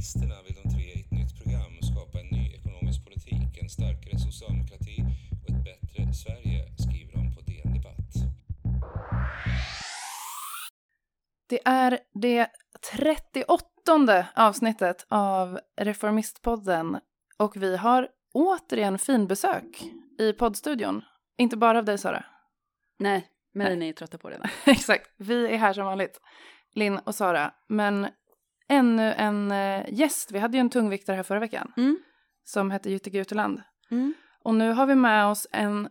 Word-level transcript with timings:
Reformisterna 0.00 0.42
vill 0.42 0.54
de 0.62 0.70
tre 0.70 0.82
i 0.82 1.00
ett 1.00 1.10
nytt 1.10 1.42
program 1.42 1.72
skapa 1.82 2.20
en 2.20 2.26
ny 2.26 2.54
ekonomisk 2.54 3.04
politik, 3.04 3.62
en 3.62 3.68
starkare 3.68 4.18
socialdemokrati 4.18 5.04
och 5.42 5.50
ett 5.50 5.64
bättre 5.64 6.14
Sverige, 6.14 6.60
skriver 6.78 7.12
de 7.12 7.34
på 7.34 7.40
DN 7.40 7.74
Debatt. 7.74 8.12
Det 11.48 11.60
är 11.64 11.98
det 12.14 12.48
38 12.92 14.26
avsnittet 14.34 15.06
av 15.08 15.60
Reformistpodden 15.76 17.00
och 17.36 17.56
vi 17.56 17.76
har 17.76 18.08
återigen 18.32 18.98
finbesök 18.98 19.82
i 20.18 20.32
poddstudion. 20.32 21.02
Inte 21.38 21.56
bara 21.56 21.78
av 21.78 21.84
dig 21.84 21.98
Sara. 21.98 22.24
Nej, 22.98 23.26
men 23.52 23.66
Nej. 23.66 23.76
ni 23.76 23.88
är 23.88 23.92
trötta 23.92 24.18
på 24.18 24.30
det. 24.30 24.50
Exakt, 24.70 25.10
vi 25.16 25.54
är 25.54 25.58
här 25.58 25.72
som 25.72 25.84
vanligt. 25.84 26.20
Linn 26.74 26.98
och 26.98 27.14
Sara. 27.14 27.54
Men 27.68 28.06
ännu 28.70 29.12
en 29.12 29.50
eh, 29.52 29.84
gäst. 29.92 30.32
Vi 30.32 30.38
hade 30.38 30.56
ju 30.56 30.60
en 30.60 30.70
tungviktare 30.70 31.16
här 31.16 31.22
förra 31.22 31.40
veckan 31.40 31.72
Mm. 31.76 31.98
som 32.44 32.70
hette 32.70 32.90
Jytte 32.90 33.10
Guteland. 33.10 33.62
Mm. 33.90 34.14
Och 34.44 34.54
nu 34.54 34.72
har 34.72 34.86
vi 34.86 34.94
med 34.94 35.26
oss 35.26 35.46
en, 35.52 35.88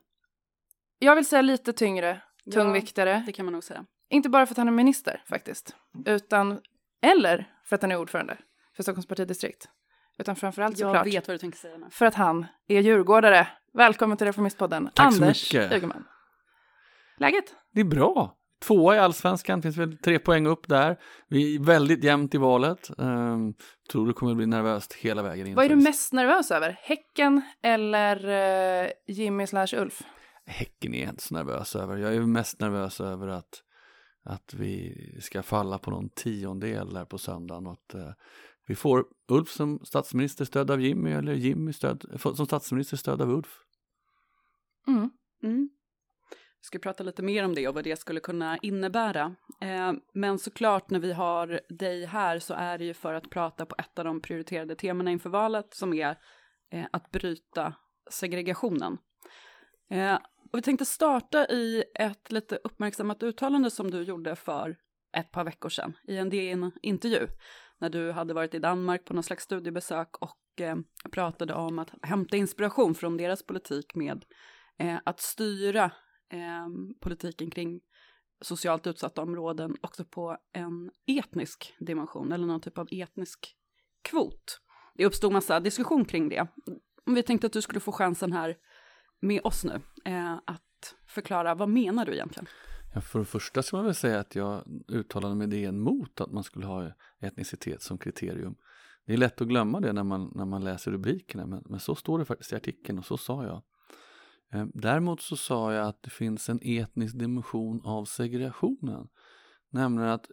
jag 1.00 1.16
vill 1.16 1.26
säga 1.26 1.42
lite 1.42 1.74
tyngre 1.74 2.22
Ja, 2.44 2.52
tungviktare. 2.52 3.24
Det 3.26 3.32
kan 3.32 3.46
man 3.46 3.54
nog 3.54 3.64
säga. 3.64 3.86
Inte 4.10 4.30
bara 4.30 4.46
för 4.46 4.54
att 4.54 4.58
han 4.58 4.68
är 4.68 4.72
minister 4.72 5.24
faktiskt, 5.30 5.76
utan, 6.06 6.60
eller 7.02 7.54
för 7.66 7.76
att 7.76 7.82
han 7.82 7.92
är 7.92 7.98
ordförande 7.98 8.38
för 8.76 8.84
Stockholms 8.84 9.08
partidistrikt. 9.08 9.70
Utan 10.18 10.36
framförallt 10.36 10.80
Jag 10.80 10.88
såklart 10.90 11.08
vet 11.08 11.28
vad 11.28 11.34
du 11.36 11.38
tänker 11.40 11.58
säga 11.58 11.78
nu. 11.78 11.88
för 11.92 12.06
att 12.06 12.16
han 12.16 12.46
är 12.68 12.82
djurgårdare. 12.82 13.48
Välkommen 13.74 14.18
till 14.18 14.28
Reformistpodden, 14.28 14.90
Tack 14.96 15.14
så 15.14 15.22
Anders 15.24 15.54
mycket. 15.54 15.72
Ygeman. 15.74 16.06
Läget? 17.18 17.56
Det 17.74 17.80
är 17.82 17.86
bra. 17.86 18.36
Tvåa 18.60 18.96
i 18.96 19.00
allsvenskan, 19.00 19.62
finns 19.62 19.78
väl 19.78 19.98
tre 19.98 20.20
poäng 20.20 20.48
upp 20.48 20.68
där. 20.68 21.00
Vi 21.28 21.56
är 21.56 21.60
väldigt 21.60 22.04
jämnt 22.04 22.36
i 22.36 22.38
valet. 22.38 22.90
Um, 22.98 23.54
tror 23.92 24.08
det 24.08 24.14
kommer 24.14 24.36
bli 24.36 24.46
nervöst 24.46 24.94
hela 24.94 25.22
vägen 25.22 25.48
in. 25.48 25.56
Vad 25.56 25.66
är 25.66 25.70
du 25.70 25.76
mest 25.76 26.14
nervös 26.14 26.52
över? 26.52 26.78
Häcken 26.82 27.42
eller 27.62 28.30
eh, 28.86 28.90
Jimmy 29.08 29.48
slash 29.48 29.68
Ulf? 29.74 30.02
Häcken 30.46 30.94
är 30.94 31.02
jag 31.02 31.10
inte 31.10 31.24
så 31.24 31.34
nervös 31.34 31.76
över. 31.76 31.98
Jag 31.98 32.16
är 32.16 32.22
mest 32.22 32.60
nervös 32.60 33.02
över 33.02 33.28
att, 33.28 33.64
att 34.24 34.54
vi 34.54 34.96
ska 35.22 35.44
falla 35.44 35.78
på 35.78 35.92
någon 35.92 36.10
tiondel 36.10 36.94
där 36.94 37.06
på 37.06 37.18
söndagen. 37.18 37.68
Och 37.68 37.74
att 37.74 37.94
eh, 37.94 38.12
vi 38.68 38.76
får 38.76 39.06
Ulf 39.28 39.50
som 39.50 39.80
statsminister 39.84 40.46
stödd 40.46 40.72
av 40.72 40.82
Jimmy 40.82 41.12
eller 41.12 41.34
Jimmy 41.34 41.74
stöd, 41.74 42.20
som 42.36 42.46
statsminister 42.46 42.98
stödd 42.98 43.22
av 43.22 43.30
Ulf. 43.30 43.60
Mm. 44.88 45.10
Mm. 45.44 45.70
Vi 46.62 46.66
ska 46.66 46.80
prata 46.80 47.04
lite 47.04 47.22
mer 47.22 47.46
om 47.46 47.56
det 47.56 47.68
och 47.68 47.76
vad 47.76 47.84
det 47.84 48.00
skulle 48.00 48.20
kunna 48.20 48.58
innebära. 48.58 49.36
Eh, 49.62 49.94
men 50.14 50.40
såklart 50.40 50.90
när 50.90 51.00
vi 51.00 51.14
har 51.14 51.62
dig 51.70 52.06
här 52.06 52.40
så 52.40 52.54
är 52.54 52.78
det 52.78 52.86
ju 52.86 52.94
för 52.94 53.14
att 53.14 53.30
prata 53.30 53.66
på 53.66 53.76
ett 53.78 54.00
av 54.00 54.06
de 54.06 54.22
prioriterade 54.22 54.76
temana 54.76 55.12
inför 55.12 55.30
valet 55.30 55.74
som 55.74 55.94
är 55.94 56.18
eh, 56.72 56.86
att 56.92 57.12
bryta 57.12 57.74
segregationen. 58.12 58.98
Eh, 59.90 60.16
och 60.52 60.58
vi 60.58 60.62
tänkte 60.62 60.86
starta 60.86 61.48
i 61.48 61.84
ett 61.96 62.32
lite 62.32 62.56
uppmärksammat 62.64 63.24
uttalande 63.24 63.72
som 63.72 63.92
du 63.92 64.04
gjorde 64.04 64.36
för 64.36 64.78
ett 65.18 65.32
par 65.32 65.44
veckor 65.44 65.70
sedan 65.70 65.98
i 66.08 66.18
en 66.18 66.30
DN-intervju 66.30 67.28
när 67.80 67.90
du 67.90 68.12
hade 68.12 68.34
varit 68.34 68.54
i 68.54 68.60
Danmark 68.60 69.06
på 69.06 69.14
någon 69.14 69.24
slags 69.24 69.44
studiebesök 69.44 70.18
och 70.18 70.62
eh, 70.62 70.76
pratade 71.12 71.54
om 71.54 71.80
att 71.80 71.92
hämta 72.02 72.38
inspiration 72.38 72.96
från 72.96 73.18
deras 73.18 73.44
politik 73.44 73.96
med 73.96 74.26
eh, 74.80 74.98
att 75.04 75.20
styra 75.20 75.92
eh, 76.30 76.68
politiken 77.00 77.52
kring 77.52 77.82
socialt 78.42 78.88
utsatta 78.88 79.22
områden 79.22 79.78
också 79.82 80.06
på 80.06 80.38
en 80.54 80.92
etnisk 81.06 81.74
dimension 81.80 82.32
eller 82.32 82.48
någon 82.48 82.62
typ 82.62 82.78
av 82.78 82.88
etnisk 82.92 83.56
kvot. 84.02 84.62
Det 84.96 85.06
uppstod 85.06 85.32
massa 85.32 85.60
diskussion 85.60 86.06
kring 86.06 86.30
det. 86.30 86.48
Vi 87.06 87.24
tänkte 87.24 87.48
att 87.48 87.54
du 87.54 87.62
skulle 87.62 87.80
få 87.80 87.92
chansen 87.92 88.34
här 88.34 88.58
med 89.20 89.42
oss 89.44 89.66
nu 89.66 89.82
eh, 90.06 90.34
att 90.46 90.96
förklara 91.08 91.56
vad 91.56 91.70
menar 91.70 92.06
du 92.06 92.14
egentligen? 92.14 92.48
Ja, 92.94 93.02
för 93.02 93.20
det 93.20 93.26
första 93.26 93.64
ska 93.64 93.78
man 93.78 93.86
väl 93.86 93.96
säga 93.96 94.20
att 94.20 94.36
jag 94.36 94.64
uttalade 94.88 95.36
mig 95.36 95.48
det 95.48 95.64
emot 95.64 96.22
att 96.22 96.32
man 96.32 96.44
skulle 96.44 96.66
ha 96.66 96.92
etnicitet 97.20 97.82
som 97.82 97.98
kriterium. 97.98 98.56
Det 99.06 99.14
är 99.14 99.18
lätt 99.18 99.42
att 99.42 99.48
glömma 99.48 99.80
det 99.80 99.94
när 99.94 100.04
man, 100.04 100.32
när 100.36 100.46
man 100.46 100.64
läser 100.64 100.92
rubrikerna, 100.92 101.46
men, 101.46 101.64
men 101.66 101.80
så 101.80 101.96
står 101.96 102.20
det 102.20 102.26
faktiskt 102.26 102.54
i 102.54 102.56
artikeln 102.56 103.00
och 103.00 103.06
så 103.06 103.18
sa 103.18 103.44
jag. 103.44 103.62
Eh, 104.54 104.66
däremot 104.74 105.22
så 105.22 105.38
sa 105.38 105.74
jag 105.74 105.88
att 105.88 106.04
det 106.04 106.10
finns 106.10 106.50
en 106.50 106.60
etnisk 106.64 107.20
dimension 107.20 107.82
av 107.86 108.06
segregationen. 108.06 109.08
Nämligen 109.70 110.12
att 110.12 110.32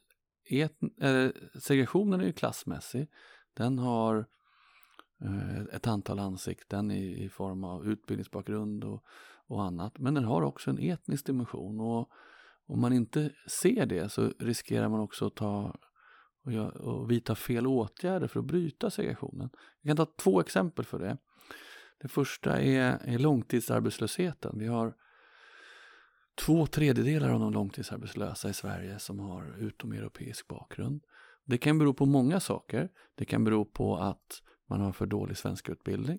äh, 1.00 1.30
segregationen 1.62 2.20
är 2.20 2.24
ju 2.24 2.32
klassmässig. 2.32 3.08
Den 3.54 3.78
har 3.78 4.26
äh, 5.24 5.60
ett 5.72 5.86
antal 5.86 6.18
ansikten 6.18 6.90
i, 6.90 7.24
i 7.24 7.28
form 7.28 7.64
av 7.64 7.86
utbildningsbakgrund 7.86 8.84
och, 8.84 9.04
och 9.46 9.64
annat. 9.64 9.98
Men 9.98 10.14
den 10.14 10.24
har 10.24 10.42
också 10.42 10.70
en 10.70 10.78
etnisk 10.78 11.26
dimension. 11.26 11.80
Och 11.80 12.10
om 12.66 12.80
man 12.80 12.92
inte 12.92 13.30
ser 13.62 13.86
det 13.86 14.12
så 14.12 14.32
riskerar 14.38 14.88
man 14.88 15.00
också 15.00 15.26
att 15.26 15.34
ta 15.34 15.76
och, 16.44 16.76
och 16.76 17.10
vidta 17.10 17.34
fel 17.34 17.66
åtgärder 17.66 18.28
för 18.28 18.40
att 18.40 18.46
bryta 18.46 18.90
segregationen. 18.90 19.50
Jag 19.80 19.96
kan 19.96 20.06
ta 20.06 20.12
två 20.16 20.40
exempel 20.40 20.84
för 20.84 20.98
det. 20.98 21.18
Det 21.98 22.08
första 22.08 22.60
är, 22.60 22.98
är 23.04 23.18
långtidsarbetslösheten. 23.18 24.58
Vi 24.58 24.66
har 24.66 24.94
två 26.34 26.66
tredjedelar 26.66 27.30
av 27.30 27.40
de 27.40 27.52
långtidsarbetslösa 27.52 28.48
i 28.48 28.54
Sverige 28.54 28.98
som 28.98 29.18
har 29.18 29.56
utomeuropeisk 29.58 30.48
bakgrund. 30.48 31.02
Det 31.44 31.58
kan 31.58 31.78
bero 31.78 31.94
på 31.94 32.06
många 32.06 32.40
saker. 32.40 32.88
Det 33.14 33.24
kan 33.24 33.44
bero 33.44 33.64
på 33.64 33.96
att 33.96 34.42
man 34.68 34.80
har 34.80 34.92
för 34.92 35.06
dålig 35.06 35.36
svenskutbildning. 35.36 36.18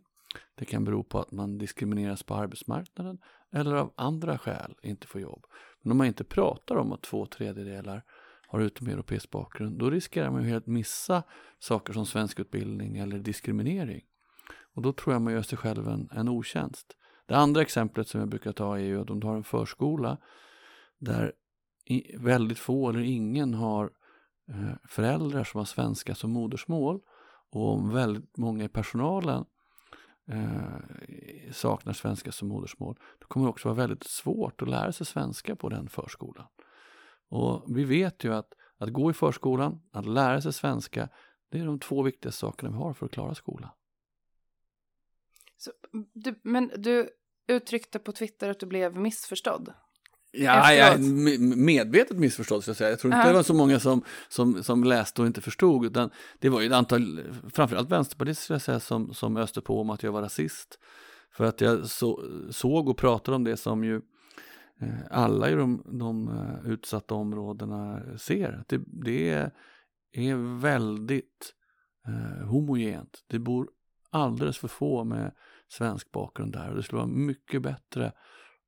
Det 0.56 0.66
kan 0.66 0.84
bero 0.84 1.04
på 1.04 1.20
att 1.20 1.32
man 1.32 1.58
diskrimineras 1.58 2.24
på 2.24 2.36
arbetsmarknaden 2.36 3.18
eller 3.52 3.76
av 3.76 3.94
andra 3.98 4.38
skäl 4.38 4.76
inte 4.82 5.08
får 5.08 5.22
jobb. 5.22 5.46
Men 5.82 5.92
om 5.92 5.98
man 5.98 6.08
inte 6.08 6.24
pratar 6.24 6.76
om 6.76 6.92
att 6.92 7.02
två 7.02 7.26
tredjedelar 7.26 8.04
har 8.48 8.60
utomeuropeisk 8.60 9.32
bakgrund, 9.32 9.80
då 9.80 9.90
riskerar 9.90 10.32
man 10.32 10.44
ju 10.44 10.50
helt 10.50 10.68
missa 10.68 11.24
saker 11.60 11.94
som 11.94 12.06
svensk 12.06 12.40
utbildning 12.40 12.98
eller 12.98 13.20
diskriminering. 13.20 14.06
Och 14.78 14.84
då 14.84 14.94
tror 14.94 15.14
jag 15.14 15.22
man 15.22 15.34
gör 15.34 15.42
sig 15.42 15.58
själv 15.58 15.88
en, 15.88 16.10
en 16.12 16.30
otjänst. 16.30 16.98
Det 17.26 17.36
andra 17.36 17.62
exemplet 17.62 18.08
som 18.08 18.20
jag 18.20 18.30
brukar 18.30 18.52
ta 18.52 18.78
är 18.78 18.84
ju 18.84 19.02
att 19.02 19.10
om 19.10 19.20
du 19.20 19.28
har 19.28 19.36
en 19.36 19.44
förskola 19.44 20.18
där 20.98 21.34
i, 21.86 22.18
väldigt 22.18 22.60
få 22.60 22.90
eller 22.90 23.00
ingen 23.00 23.54
har 23.54 23.92
eh, 24.50 24.76
föräldrar 24.88 25.44
som 25.44 25.58
har 25.58 25.66
svenska 25.66 26.16
som 26.16 26.32
modersmål 26.32 27.02
och 27.50 27.74
om 27.74 27.94
väldigt 27.94 28.38
många 28.38 28.64
i 28.64 28.68
personalen 28.68 29.46
eh, 30.28 31.52
saknar 31.52 31.94
svenska 31.94 32.32
som 32.32 32.48
modersmål, 32.48 33.00
då 33.20 33.28
kommer 33.28 33.46
det 33.46 33.50
också 33.50 33.68
vara 33.68 33.78
väldigt 33.78 34.04
svårt 34.04 34.62
att 34.62 34.70
lära 34.70 34.92
sig 34.92 35.06
svenska 35.06 35.56
på 35.56 35.70
den 35.70 35.90
förskolan. 35.90 36.48
Och 37.30 37.64
vi 37.78 37.84
vet 37.84 38.24
ju 38.24 38.34
att, 38.34 38.54
att 38.78 38.90
gå 38.90 39.12
i 39.12 39.14
förskolan, 39.14 39.82
att 39.92 40.06
lära 40.06 40.42
sig 40.42 40.54
svenska, 40.54 41.10
det 41.52 41.60
är 41.60 41.66
de 41.66 41.80
två 41.80 42.04
viktigaste 42.04 42.40
sakerna 42.40 42.70
vi 42.72 42.78
har 42.78 42.94
för 42.94 43.06
att 43.06 43.12
klara 43.12 43.36
skolan. 43.36 43.70
Så, 45.58 45.72
du, 46.14 46.40
men 46.44 46.72
du 46.78 47.10
uttryckte 47.48 48.00
på 48.00 48.12
Twitter 48.12 48.50
att 48.50 48.60
du 48.60 48.66
blev 48.66 48.96
missförstådd. 48.96 49.74
Ja, 50.32 50.64
me- 50.98 51.56
medvetet 51.56 52.18
missförstådd 52.18 52.62
ska 52.62 52.70
jag 52.70 52.78
säga. 52.78 52.90
Jag 52.90 53.00
tror 53.00 53.14
inte 53.14 53.22
Ja. 53.22 53.28
det 53.28 53.34
var 53.38 53.44
så 53.44 53.54
många 53.54 53.80
som, 53.80 54.02
som, 54.30 54.64
som 54.64 54.84
läste 54.84 55.22
och 55.22 55.28
inte 55.28 55.42
förstod. 55.42 55.86
Utan 55.86 56.10
det 56.40 56.50
var 56.50 56.62
ju 56.62 56.68
ett 56.68 56.74
antal, 56.74 57.24
framförallt 57.54 57.92
vänsterpartister 57.92 58.44
skulle 58.44 58.56
jag 58.56 58.62
säga, 58.62 58.80
som, 58.80 59.14
som 59.14 59.38
öste 59.38 59.62
på 59.62 59.82
om 59.82 59.90
att 59.90 60.04
jag 60.04 60.12
var 60.12 60.22
rasist. 60.22 60.80
För 61.32 61.44
att 61.44 61.62
jag 61.62 61.86
så, 61.90 62.24
såg 62.52 62.90
och 62.90 62.98
pratade 62.98 63.36
om 63.36 63.44
det 63.44 63.58
som 63.58 63.84
ju 63.84 63.96
eh, 64.82 64.90
alla 65.12 65.50
i 65.50 65.54
de, 65.54 65.84
de 66.00 66.28
eh, 66.28 66.72
utsatta 66.72 67.16
områdena 67.16 68.02
ser. 68.18 68.64
Det, 68.68 68.82
det 69.04 69.30
är, 69.30 69.52
är 70.12 70.60
väldigt 70.62 71.54
eh, 72.08 72.48
homogent. 72.48 73.24
Det 73.28 73.40
bor 73.40 73.70
alldeles 74.18 74.58
för 74.58 74.68
få 74.68 75.04
med 75.04 75.36
svensk 75.68 76.12
bakgrund 76.12 76.54
där. 76.54 76.70
Och 76.70 76.76
det 76.76 76.84
skulle 76.84 76.98
vara 76.98 77.10
mycket 77.10 77.62
bättre 77.62 78.12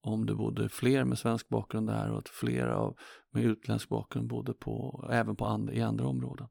om 0.01 0.25
det 0.25 0.35
bodde 0.35 0.69
fler 0.69 1.03
med 1.03 1.19
svensk 1.19 1.49
bakgrund 1.49 1.87
där 1.87 2.11
och 2.11 2.19
att 2.19 2.29
fler 2.29 2.67
av 2.67 2.97
med 3.31 3.43
utländsk 3.43 3.89
bakgrund 3.89 4.27
bodde 4.27 4.53
på, 4.53 5.05
även 5.11 5.35
på 5.35 5.45
and, 5.45 5.69
i 5.69 5.81
andra 5.81 6.07
områden. 6.07 6.47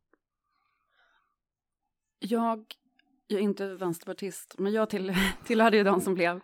Jag, 2.19 2.65
jag 3.27 3.39
är 3.39 3.45
inte 3.45 3.75
vänsterpartist, 3.75 4.55
men 4.59 4.73
jag 4.73 4.91
till, 4.91 5.15
tillhörde 5.45 5.77
ju 5.77 5.85
de 5.85 6.01
som 6.01 6.15
blev 6.15 6.41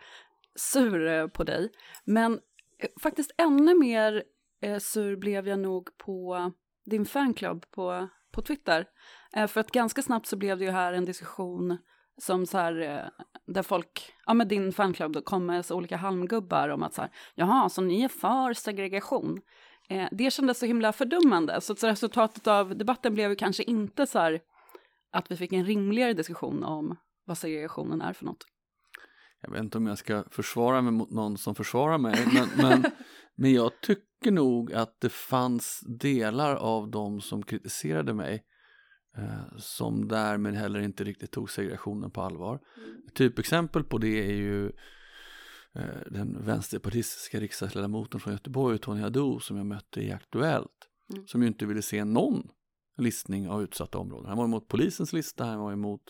sur 0.54 1.06
eh, 1.06 1.26
på 1.26 1.44
dig. 1.44 1.72
Men 2.04 2.32
eh, 2.78 2.88
faktiskt 3.02 3.30
ännu 3.38 3.74
mer 3.74 4.24
eh, 4.60 4.78
sur 4.78 5.16
blev 5.16 5.48
jag 5.48 5.58
nog 5.58 5.98
på 5.98 6.52
din 6.84 7.06
fanclub 7.06 7.70
på, 7.70 8.08
på 8.32 8.42
Twitter. 8.42 8.86
Eh, 9.36 9.46
för 9.46 9.60
att 9.60 9.70
ganska 9.70 10.02
snabbt 10.02 10.26
så 10.26 10.36
blev 10.36 10.58
det 10.58 10.64
ju 10.64 10.70
här 10.70 10.92
en 10.92 11.04
diskussion 11.04 11.78
som 12.18 12.46
så 12.46 12.58
här, 12.58 12.80
eh, 12.80 13.24
där 13.46 13.62
folk, 13.62 14.12
ja 14.26 14.34
med 14.34 14.48
din 14.48 14.72
fanclub 14.72 15.12
då 15.12 15.22
kom 15.22 15.46
med 15.46 15.64
så 15.64 15.76
olika 15.76 15.96
halmgubbar 15.96 16.68
om 16.68 16.82
att 16.82 16.94
så 16.94 17.02
här, 17.02 17.10
jaha, 17.34 17.68
så 17.68 17.82
ni 17.82 18.02
är 18.02 18.08
för 18.08 18.52
segregation. 18.52 19.40
Eh, 19.88 20.08
det 20.12 20.32
kändes 20.32 20.58
så 20.58 20.66
himla 20.66 20.92
fördummande, 20.92 21.60
så, 21.60 21.74
så 21.74 21.86
resultatet 21.86 22.46
av 22.46 22.76
debatten 22.76 23.14
blev 23.14 23.30
ju 23.30 23.36
kanske 23.36 23.62
inte 23.62 24.06
så 24.06 24.18
här 24.18 24.40
att 25.12 25.30
vi 25.30 25.36
fick 25.36 25.52
en 25.52 25.64
rimligare 25.64 26.12
diskussion 26.12 26.64
om 26.64 26.96
vad 27.24 27.38
segregationen 27.38 28.00
är 28.00 28.12
för 28.12 28.24
något. 28.24 28.46
Jag 29.40 29.50
vet 29.50 29.60
inte 29.60 29.78
om 29.78 29.86
jag 29.86 29.98
ska 29.98 30.24
försvara 30.30 30.82
mig 30.82 30.92
mot 30.92 31.10
någon 31.10 31.38
som 31.38 31.54
försvarar 31.54 31.98
mig, 31.98 32.26
men, 32.34 32.48
men, 32.56 32.84
men 33.36 33.52
jag 33.52 33.80
tycker 33.80 34.30
nog 34.30 34.72
att 34.72 35.00
det 35.00 35.12
fanns 35.12 35.80
delar 36.00 36.56
av 36.56 36.90
dem 36.90 37.20
som 37.20 37.42
kritiserade 37.42 38.14
mig 38.14 38.44
eh, 39.16 39.56
som 39.58 40.08
därmed 40.08 40.54
heller 40.54 40.80
inte 40.80 41.04
riktigt 41.04 41.30
tog 41.30 41.50
segregationen 41.50 42.10
på 42.10 42.22
allvar. 42.22 42.60
Mm. 42.76 43.02
Typexempel 43.14 43.84
på 43.84 43.98
det 43.98 44.30
är 44.30 44.34
ju 44.34 44.66
eh, 45.74 46.00
den 46.06 46.44
vänsterpartistiska 46.44 47.40
riksdagsledamoten 47.40 48.20
från 48.20 48.32
Göteborg, 48.32 48.78
Tony 48.78 49.00
Hadou, 49.00 49.40
som 49.40 49.56
jag 49.56 49.66
mötte 49.66 50.00
i 50.00 50.12
Aktuellt, 50.12 50.88
mm. 51.12 51.26
som 51.26 51.42
ju 51.42 51.48
inte 51.48 51.66
ville 51.66 51.82
se 51.82 52.04
någon 52.04 52.48
listning 52.96 53.48
av 53.48 53.62
utsatta 53.62 53.98
områden. 53.98 54.28
Han 54.28 54.38
var 54.38 54.44
emot 54.44 54.68
polisens 54.68 55.12
lista, 55.12 55.44
han 55.44 55.60
var 55.60 55.72
emot 55.72 56.02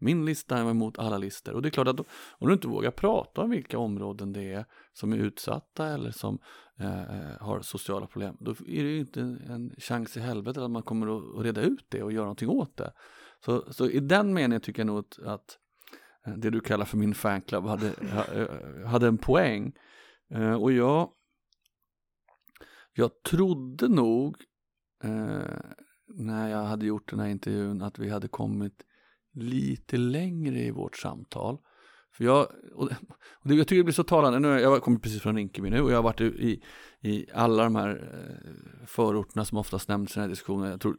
min 0.00 0.24
lista, 0.24 0.64
var 0.64 0.70
emot 0.70 0.98
alla 0.98 1.18
listor. 1.18 1.54
Och 1.54 1.62
det 1.62 1.68
är 1.68 1.70
klart 1.70 1.88
att 1.88 2.00
om 2.30 2.48
du 2.48 2.52
inte 2.52 2.68
vågar 2.68 2.90
prata 2.90 3.40
om 3.40 3.50
vilka 3.50 3.78
områden 3.78 4.32
det 4.32 4.52
är 4.52 4.64
som 4.92 5.12
är 5.12 5.16
utsatta 5.16 5.86
eller 5.86 6.10
som 6.10 6.38
eh, 6.78 7.02
eh 7.02 7.40
har 7.40 7.60
sociala 7.60 8.06
problem, 8.06 8.36
då 8.40 8.50
är 8.50 8.84
det 8.84 8.90
ju 8.90 9.00
inte 9.00 9.20
en 9.20 9.74
chans 9.78 10.16
i 10.16 10.20
helvetet 10.20 10.62
att 10.62 10.70
man 10.70 10.82
kommer 10.82 11.38
att 11.38 11.44
reda 11.44 11.60
ut 11.60 11.86
det 11.88 12.02
och 12.02 12.12
göra 12.12 12.24
någonting 12.24 12.48
åt 12.48 12.76
det. 12.76 12.92
Så, 13.44 13.72
så 13.72 13.86
i 13.90 14.00
den 14.00 14.34
meningen 14.34 14.60
tycker 14.60 14.80
jag 14.80 14.86
nog 14.86 14.98
att, 14.98 15.18
att 15.18 15.58
eh, 16.26 16.32
det 16.32 16.50
du 16.50 16.60
kallar 16.60 16.84
för 16.84 16.96
min 16.96 17.14
fanclub 17.14 17.64
hade, 17.64 17.88
eh, 18.34 18.88
hade 18.88 19.06
en 19.06 19.18
poäng. 19.18 19.72
Och 20.60 20.72
jag, 20.72 21.10
jag 22.92 23.22
trodde 23.22 23.88
nog 23.88 24.36
när 26.14 26.48
jag 26.48 26.64
hade 26.64 26.86
gjort 26.86 27.10
den 27.10 27.20
här 27.20 27.28
intervjun 27.28 27.82
att 27.82 27.98
vi 27.98 28.10
hade 28.10 28.28
kommit 28.28 28.84
lite 29.34 29.96
längre 29.96 30.58
i 30.60 30.70
vårt 30.70 30.96
samtal. 30.96 31.58
För 32.12 32.24
jag, 32.24 32.46
och 32.74 32.88
det, 33.44 33.54
jag 33.54 33.66
tycker 33.66 33.76
det 33.76 33.84
blir 33.84 33.94
så 33.94 34.04
talande, 34.04 34.38
nu, 34.38 34.60
jag 34.60 34.82
kommer 34.82 34.98
precis 34.98 35.22
från 35.22 35.36
Rinkeby 35.36 35.70
nu 35.70 35.80
och 35.80 35.90
jag 35.90 35.96
har 35.96 36.02
varit 36.02 36.20
i, 36.20 36.62
i 37.00 37.26
alla 37.34 37.64
de 37.64 37.76
här 37.76 37.90
eh, 38.14 38.86
förorterna 38.86 39.44
som 39.44 39.58
oftast 39.58 39.88
nämns 39.88 40.10
i 40.10 40.14
den 40.14 40.22
här 40.22 40.28
diskussionen, 40.28 40.70
jag 40.70 40.80
tror 40.80 40.96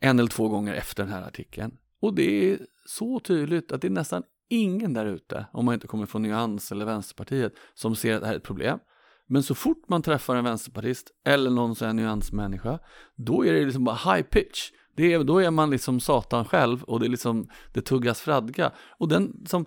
en 0.00 0.18
eller 0.18 0.28
två 0.28 0.48
gånger 0.48 0.74
efter 0.74 1.02
den 1.02 1.12
här 1.12 1.22
artikeln. 1.22 1.76
Och 2.00 2.14
det 2.14 2.52
är 2.52 2.58
så 2.86 3.20
tydligt 3.20 3.72
att 3.72 3.80
det 3.80 3.88
är 3.88 3.90
nästan 3.90 4.22
ingen 4.48 4.92
där 4.92 5.06
ute, 5.06 5.46
om 5.52 5.64
man 5.64 5.74
inte 5.74 5.86
kommer 5.86 6.06
från 6.06 6.22
Nyans 6.22 6.72
eller 6.72 6.84
Vänsterpartiet, 6.84 7.52
som 7.74 7.96
ser 7.96 8.14
att 8.14 8.20
det 8.20 8.26
här 8.26 8.34
är 8.34 8.38
ett 8.38 8.44
problem. 8.44 8.78
Men 9.26 9.42
så 9.42 9.54
fort 9.54 9.88
man 9.88 10.02
träffar 10.02 10.36
en 10.36 10.44
vänsterpartist 10.44 11.10
eller 11.24 11.50
någon 11.50 11.74
sån 11.74 11.86
här 11.86 11.94
nyansmänniska, 11.94 12.78
då 13.16 13.46
är 13.46 13.52
det 13.52 13.64
liksom 13.64 13.84
bara 13.84 14.14
high 14.14 14.22
pitch. 14.22 14.70
Det 14.98 15.12
är, 15.12 15.24
då 15.24 15.38
är 15.38 15.50
man 15.50 15.70
liksom 15.70 16.00
Satan 16.00 16.44
själv 16.44 16.82
och 16.82 17.00
det 17.00 17.06
är 17.06 17.10
liksom, 17.10 17.48
det 17.72 17.80
tuggas 17.80 18.20
fradga. 18.20 18.72
Och 18.98 19.08
den, 19.08 19.46
som, 19.46 19.66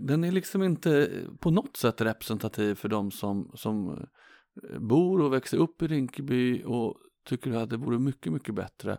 den 0.00 0.24
är 0.24 0.32
liksom 0.32 0.62
inte 0.62 1.10
på 1.40 1.50
något 1.50 1.76
sätt 1.76 2.00
representativ 2.00 2.74
för 2.74 2.88
de 2.88 3.10
som, 3.10 3.50
som 3.54 3.90
eh, 3.90 4.78
bor 4.78 5.20
och 5.20 5.32
växer 5.32 5.58
upp 5.58 5.82
i 5.82 5.86
Rinkeby 5.86 6.62
och 6.64 6.96
tycker 7.28 7.52
att 7.52 7.70
det 7.70 7.76
vore 7.76 7.98
mycket, 7.98 8.32
mycket 8.32 8.54
bättre 8.54 8.98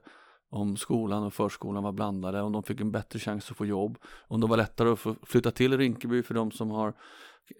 om 0.50 0.78
skolan 0.78 1.24
och 1.24 1.34
förskolan 1.34 1.84
var 1.84 1.92
blandade, 1.92 2.42
om 2.42 2.52
de 2.52 2.64
fick 2.64 2.82
en 2.82 2.92
bättre 2.92 3.20
chans 3.20 3.52
att 3.52 3.58
få 3.58 3.66
jobb, 3.66 3.98
om 4.28 4.42
det 4.42 4.48
var 4.48 4.58
lättare 4.58 4.90
att 4.90 5.18
flytta 5.24 5.52
till 5.52 5.78
Rinkeby 5.78 6.24
för 6.24 6.34
de 6.34 6.52
som 6.52 6.72
har 6.72 6.94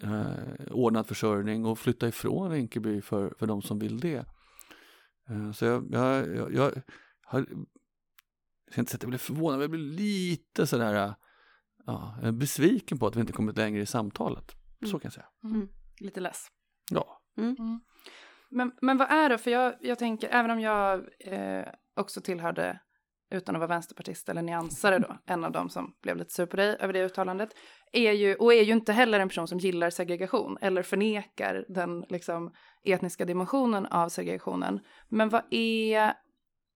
eh, 0.04 0.72
ordnad 0.72 1.08
försörjning 1.08 1.66
och 1.66 1.80
flytta 1.80 2.08
ifrån 2.08 2.52
Rinkeby 2.52 3.02
för, 3.02 3.34
för 3.40 3.48
de 3.48 3.62
som 3.62 3.80
vill 3.80 4.00
det. 4.00 4.26
Eh, 5.30 5.52
så 5.52 5.66
jag, 5.66 5.88
jag, 5.92 6.36
jag, 6.36 6.54
jag 6.54 6.72
har, 7.26 7.46
ska 8.74 8.82
inte 8.82 8.92
säga 8.92 8.98
att 8.98 9.04
jag 9.04 9.10
blev 9.10 9.20
förvånad, 9.20 9.60
men 9.60 9.62
jag 9.62 9.72
blev 9.72 9.82
lite 9.82 10.68
sådär 10.68 11.14
ja, 11.86 12.18
besviken 12.34 13.00
på 13.00 13.08
att 13.08 13.16
vi 13.16 13.20
inte 13.20 13.34
kommit 13.34 13.58
längre 13.58 13.82
i 13.82 13.86
samtalet. 13.86 14.52
Så 14.80 14.88
mm. 14.88 15.00
kan 15.00 15.02
jag 15.04 15.14
säga. 15.14 15.26
Mm. 15.44 15.68
Lite 16.00 16.20
less. 16.20 16.48
Ja. 16.92 17.22
Mm. 17.38 17.56
mm. 17.60 17.82
Men, 18.50 18.72
men 18.82 18.98
vad 18.98 19.12
är 19.12 19.30
det, 19.30 19.38
för 19.38 19.52
jag, 19.52 19.74
jag 19.82 20.00
tänker, 20.00 20.30
även 20.32 20.52
om 20.52 20.60
jag 20.60 21.02
eh, 21.20 21.66
också 21.96 22.22
tillhörde 22.22 22.80
utan 23.32 23.56
att 23.56 23.60
vara 23.60 23.68
vänsterpartist 23.68 24.30
eller 24.30 24.42
nyansare 24.42 25.00
då, 25.00 25.18
en 25.34 25.44
av 25.44 25.52
dem 25.52 25.70
som 25.70 25.96
blev 26.02 26.18
lite 26.18 26.34
sur 26.34 26.46
på 26.46 26.58
dig 26.58 26.78
över 26.80 26.94
det 26.94 27.06
uttalandet, 27.06 27.50
är 27.92 28.12
ju, 28.12 28.36
och 28.36 28.54
är 28.54 28.62
ju 28.62 28.74
inte 28.74 28.94
heller 28.94 29.20
en 29.20 29.28
person 29.28 29.48
som 29.48 29.58
gillar 29.58 29.90
segregation 29.90 30.58
eller 30.62 30.84
förnekar 30.84 31.66
den 31.70 32.06
liksom, 32.10 32.54
etniska 32.84 33.26
dimensionen 33.26 33.86
av 33.86 34.10
segregationen. 34.10 34.80
Men 35.10 35.30
vad 35.30 35.44
är, 35.50 36.14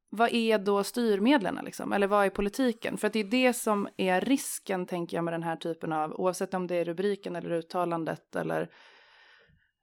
vad 0.09 0.33
är 0.33 0.57
då 0.57 0.83
styrmedlen 0.83 1.59
liksom? 1.65 1.93
Eller 1.93 2.07
vad 2.07 2.25
är 2.25 2.29
politiken? 2.29 2.97
För 2.97 3.07
att 3.07 3.13
det 3.13 3.19
är 3.19 3.23
det 3.23 3.53
som 3.53 3.87
är 3.97 4.21
risken, 4.21 4.85
tänker 4.85 5.17
jag, 5.17 5.23
med 5.23 5.33
den 5.33 5.43
här 5.43 5.55
typen 5.55 5.93
av, 5.93 6.13
oavsett 6.13 6.53
om 6.53 6.67
det 6.67 6.75
är 6.75 6.85
rubriken 6.85 7.35
eller 7.35 7.51
uttalandet 7.51 8.35
eller 8.35 8.69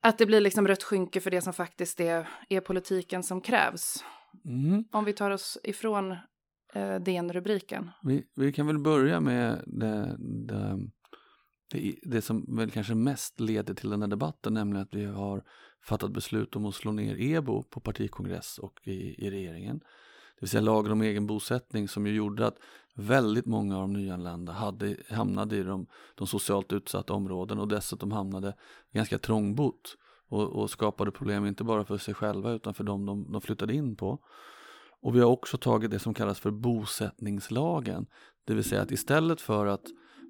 att 0.02 0.18
det 0.18 0.26
blir 0.26 0.40
liksom 0.40 0.68
rött 0.68 0.82
skynke 0.82 1.20
för 1.20 1.30
det 1.30 1.40
som 1.40 1.52
faktiskt 1.52 2.00
är, 2.00 2.28
är 2.48 2.60
politiken 2.60 3.22
som 3.22 3.40
krävs. 3.40 4.04
Mm. 4.44 4.84
Om 4.92 5.04
vi 5.04 5.12
tar 5.12 5.30
oss 5.30 5.58
ifrån 5.62 6.16
eh, 6.74 6.94
DN-rubriken. 7.00 7.90
Vi, 8.02 8.24
vi 8.36 8.52
kan 8.52 8.66
väl 8.66 8.78
börja 8.78 9.20
med 9.20 9.62
det, 9.66 10.16
det, 10.18 10.78
det, 11.72 11.94
det, 12.02 12.22
som 12.22 12.56
väl 12.56 12.70
kanske 12.70 12.94
mest 12.94 13.40
leder 13.40 13.74
till 13.74 13.90
den 13.90 14.02
här 14.02 14.08
debatten, 14.08 14.54
nämligen 14.54 14.82
att 14.82 14.94
vi 14.94 15.04
har 15.04 15.44
fattat 15.86 16.12
beslut 16.12 16.56
om 16.56 16.66
att 16.66 16.74
slå 16.74 16.92
ner 16.92 17.20
EBO 17.20 17.62
på 17.62 17.80
partikongress 17.80 18.58
och 18.58 18.80
i, 18.84 19.26
i 19.26 19.30
regeringen. 19.30 19.80
Det 20.34 20.40
vill 20.40 20.48
säga 20.48 20.60
lagen 20.60 20.92
om 20.92 21.02
egen 21.02 21.26
bosättning 21.26 21.88
som 21.88 22.06
ju 22.06 22.14
gjorde 22.14 22.46
att 22.46 22.58
väldigt 22.94 23.46
många 23.46 23.76
av 23.76 23.80
de 23.80 23.92
nyanlända 23.92 24.52
hade, 24.52 24.96
hamnade 25.10 25.56
i 25.56 25.62
de, 25.62 25.86
de 26.14 26.26
socialt 26.26 26.72
utsatta 26.72 27.12
områdena 27.12 27.60
och 27.60 27.68
dessutom 27.68 28.12
hamnade 28.12 28.54
ganska 28.92 29.18
trångbott 29.18 29.96
och, 30.28 30.48
och 30.48 30.70
skapade 30.70 31.10
problem 31.10 31.46
inte 31.46 31.64
bara 31.64 31.84
för 31.84 31.98
sig 31.98 32.14
själva 32.14 32.52
utan 32.52 32.74
för 32.74 32.84
dem 32.84 33.06
de, 33.06 33.32
de 33.32 33.40
flyttade 33.40 33.74
in 33.74 33.96
på. 33.96 34.18
Och 35.00 35.16
vi 35.16 35.20
har 35.20 35.30
också 35.30 35.58
tagit 35.58 35.90
det 35.90 35.98
som 35.98 36.14
kallas 36.14 36.40
för 36.40 36.50
bosättningslagen. 36.50 38.06
Det 38.44 38.54
vill 38.54 38.64
säga 38.64 38.82
att 38.82 38.90
istället 38.90 39.40
för 39.40 39.66
att 39.66 39.84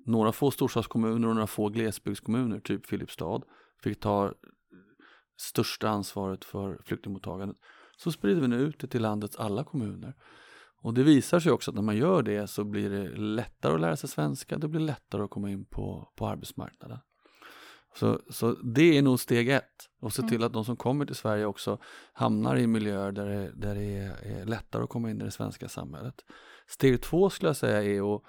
några 0.07 0.33
få 0.33 0.51
storstadskommuner 0.51 1.29
och 1.29 1.35
några 1.35 1.47
få 1.47 1.69
glesbygdskommuner, 1.69 2.61
typ 2.61 2.87
Filipstad, 2.87 3.43
fick 3.83 4.01
ta 4.01 4.33
största 5.37 5.89
ansvaret 5.89 6.45
för 6.45 6.81
flyktingmottagandet 6.85 7.57
så 7.97 8.13
sprider 8.13 8.41
vi 8.41 8.49
nu 8.49 8.57
ut 8.57 8.79
det 8.79 8.87
till 8.87 9.03
landets 9.03 9.37
alla 9.37 9.65
kommuner. 9.65 10.15
Och 10.83 10.95
det 10.95 11.03
visar 11.03 11.41
sig 11.41 11.53
också 11.53 11.71
att 11.71 11.75
när 11.75 11.83
man 11.83 11.97
gör 11.97 12.23
det 12.23 12.47
så 12.47 12.65
blir 12.65 12.91
det 12.91 13.17
lättare 13.17 13.75
att 13.75 13.81
lära 13.81 13.97
sig 13.97 14.09
svenska, 14.09 14.59
det 14.59 14.69
blir 14.69 14.81
lättare 14.81 15.23
att 15.23 15.31
komma 15.31 15.51
in 15.51 15.65
på, 15.65 16.13
på 16.17 16.27
arbetsmarknaden. 16.27 16.99
Så, 17.97 18.21
så 18.31 18.53
det 18.53 18.99
är 18.99 19.03
nog 19.03 19.21
steg 19.21 19.49
ett. 19.49 19.89
Och 20.01 20.13
se 20.13 20.23
till 20.23 20.37
mm. 20.37 20.47
att 20.47 20.53
de 20.53 20.65
som 20.65 20.77
kommer 20.77 21.07
till 21.07 21.15
Sverige 21.15 21.47
också 21.47 21.79
hamnar 22.13 22.57
i 22.57 22.67
miljöer 22.67 23.13
där 23.13 23.27
det, 23.27 23.53
där 23.55 23.75
det 23.75 23.97
är, 23.97 24.41
är 24.41 24.45
lättare 24.45 24.83
att 24.83 24.89
komma 24.89 25.11
in 25.11 25.21
i 25.21 25.25
det 25.25 25.31
svenska 25.31 25.69
samhället. 25.69 26.15
Steg 26.67 27.03
två 27.03 27.31
skulle 27.31 27.49
jag 27.49 27.57
säga 27.57 27.83
är 27.83 28.17
att 28.17 28.23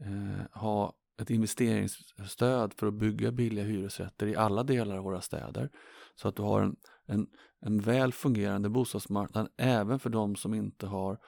eh, 0.00 0.60
ha 0.60 0.92
ett 1.20 1.30
investeringsstöd 1.30 2.74
för 2.74 2.86
att 2.86 2.94
bygga 2.94 3.32
billiga 3.32 3.64
hyresrätter 3.64 4.26
i 4.26 4.36
alla 4.36 4.62
delar 4.62 4.96
av 4.96 5.04
våra 5.04 5.20
städer. 5.20 5.70
Så 6.14 6.28
att 6.28 6.36
du 6.36 6.42
har 6.42 6.62
en, 6.62 6.76
en, 7.06 7.26
en 7.60 7.80
väl 7.80 8.12
fungerande 8.12 8.68
bostadsmarknad 8.68 9.48
även 9.56 9.98
för 9.98 10.10
de 10.10 10.36
som 10.36 10.54
inte 10.54 10.86
har 10.86 11.18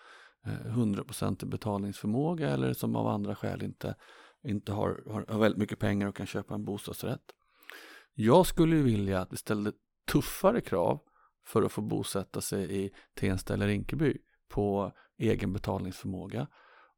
eh, 0.47 0.76
100% 0.76 1.47
betalningsförmåga 1.47 2.50
eller 2.50 2.73
som 2.73 2.97
av 2.97 3.06
andra 3.06 3.35
skäl 3.35 3.62
inte, 3.62 3.94
inte 4.44 4.73
har, 4.73 5.02
har, 5.06 5.25
har 5.28 5.38
väldigt 5.38 5.58
mycket 5.58 5.78
pengar 5.78 6.06
och 6.06 6.16
kan 6.16 6.26
köpa 6.26 6.54
en 6.54 6.64
bostadsrätt. 6.64 7.23
Jag 8.14 8.47
skulle 8.47 8.76
vilja 8.76 9.20
att 9.20 9.32
vi 9.32 9.37
ställde 9.37 9.73
tuffare 10.12 10.61
krav 10.61 11.00
för 11.47 11.62
att 11.62 11.73
få 11.73 11.80
bosätta 11.80 12.40
sig 12.40 12.85
i 12.85 12.90
Tensta 13.14 13.54
eller 13.54 13.66
Rinkeby 13.66 14.16
på 14.49 14.92
egen 15.18 15.52
betalningsförmåga 15.52 16.47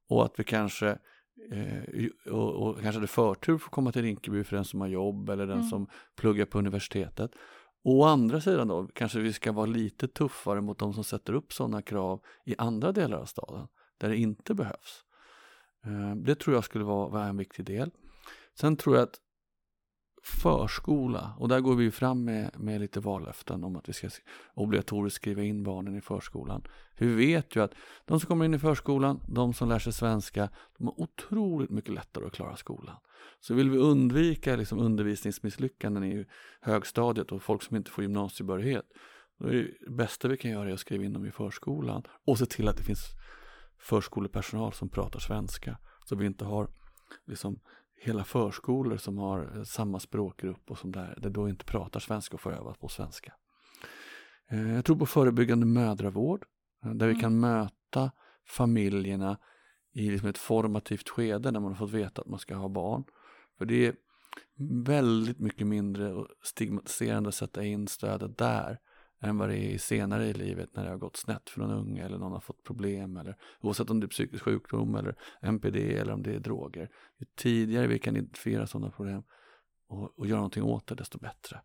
och 0.08 0.24
att 0.24 0.40
vi 0.40 0.44
kanske 0.44 0.98
eh, 1.52 2.32
och, 2.32 2.68
och, 2.68 2.74
kanske 2.74 2.98
hade 2.98 3.06
förtur 3.06 3.58
för 3.58 3.66
att 3.66 3.72
komma 3.72 3.92
till 3.92 4.02
Rinkeby 4.02 4.44
för 4.44 4.56
den 4.56 4.64
som 4.64 4.80
har 4.80 4.88
jobb 4.88 5.30
eller 5.30 5.46
den 5.46 5.58
mm. 5.58 5.68
som 5.68 5.86
pluggar 6.16 6.44
på 6.44 6.58
universitetet. 6.58 7.30
Å 7.82 8.04
andra 8.04 8.40
sidan 8.40 8.68
då 8.68 8.86
kanske 8.86 9.18
vi 9.18 9.32
ska 9.32 9.52
vara 9.52 9.66
lite 9.66 10.08
tuffare 10.08 10.60
mot 10.60 10.78
de 10.78 10.94
som 10.94 11.04
sätter 11.04 11.32
upp 11.32 11.52
sådana 11.52 11.82
krav 11.82 12.20
i 12.44 12.54
andra 12.58 12.92
delar 12.92 13.18
av 13.18 13.24
staden 13.24 13.68
där 13.98 14.08
det 14.08 14.16
inte 14.16 14.54
behövs. 14.54 15.04
Eh, 15.84 16.16
det 16.16 16.34
tror 16.34 16.54
jag 16.54 16.64
skulle 16.64 16.84
vara, 16.84 17.08
vara 17.08 17.24
en 17.24 17.36
viktig 17.36 17.64
del. 17.64 17.90
Sen 18.60 18.76
tror 18.76 18.96
jag 18.96 19.02
att 19.02 19.20
förskola. 20.22 21.34
Och 21.38 21.48
där 21.48 21.60
går 21.60 21.74
vi 21.74 21.90
fram 21.90 22.24
med, 22.24 22.50
med 22.58 22.80
lite 22.80 23.00
vallöften 23.00 23.64
om 23.64 23.76
att 23.76 23.88
vi 23.88 23.92
ska 23.92 24.08
obligatoriskt 24.54 25.16
skriva 25.16 25.42
in 25.42 25.62
barnen 25.62 25.96
i 25.96 26.00
förskolan. 26.00 26.62
För 26.94 27.06
vi 27.06 27.14
vet 27.14 27.56
ju 27.56 27.62
att 27.62 27.74
de 28.04 28.20
som 28.20 28.28
kommer 28.28 28.44
in 28.44 28.54
i 28.54 28.58
förskolan, 28.58 29.20
de 29.28 29.54
som 29.54 29.68
lär 29.68 29.78
sig 29.78 29.92
svenska, 29.92 30.48
de 30.78 30.86
har 30.86 31.00
otroligt 31.00 31.70
mycket 31.70 31.94
lättare 31.94 32.26
att 32.26 32.32
klara 32.32 32.56
skolan. 32.56 32.96
Så 33.40 33.54
vill 33.54 33.70
vi 33.70 33.78
undvika 33.78 34.56
liksom 34.56 34.78
undervisningsmisslyckanden 34.78 36.04
i 36.04 36.26
högstadiet 36.60 37.32
och 37.32 37.42
folk 37.42 37.62
som 37.62 37.76
inte 37.76 37.90
får 37.90 38.04
gymnasiebehörighet, 38.04 38.84
då 39.38 39.48
är 39.48 39.52
det 39.52 39.90
bästa 39.90 40.28
vi 40.28 40.36
kan 40.36 40.50
göra 40.50 40.68
är 40.68 40.72
att 40.72 40.80
skriva 40.80 41.04
in 41.04 41.12
dem 41.12 41.26
i 41.26 41.30
förskolan 41.30 42.02
och 42.26 42.38
se 42.38 42.46
till 42.46 42.68
att 42.68 42.76
det 42.76 42.82
finns 42.82 43.04
förskolepersonal 43.78 44.72
som 44.72 44.88
pratar 44.88 45.20
svenska. 45.20 45.78
Så 46.04 46.16
vi 46.16 46.26
inte 46.26 46.44
har 46.44 46.68
liksom 47.26 47.60
hela 48.00 48.24
förskolor 48.24 48.96
som 48.96 49.18
har 49.18 49.56
eh, 49.56 49.62
samma 49.62 50.00
språkgrupp 50.00 50.70
och 50.70 50.78
som 50.78 50.92
där, 50.92 51.18
där 51.18 51.30
då 51.30 51.48
inte 51.48 51.64
pratar 51.64 52.00
svenska 52.00 52.34
och 52.34 52.40
får 52.40 52.52
öva 52.52 52.74
på 52.74 52.88
svenska. 52.88 53.32
Eh, 54.50 54.74
jag 54.74 54.84
tror 54.84 54.96
på 54.96 55.06
förebyggande 55.06 55.66
mödravård 55.66 56.44
eh, 56.84 56.90
där 56.90 57.06
vi 57.06 57.12
Mm. 57.12 57.20
kan 57.20 57.40
möta 57.40 58.10
familjerna 58.46 59.38
i 59.92 60.10
liksom 60.10 60.28
ett 60.28 60.38
formativt 60.38 61.08
skede 61.08 61.50
när 61.50 61.60
man 61.60 61.72
har 61.72 61.78
fått 61.78 61.90
veta 61.94 62.22
att 62.22 62.28
man 62.28 62.38
ska 62.38 62.54
ha 62.54 62.68
barn. 62.68 63.04
För 63.58 63.64
det 63.64 63.86
är 63.86 63.94
väldigt 64.86 65.38
mycket 65.38 65.66
mindre 65.66 66.24
stigmatiserande 66.42 67.28
att 67.28 67.34
sätta 67.34 67.64
in 67.64 67.88
stödet 67.88 68.38
där 68.38 68.78
än 69.20 69.38
vad 69.38 69.48
det 69.48 69.56
är 69.56 69.78
senare 69.78 70.26
i 70.26 70.32
livet 70.32 70.68
när 70.72 70.84
det 70.84 70.90
har 70.90 70.96
gått 70.96 71.16
snett 71.16 71.50
för 71.50 71.60
någon 71.60 71.70
unge 71.70 72.04
eller 72.04 72.18
någon 72.18 72.32
har 72.32 72.40
fått 72.40 72.64
problem 72.64 73.16
eller 73.16 73.36
oavsett 73.60 73.90
om 73.90 74.00
det 74.00 74.06
är 74.06 74.08
psykisk 74.08 74.44
sjukdom 74.44 74.94
eller 74.94 75.14
NPD 75.42 75.76
eller 75.76 76.12
om 76.12 76.22
det 76.22 76.34
är 76.34 76.40
droger. 76.40 76.90
Ju 77.18 77.26
tidigare 77.36 77.86
vi 77.86 77.98
kan 77.98 78.16
identifiera 78.16 78.66
sådana 78.66 78.90
problem 78.90 79.22
och, 79.88 80.18
och 80.18 80.26
göra 80.26 80.38
någonting 80.38 80.62
åt 80.62 80.86
det 80.86 80.94
desto 80.94 81.18
bättre. 81.18 81.60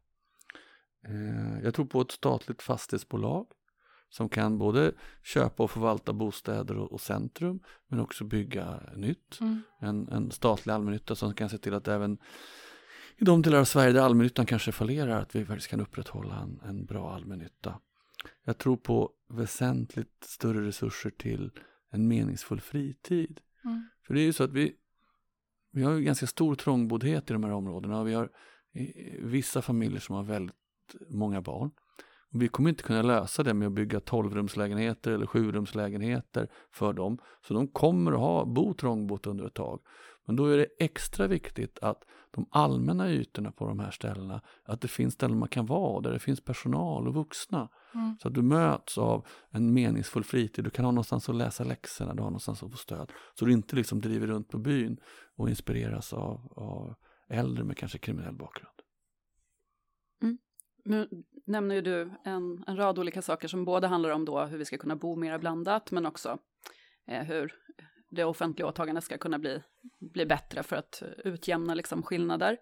Eh, 1.07 1.63
jag 1.63 1.73
tror 1.73 1.85
på 1.85 2.01
ett 2.01 2.11
statligt 2.11 2.61
fastighetsbolag 2.61 3.47
som 4.09 4.29
kan 4.29 4.57
både 4.57 4.91
köpa 5.23 5.63
och 5.63 5.71
förvalta 5.71 6.13
bostäder 6.13 6.77
och, 6.77 6.91
och 6.91 7.01
centrum 7.01 7.59
men 7.87 7.99
också 7.99 8.23
bygga 8.23 8.79
nytt. 8.95 9.41
Mm. 9.41 9.61
En, 9.79 10.09
en 10.09 10.31
statlig 10.31 10.73
allmännytta 10.73 11.15
som 11.15 11.33
kan 11.33 11.49
se 11.49 11.57
till 11.57 11.73
att 11.73 11.87
även 11.87 12.17
i 13.17 13.25
de 13.25 13.41
delar 13.41 13.59
av 13.59 13.65
Sverige 13.65 13.93
där 13.93 14.01
allmännyttan 14.01 14.45
kanske 14.45 14.71
fallerar 14.71 15.21
att 15.21 15.35
vi 15.35 15.45
faktiskt 15.45 15.69
kan 15.69 15.81
upprätthålla 15.81 16.39
en, 16.39 16.59
en 16.69 16.85
bra 16.85 17.13
allmännytta. 17.13 17.79
Jag 18.43 18.57
tror 18.57 18.77
på 18.77 19.11
väsentligt 19.29 20.23
större 20.23 20.67
resurser 20.67 21.09
till 21.09 21.51
en 21.91 22.07
meningsfull 22.07 22.61
fritid. 22.61 23.39
Mm. 23.65 23.89
För 24.07 24.13
det 24.13 24.21
är 24.21 24.25
ju 24.25 24.33
så 24.33 24.43
att 24.43 24.51
vi, 24.51 24.75
vi 25.71 25.83
har 25.83 25.93
ju 25.93 26.01
ganska 26.01 26.27
stor 26.27 26.55
trångboddhet 26.55 27.29
i 27.29 27.33
de 27.33 27.43
här 27.43 27.51
områdena 27.51 28.03
vi 28.03 28.13
har 28.13 28.29
vissa 29.19 29.61
familjer 29.61 29.99
som 29.99 30.15
har 30.15 30.23
väldigt 30.23 30.55
många 31.09 31.41
barn. 31.41 31.71
Och 32.33 32.41
vi 32.41 32.47
kommer 32.47 32.69
inte 32.69 32.83
kunna 32.83 33.01
lösa 33.01 33.43
det 33.43 33.53
med 33.53 33.67
att 33.67 33.73
bygga 33.73 33.99
12-rumslägenheter 33.99 35.11
eller 35.11 35.25
7-rumslägenheter 35.25 36.47
för 36.71 36.93
dem. 36.93 37.17
Så 37.47 37.53
de 37.53 37.67
kommer 37.67 38.11
att 38.11 38.19
ha, 38.19 38.45
bo 38.45 38.73
trångbott 38.73 39.27
under 39.27 39.45
ett 39.45 39.53
tag. 39.53 39.81
Men 40.25 40.35
då 40.35 40.45
är 40.45 40.57
det 40.57 40.67
extra 40.79 41.27
viktigt 41.27 41.79
att 41.79 42.03
de 42.31 42.45
allmänna 42.49 43.11
ytorna 43.11 43.51
på 43.51 43.67
de 43.67 43.79
här 43.79 43.91
ställena, 43.91 44.41
att 44.63 44.81
det 44.81 44.87
finns 44.87 45.13
ställen 45.13 45.39
man 45.39 45.47
kan 45.47 45.65
vara, 45.65 46.01
där 46.01 46.13
det 46.13 46.19
finns 46.19 46.41
personal 46.41 47.07
och 47.07 47.13
vuxna. 47.13 47.69
Mm. 47.93 48.17
Så 48.21 48.27
att 48.27 48.33
du 48.33 48.41
möts 48.41 48.97
av 48.97 49.27
en 49.49 49.73
meningsfull 49.73 50.23
fritid, 50.23 50.63
du 50.63 50.69
kan 50.69 50.85
ha 50.85 50.91
någonstans 50.91 51.29
att 51.29 51.35
läsa 51.35 51.63
läxorna, 51.63 52.13
du 52.13 52.21
har 52.21 52.29
någonstans 52.29 52.63
att 52.63 52.71
få 52.71 52.77
stöd. 52.77 53.11
Så 53.39 53.45
du 53.45 53.51
inte 53.51 53.75
liksom 53.75 54.01
driver 54.01 54.27
runt 54.27 54.49
på 54.49 54.57
byn 54.57 54.97
och 55.35 55.49
inspireras 55.49 56.13
av, 56.13 56.53
av 56.55 56.95
äldre 57.29 57.63
med 57.63 57.77
kanske 57.77 57.97
kriminell 57.97 58.35
bakgrund. 58.35 58.75
Nu 60.85 61.09
nämner 61.45 61.75
ju 61.75 61.81
du 61.81 62.11
en, 62.23 62.63
en 62.67 62.77
rad 62.77 62.99
olika 62.99 63.21
saker 63.21 63.47
som 63.47 63.65
både 63.65 63.87
handlar 63.87 64.09
om 64.09 64.25
då 64.25 64.45
hur 64.45 64.57
vi 64.57 64.65
ska 64.65 64.77
kunna 64.77 64.95
bo 64.95 65.15
mer 65.15 65.37
blandat 65.37 65.91
men 65.91 66.05
också 66.05 66.37
eh, 67.07 67.23
hur 67.23 67.53
det 68.09 68.23
offentliga 68.23 68.67
åtagandet 68.67 69.03
ska 69.03 69.17
kunna 69.17 69.39
bli, 69.39 69.61
bli 70.13 70.25
bättre 70.25 70.63
för 70.63 70.75
att 70.75 71.03
utjämna 71.17 71.73
liksom 71.73 72.03
skillnader. 72.03 72.57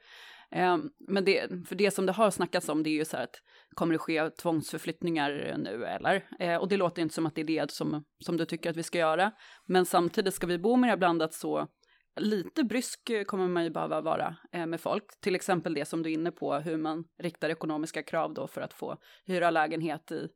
Eh, 0.52 0.78
men 1.08 1.26
det, 1.26 1.68
för 1.68 1.76
det 1.76 1.92
som 1.92 2.06
det 2.06 2.12
har 2.12 2.32
snackats 2.32 2.70
om 2.70 2.84
det 2.84 2.90
är 2.90 2.94
ju 2.94 3.06
så 3.06 3.18
här 3.18 3.24
att 3.24 3.42
kommer 3.76 3.94
det 3.94 4.00
ske 4.00 4.30
tvångsförflyttningar 4.30 5.56
nu 5.58 5.86
eller? 5.86 6.26
Eh, 6.40 6.56
och 6.56 6.68
det 6.68 6.78
låter 6.78 7.02
inte 7.02 7.16
som 7.16 7.26
att 7.26 7.36
det 7.36 7.42
är 7.42 7.46
det 7.46 7.72
som, 7.72 8.04
som 8.20 8.38
du 8.38 8.46
tycker 8.46 8.70
att 8.70 8.78
vi 8.78 8.84
ska 8.84 8.98
göra. 8.98 9.32
Men 9.66 9.86
samtidigt 9.86 10.34
ska 10.34 10.48
vi 10.48 10.58
bo 10.58 10.76
mer 10.76 10.98
blandat 10.98 11.34
så 11.34 11.68
lite 12.16 12.64
brysk 12.64 13.12
kommer 13.28 13.48
man 13.48 13.64
ju 13.64 13.70
behöva 13.70 14.02
vara 14.02 14.36
ehm, 14.52 14.70
med 14.70 14.82
folk. 14.82 15.04
Till 15.22 15.36
exempel 15.36 15.74
det 15.74 15.86
som 15.86 16.04
du 16.04 16.10
är 16.10 16.14
inne 16.14 16.32
på, 16.32 16.54
hur 16.54 16.78
man 16.78 17.04
riktar 17.20 17.50
ekonomiska 17.50 18.04
krav 18.04 18.34
då 18.34 18.48
för 18.48 18.62
att 18.62 18.74
få 18.74 18.98
hyra 19.26 19.52
lägenhet 19.52 20.12
i, 20.12 20.28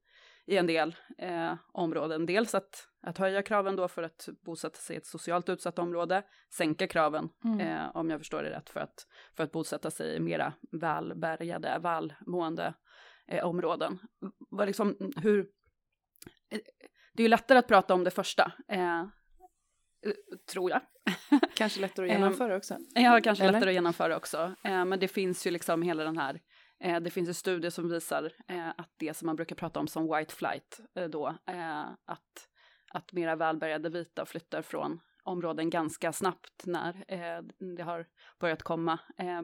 i 0.48 0.58
en 0.58 0.68
del 0.68 0.96
eh, 1.18 1.54
områden. 1.74 2.26
Dels 2.26 2.56
att, 2.56 2.88
att 3.02 3.18
höja 3.18 3.42
kraven 3.44 3.76
då 3.76 3.88
för 3.88 4.04
att 4.04 4.30
bosätta 4.46 4.78
sig 4.78 4.96
i 4.96 4.98
ett 4.98 5.06
socialt 5.06 5.50
utsatt 5.50 5.80
område, 5.80 6.24
sänka 6.54 6.88
kraven, 6.88 7.30
Mm. 7.46 7.60
eh, 7.60 7.96
om 7.96 8.10
jag 8.10 8.20
förstår 8.20 8.44
det 8.44 8.50
rätt, 8.50 8.70
för 8.70 8.80
att, 8.80 9.08
för 9.36 9.44
att 9.44 9.52
bosätta 9.52 9.92
sig 9.92 10.16
i 10.16 10.20
mera 10.20 10.54
välbärgade, 10.72 11.80
välmående 11.80 12.74
eh, 13.28 13.46
områden. 13.46 14.00
Vad 14.50 14.68
liksom, 14.68 15.14
hur... 15.22 15.40
eh, 16.52 16.60
Det 17.14 17.22
är 17.22 17.26
ju 17.26 17.30
lättare 17.30 17.58
att 17.60 17.68
prata 17.68 17.94
om 17.94 18.04
det 18.04 18.12
första, 18.12 18.52
eh, 18.68 19.04
tror 20.52 20.72
jag. 20.72 20.82
Kanske 21.56 21.82
lättare 21.82 22.06
att 22.10 22.12
Ehm, 22.16 22.22
genomföra 22.22 22.56
också. 22.58 22.78
Ja, 22.96 23.20
kanske 23.24 23.44
Eller? 23.44 23.54
lättare 23.54 23.70
att 23.70 23.74
genomföra 23.76 24.18
också. 24.18 24.56
Eh, 24.64 24.86
men 24.86 25.00
det 25.00 25.08
finns 25.08 25.48
ju 25.48 25.52
liksom 25.52 25.82
hela 25.82 26.04
den 26.04 26.18
här, 26.18 26.40
Eh, 26.80 27.00
det 27.00 27.10
finns 27.10 27.30
ju 27.30 27.34
studier 27.34 27.72
som 27.72 27.90
visar 27.90 28.32
eh, 28.48 28.70
att 28.70 28.90
det 28.98 29.14
som 29.14 29.26
man 29.26 29.36
brukar 29.36 29.56
prata 29.56 29.80
om 29.80 29.88
som 29.88 30.16
white 30.16 30.36
flight 30.36 30.80
eh, 30.96 31.06
då, 31.06 31.28
eh, 31.28 31.82
att, 32.06 32.48
att 32.94 33.14
mera 33.14 33.36
välbärgade 33.36 33.90
vita 33.90 34.26
flyttar 34.26 34.62
från 34.62 35.00
områden 35.24 35.70
ganska 35.70 36.14
snabbt 36.14 36.66
när 36.66 37.06
eh, 37.08 37.44
det 37.76 37.84
har 37.84 38.06
börjat 38.40 38.64
komma 38.64 39.00
eh, 39.18 39.42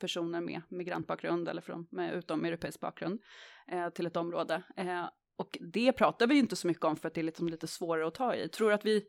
personer 0.00 0.40
med 0.40 0.62
migrantbakgrund 0.68 1.48
eller 1.48 1.62
från, 1.62 1.86
med 1.90 2.14
utomeuropeisk 2.14 2.80
bakgrund 2.80 3.20
eh, 3.68 3.88
till 3.88 4.06
ett 4.06 4.16
område. 4.16 4.62
Eh, 4.76 5.08
och 5.36 5.58
det 5.72 5.92
pratar 5.92 6.26
vi 6.26 6.34
ju 6.34 6.40
inte 6.40 6.56
så 6.56 6.66
mycket 6.66 6.84
om 6.84 6.96
för 6.96 7.08
att 7.08 7.14
det 7.14 7.20
är 7.20 7.24
liksom 7.24 7.48
lite 7.48 7.66
svårare 7.66 8.06
att 8.06 8.14
ta 8.14 8.34
i. 8.34 8.48
Tror 8.48 8.68
du 8.68 8.74
att 8.74 8.84
vi 8.84 9.04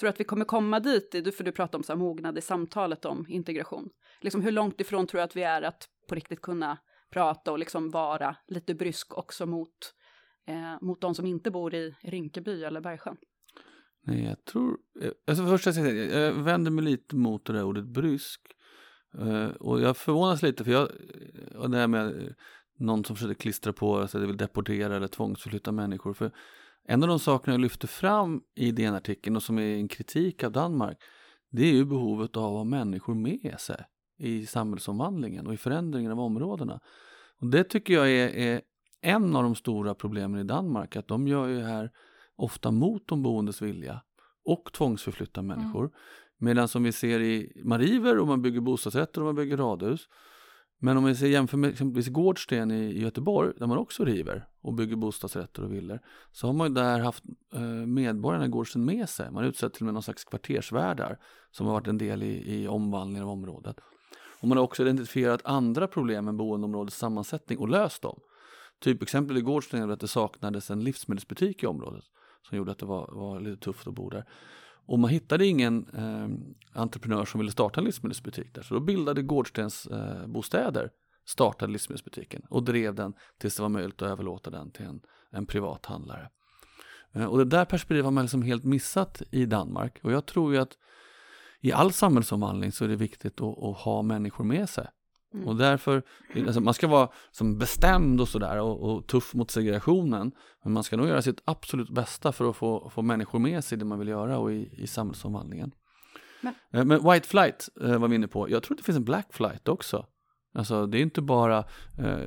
Tror 0.00 0.10
att 0.10 0.20
vi 0.20 0.24
kommer 0.24 0.44
komma 0.44 0.80
dit, 0.80 1.12
du, 1.12 1.32
för 1.32 1.44
du 1.44 1.52
pratar 1.52 1.78
om 1.78 1.82
så 1.82 1.92
här 1.92 1.98
mognad 1.98 2.38
i 2.38 2.40
samtalet 2.40 3.04
om 3.04 3.26
integration. 3.28 3.90
Liksom 4.20 4.42
hur 4.42 4.52
långt 4.52 4.80
ifrån 4.80 5.06
tror 5.06 5.18
du 5.18 5.22
att 5.22 5.36
vi 5.36 5.42
är 5.42 5.62
att 5.62 5.88
på 6.08 6.14
riktigt 6.14 6.42
kunna 6.42 6.78
prata 7.10 7.52
och 7.52 7.58
liksom 7.58 7.90
vara 7.90 8.36
lite 8.46 8.74
brysk 8.74 9.18
också 9.18 9.46
mot, 9.46 9.94
eh, 10.46 10.80
mot 10.80 11.00
de 11.00 11.14
som 11.14 11.26
inte 11.26 11.50
bor 11.50 11.74
i 11.74 11.94
Rinkeby 12.00 12.64
eller 12.64 12.80
Bergsjön? 12.80 13.16
Nej, 14.02 14.24
jag 14.24 14.44
tror... 14.44 14.78
Eh, 15.00 15.10
alltså 15.26 15.46
först 15.46 15.66
jag, 15.66 15.74
säga, 15.74 16.20
jag 16.20 16.32
vänder 16.32 16.70
mig 16.70 16.84
lite 16.84 17.16
mot 17.16 17.44
det 17.44 17.52
där 17.52 17.64
ordet 17.64 17.84
brysk. 17.84 18.40
Eh, 19.18 19.48
och 19.48 19.80
jag 19.80 19.96
förvånas 19.96 20.42
lite 20.42 20.64
för 20.64 20.72
jag... 20.72 20.82
Eh, 20.82 21.56
och 21.56 21.70
det 21.70 21.76
här 21.76 21.88
med 21.88 22.06
eh, 22.06 22.32
någon 22.78 23.04
som 23.04 23.16
försöker 23.16 23.34
klistra 23.34 23.72
på 23.72 24.08
sig, 24.08 24.20
det 24.20 24.26
vill 24.26 24.36
deportera 24.36 24.96
eller 24.96 25.08
tvångsförflytta 25.08 25.72
människor. 25.72 26.14
För 26.14 26.30
en 26.84 27.02
av 27.02 27.08
de 27.08 27.18
sakerna 27.18 27.54
jag 27.54 27.60
lyfter 27.60 27.88
fram 27.88 28.42
i 28.54 28.72
DN-artikeln 28.72 29.36
och 29.36 29.42
som 29.42 29.58
är 29.58 29.76
en 29.76 29.88
kritik 29.88 30.44
av 30.44 30.52
Danmark, 30.52 30.98
det 31.50 31.62
är 31.62 31.72
ju 31.72 31.84
behovet 31.84 32.36
av 32.36 32.44
att 32.44 32.50
ha 32.50 32.64
människor 32.64 33.14
med 33.14 33.60
sig 33.60 33.84
i 34.18 34.46
samhällsomvandlingen 34.46 35.46
och 35.46 35.54
i 35.54 35.56
förändringen 35.56 36.12
av 36.12 36.20
områdena. 36.20 36.80
Och 37.40 37.46
det 37.46 37.64
tycker 37.64 37.94
jag 37.94 38.10
är, 38.10 38.28
är 38.28 38.60
en 39.00 39.36
av 39.36 39.42
de 39.42 39.54
stora 39.54 39.94
problemen 39.94 40.40
i 40.40 40.44
Danmark, 40.44 40.96
att 40.96 41.08
de 41.08 41.28
gör 41.28 41.46
ju 41.46 41.60
här 41.60 41.90
ofta 42.36 42.70
mot 42.70 43.08
de 43.08 43.22
boendes 43.22 43.62
vilja 43.62 44.02
och 44.44 44.72
tvångsförflyttar 44.72 45.42
människor. 45.42 45.90
Medan 46.38 46.68
som 46.68 46.82
vi 46.82 46.92
ser 46.92 47.20
i, 47.20 47.62
man 47.64 47.80
river 47.80 48.18
och 48.18 48.26
man 48.26 48.42
bygger 48.42 48.60
bostadsrätter 48.60 49.20
och 49.20 49.26
man 49.26 49.34
bygger 49.34 49.56
radhus. 49.56 50.08
Men 50.80 50.96
om 50.96 51.04
vi 51.04 51.14
ser, 51.14 51.26
jämför 51.26 51.56
med 51.56 51.70
exempelvis 51.70 52.08
Gårdsten 52.08 52.70
i, 52.70 53.00
Göteborg, 53.00 53.52
där 53.56 53.66
man 53.66 53.78
också 53.78 54.04
river 54.04 54.48
och 54.60 54.74
bygger 54.74 54.96
bostadsrätter 54.96 55.64
och 55.64 55.72
villor, 55.72 56.00
så 56.32 56.46
har 56.46 56.54
man 56.54 56.68
ju 56.68 56.74
där 56.74 57.00
haft 57.00 57.24
eh, 57.54 57.60
medborgarna 57.86 58.44
i 58.44 58.48
Gårdsten 58.48 58.84
med 58.84 59.08
sig. 59.08 59.30
Man 59.30 59.44
utsett 59.44 59.74
till 59.74 59.82
och 59.82 59.84
med 59.84 59.94
någon 59.94 60.02
slags 60.02 60.24
kvartersvärdar 60.24 61.18
som 61.50 61.66
har 61.66 61.72
varit 61.72 61.86
en 61.86 61.98
del 61.98 62.22
i, 62.22 62.62
i 62.62 62.68
omvandlingen 62.68 63.22
av 63.22 63.30
området. 63.30 63.80
Och 64.40 64.48
man 64.48 64.58
har 64.58 64.64
också 64.64 64.82
identifierat 64.82 65.40
andra 65.44 65.86
problem 65.86 66.24
med 66.24 66.34
boendeområdets 66.34 66.96
sammansättning 66.96 67.58
och 67.58 67.68
löst 67.68 68.02
dem. 68.02 68.20
Typ 68.80 69.02
exempel 69.02 69.36
i 69.36 69.40
Gårdsten 69.40 69.82
är 69.82 69.88
att 69.88 70.00
det 70.00 70.08
saknades 70.08 70.70
en 70.70 70.84
livsmedelsbutik 70.84 71.62
i 71.62 71.66
området 71.66 72.04
som 72.48 72.58
gjorde 72.58 72.72
att 72.72 72.78
det 72.78 72.86
var, 72.86 73.10
var 73.12 73.40
lite 73.40 73.64
tufft 73.64 73.86
att 73.86 73.94
bo 73.94 74.10
där. 74.10 74.24
Och 74.86 74.98
man 74.98 75.10
hittade 75.10 75.46
ingen 75.46 75.86
eh, 75.94 76.80
entreprenör 76.80 77.24
som 77.24 77.40
ville 77.40 77.52
starta 77.52 77.80
en 77.80 77.84
livsmedelsbutik 77.84 78.54
där. 78.54 78.62
Så 78.62 78.74
då 78.74 78.80
bildade 78.80 79.22
Gårdstens 79.22 79.86
eh, 79.86 80.26
bostäder 80.26 80.90
startade 81.26 81.72
livsmedelsbutiken 81.72 82.42
och 82.50 82.62
drev 82.62 82.94
den 82.94 83.14
tills 83.38 83.56
det 83.56 83.62
var 83.62 83.68
möjligt 83.68 84.02
att 84.02 84.08
överlåta 84.08 84.50
den 84.50 84.70
till 84.70 84.84
en, 84.84 85.00
en 85.30 85.46
privat 85.46 85.86
handlare. 85.86 86.30
Eh, 87.12 87.24
och 87.24 87.38
det 87.38 87.44
där 87.44 87.64
perspektivet 87.64 88.04
har 88.04 88.10
man 88.10 88.24
liksom 88.24 88.42
helt 88.42 88.64
missat 88.64 89.22
i 89.30 89.46
Danmark. 89.46 89.98
Och 90.02 90.12
jag 90.12 90.26
tror 90.26 90.52
ju 90.52 90.58
att 90.58 90.76
i 91.60 91.72
all 91.72 91.92
samhällsomvandling 91.92 92.72
så 92.72 92.84
är 92.84 92.88
det 92.88 92.96
viktigt 92.96 93.40
att, 93.40 93.58
att 93.64 93.76
ha 93.78 94.02
människor 94.02 94.44
med 94.44 94.68
sig. 94.68 94.86
Mm. 95.34 95.48
Och 95.48 95.56
därför, 95.56 96.02
alltså 96.36 96.60
man 96.60 96.74
ska 96.74 96.88
vara 96.88 97.08
som 97.30 97.58
bestämd 97.58 98.20
och 98.20 98.28
sådär 98.28 98.60
och, 98.60 98.80
och 98.80 99.06
tuff 99.06 99.34
mot 99.34 99.50
segregationen. 99.50 100.32
Men 100.64 100.72
man 100.72 100.84
ska 100.84 100.96
nog 100.96 101.06
göra 101.08 101.22
sitt 101.22 101.42
absolut 101.44 101.90
bästa 101.90 102.32
för 102.32 102.50
att 102.50 102.56
få, 102.56 102.90
få 102.90 103.02
människor 103.02 103.38
med 103.38 103.64
sig 103.64 103.76
i 103.76 103.78
det 103.78 103.84
man 103.84 103.98
vill 103.98 104.08
göra 104.08 104.38
och 104.38 104.52
i, 104.52 104.70
i 104.82 104.86
samhällsomvandlingen. 104.86 105.72
Men- 106.40 106.54
Men, 106.70 106.88
men 106.88 107.10
white 107.12 107.28
flight 107.28 107.68
eh, 107.82 107.98
var 107.98 108.08
vi 108.08 108.14
inne 108.14 108.28
på. 108.28 108.50
Jag 108.50 108.62
tror 108.62 108.74
att 108.74 108.78
det 108.78 108.84
finns 108.84 108.98
en 108.98 109.04
black 109.04 109.26
flight 109.32 109.68
också. 109.68 110.06
Alltså 110.54 110.86
det 110.86 110.98
är 110.98 111.02
inte 111.02 111.22
bara 111.22 111.64
eh, 111.98 112.18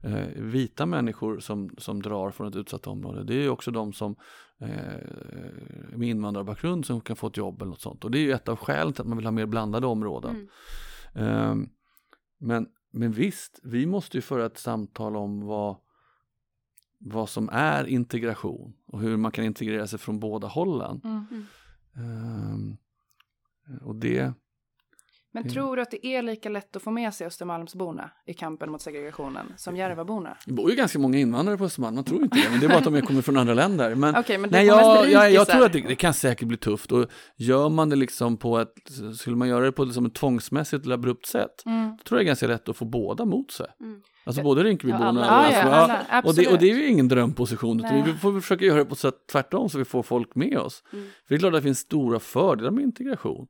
eh, 0.00 0.26
vita 0.36 0.86
människor 0.86 1.38
som, 1.40 1.70
som 1.78 2.02
drar 2.02 2.30
från 2.30 2.48
ett 2.48 2.56
utsatt 2.56 2.86
område. 2.86 3.24
Det 3.24 3.34
är 3.34 3.48
också 3.48 3.70
de 3.70 3.92
som 3.92 4.16
eh, 4.64 5.98
med 5.98 6.08
invandrarbakgrund 6.08 6.86
som 6.86 7.00
kan 7.00 7.16
få 7.16 7.26
ett 7.26 7.36
jobb 7.36 7.62
eller 7.62 7.70
något 7.70 7.80
sånt. 7.80 8.04
Och 8.04 8.10
det 8.10 8.18
är 8.18 8.22
ju 8.22 8.32
ett 8.32 8.48
av 8.48 8.56
skälen 8.56 8.92
till 8.92 9.00
att 9.00 9.08
man 9.08 9.16
vill 9.16 9.26
ha 9.26 9.32
mer 9.32 9.46
blandade 9.46 9.86
områden. 9.86 10.48
Mm. 11.14 11.28
Eh, 11.28 11.68
men, 12.38 12.68
men 12.90 13.12
visst, 13.12 13.60
vi 13.62 13.86
måste 13.86 14.16
ju 14.16 14.20
föra 14.20 14.46
ett 14.46 14.58
samtal 14.58 15.16
om 15.16 15.46
vad, 15.46 15.76
vad 16.98 17.28
som 17.28 17.48
är 17.52 17.84
integration 17.86 18.74
och 18.86 19.00
hur 19.00 19.16
man 19.16 19.32
kan 19.32 19.44
integrera 19.44 19.86
sig 19.86 19.98
från 19.98 20.20
båda 20.20 20.46
hållen. 20.48 21.00
Mm. 21.04 21.46
Eh, 21.96 22.76
och 23.82 23.96
det, 23.96 24.32
Men 25.34 25.42
Det- 25.42 25.50
tror 25.50 25.76
du 25.76 25.82
att 25.82 25.90
det 25.90 26.06
är 26.06 26.22
lika 26.22 26.48
lätt 26.48 26.76
att 26.76 26.82
få 26.82 26.90
med 26.90 27.14
sig 27.14 27.26
Östermalmsborna 27.26 28.10
i 28.26 28.34
kampen 28.34 28.70
mot 28.70 28.82
segregationen 28.82 29.52
som 29.56 29.76
Järvaborna? 29.76 30.36
det 30.46 30.52
bor 30.52 30.70
ju 30.70 30.76
ganska 30.76 30.98
många 30.98 31.18
invandrare 31.18 31.58
på 31.58 31.64
Östermalm, 31.64 31.94
man 31.94 32.04
tror 32.04 32.22
inte 32.22 32.36
det, 32.38 32.50
men 32.50 32.60
det 32.60 32.66
är 32.66 32.68
bara 32.68 32.78
att 32.78 32.84
de 32.84 33.02
kommer 33.02 33.22
från 33.22 33.36
andra 33.36 33.54
länder. 33.54 33.94
Men, 33.94 34.16
Okej, 34.18 34.38
men 34.38 34.50
Nej, 34.50 34.66
jag, 34.66 35.10
jag, 35.10 35.32
jag 35.32 35.46
tror 35.46 35.64
att 35.66 35.72
det, 35.72 35.80
det 35.80 35.94
kan 35.94 36.14
säkert 36.14 36.48
bli 36.48 36.56
tufft 36.56 36.92
och 36.92 37.06
gör 37.36 37.68
man 37.68 37.88
det 37.90 37.96
liksom 37.96 38.36
på 38.36 38.58
ett, 38.58 38.72
skulle 39.18 39.36
man 39.36 39.48
göra 39.48 39.64
det 39.64 39.72
på 39.72 39.84
liksom 39.84 40.06
ett 40.06 40.14
tvångsmässigt 40.14 40.84
eller 40.84 40.94
abrupt 40.94 41.26
sätt, 41.26 41.62
Mm. 41.66 41.96
då 41.98 42.04
tror 42.04 42.18
jag 42.18 42.24
det 42.24 42.24
är 42.24 42.26
ganska 42.26 42.46
lätt 42.46 42.68
att 42.68 42.76
få 42.76 42.84
båda 42.84 43.24
mot 43.24 43.50
sig. 43.52 43.66
Mm. 43.80 44.00
Alltså 44.26 44.42
både 44.42 44.64
Rinkebyborna 44.64 45.04
Ja, 45.04 45.08
alla. 45.08 45.20
och 45.20 45.26
Ja, 45.26 45.50
ja, 45.52 45.56
Östermalm. 45.58 46.02
alla, 46.10 46.28
och, 46.28 46.34
det, 46.34 46.46
och 46.52 46.58
det 46.58 46.70
är 46.70 46.74
ju 46.74 46.86
ingen 46.88 47.08
drömposition, 47.08 47.78
utan 47.78 48.04
vi 48.04 48.12
får 48.12 48.40
försöka 48.40 48.64
göra 48.64 48.78
det 48.78 48.84
på 48.84 48.92
ett 48.92 48.98
sätt 48.98 49.14
tvärtom 49.32 49.68
så 49.68 49.78
vi 49.78 49.84
får 49.84 50.02
folk 50.02 50.34
med 50.34 50.58
oss. 50.58 50.82
Mm. 50.92 51.04
För 51.04 51.12
det 51.28 51.34
är 51.34 51.38
klart 51.38 51.52
att 51.54 51.58
det 51.58 51.62
finns 51.62 51.78
stora 51.78 52.18
fördelar 52.20 52.70
med 52.70 52.84
integration. 52.84 53.46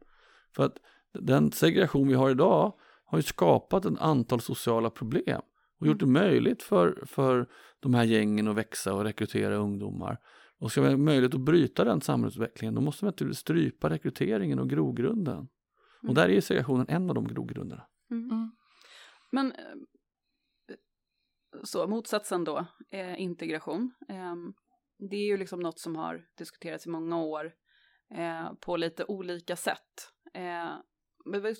För 0.56 0.64
att 0.64 0.72
den 1.14 1.52
segregation 1.52 2.08
vi 2.08 2.14
har 2.14 2.30
idag 2.30 2.72
har 3.04 3.18
ju 3.18 3.22
skapat 3.22 3.84
ett 3.84 3.98
antal 3.98 4.40
sociala 4.40 4.90
problem 4.90 5.40
och 5.80 5.86
gjort 5.86 6.00
det 6.00 6.06
möjligt 6.06 6.62
för, 6.62 7.02
för 7.06 7.48
de 7.80 7.94
här 7.94 8.04
gängen 8.04 8.48
att 8.48 8.56
växa 8.56 8.94
och 8.94 9.04
rekrytera 9.04 9.56
ungdomar. 9.56 10.18
Och 10.58 10.70
ska 10.70 10.82
vi 10.82 10.88
ha 10.88 10.96
möjlighet 10.96 11.34
att 11.34 11.40
bryta 11.40 11.84
den 11.84 12.00
samhällsutvecklingen 12.00 12.74
då 12.74 12.80
måste 12.80 13.04
vi 13.04 13.06
naturligtvis 13.06 13.40
strypa 13.40 13.90
rekryteringen 13.90 14.58
och 14.58 14.70
grogrunden. 14.70 15.48
Och 15.98 16.04
Mm. 16.04 16.14
där 16.14 16.28
är 16.28 16.32
ju 16.32 16.40
segregationen 16.40 16.86
en 16.88 17.08
av 17.08 17.14
de 17.14 17.28
grogrunderna. 17.28 17.86
Mm. 18.10 18.30
Mm. 18.30 18.50
Men 19.30 19.52
eh, 19.52 20.76
så 21.62 21.86
motsatsen 21.86 22.44
då, 22.44 22.66
eh, 22.90 23.20
integration. 23.20 23.92
Eh, 24.08 24.34
det 25.10 25.16
är 25.16 25.26
ju 25.26 25.36
liksom 25.36 25.60
något 25.60 25.78
som 25.78 25.96
har 25.96 26.24
diskuterats 26.38 26.86
i 26.86 26.90
många 26.90 27.22
år 27.22 27.52
eh, 28.14 28.52
på 28.60 28.76
lite 28.76 29.04
olika 29.04 29.56
sätt. 29.56 30.10
Men 31.24 31.42
vad- 31.42 31.56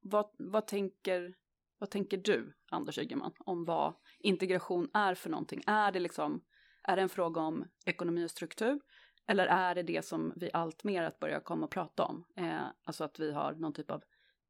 vad, 0.00 0.30
vad, 0.38 0.66
tänker, 0.66 1.34
vad 1.78 1.90
tänker 1.90 2.16
du, 2.16 2.54
Anders 2.70 2.98
Ygeman, 2.98 3.32
om 3.38 3.64
vad 3.64 3.94
integration 4.18 4.88
är 4.94 5.14
för 5.14 5.30
någonting? 5.30 5.62
Är 5.66 5.92
det 5.92 6.00
liksom, 6.00 6.40
är 6.82 6.96
det 6.96 7.02
en 7.02 7.08
fråga 7.08 7.40
om 7.40 7.64
ekonomi 7.86 8.24
och 8.26 8.30
struktur? 8.30 8.80
Eller 9.26 9.46
är 9.46 9.74
det 9.74 9.82
det 9.82 10.04
som 10.04 10.32
vi 10.36 10.50
allt 10.52 10.84
mer 10.84 11.02
att 11.02 11.18
börja 11.18 11.40
komma 11.40 11.64
och 11.64 11.70
prata 11.70 12.04
om? 12.04 12.24
Eh, 12.36 12.60
alltså 12.84 13.04
att 13.04 13.18
vi 13.18 13.32
har 13.32 13.52
någon 13.52 13.72
typ 13.72 13.90
av 13.90 14.02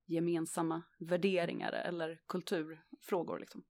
gemensamma 0.07 0.83
värderingar 0.99 1.73
eller 1.73 2.21
kulturfrågor 2.29 3.39
liksom. 3.39 3.63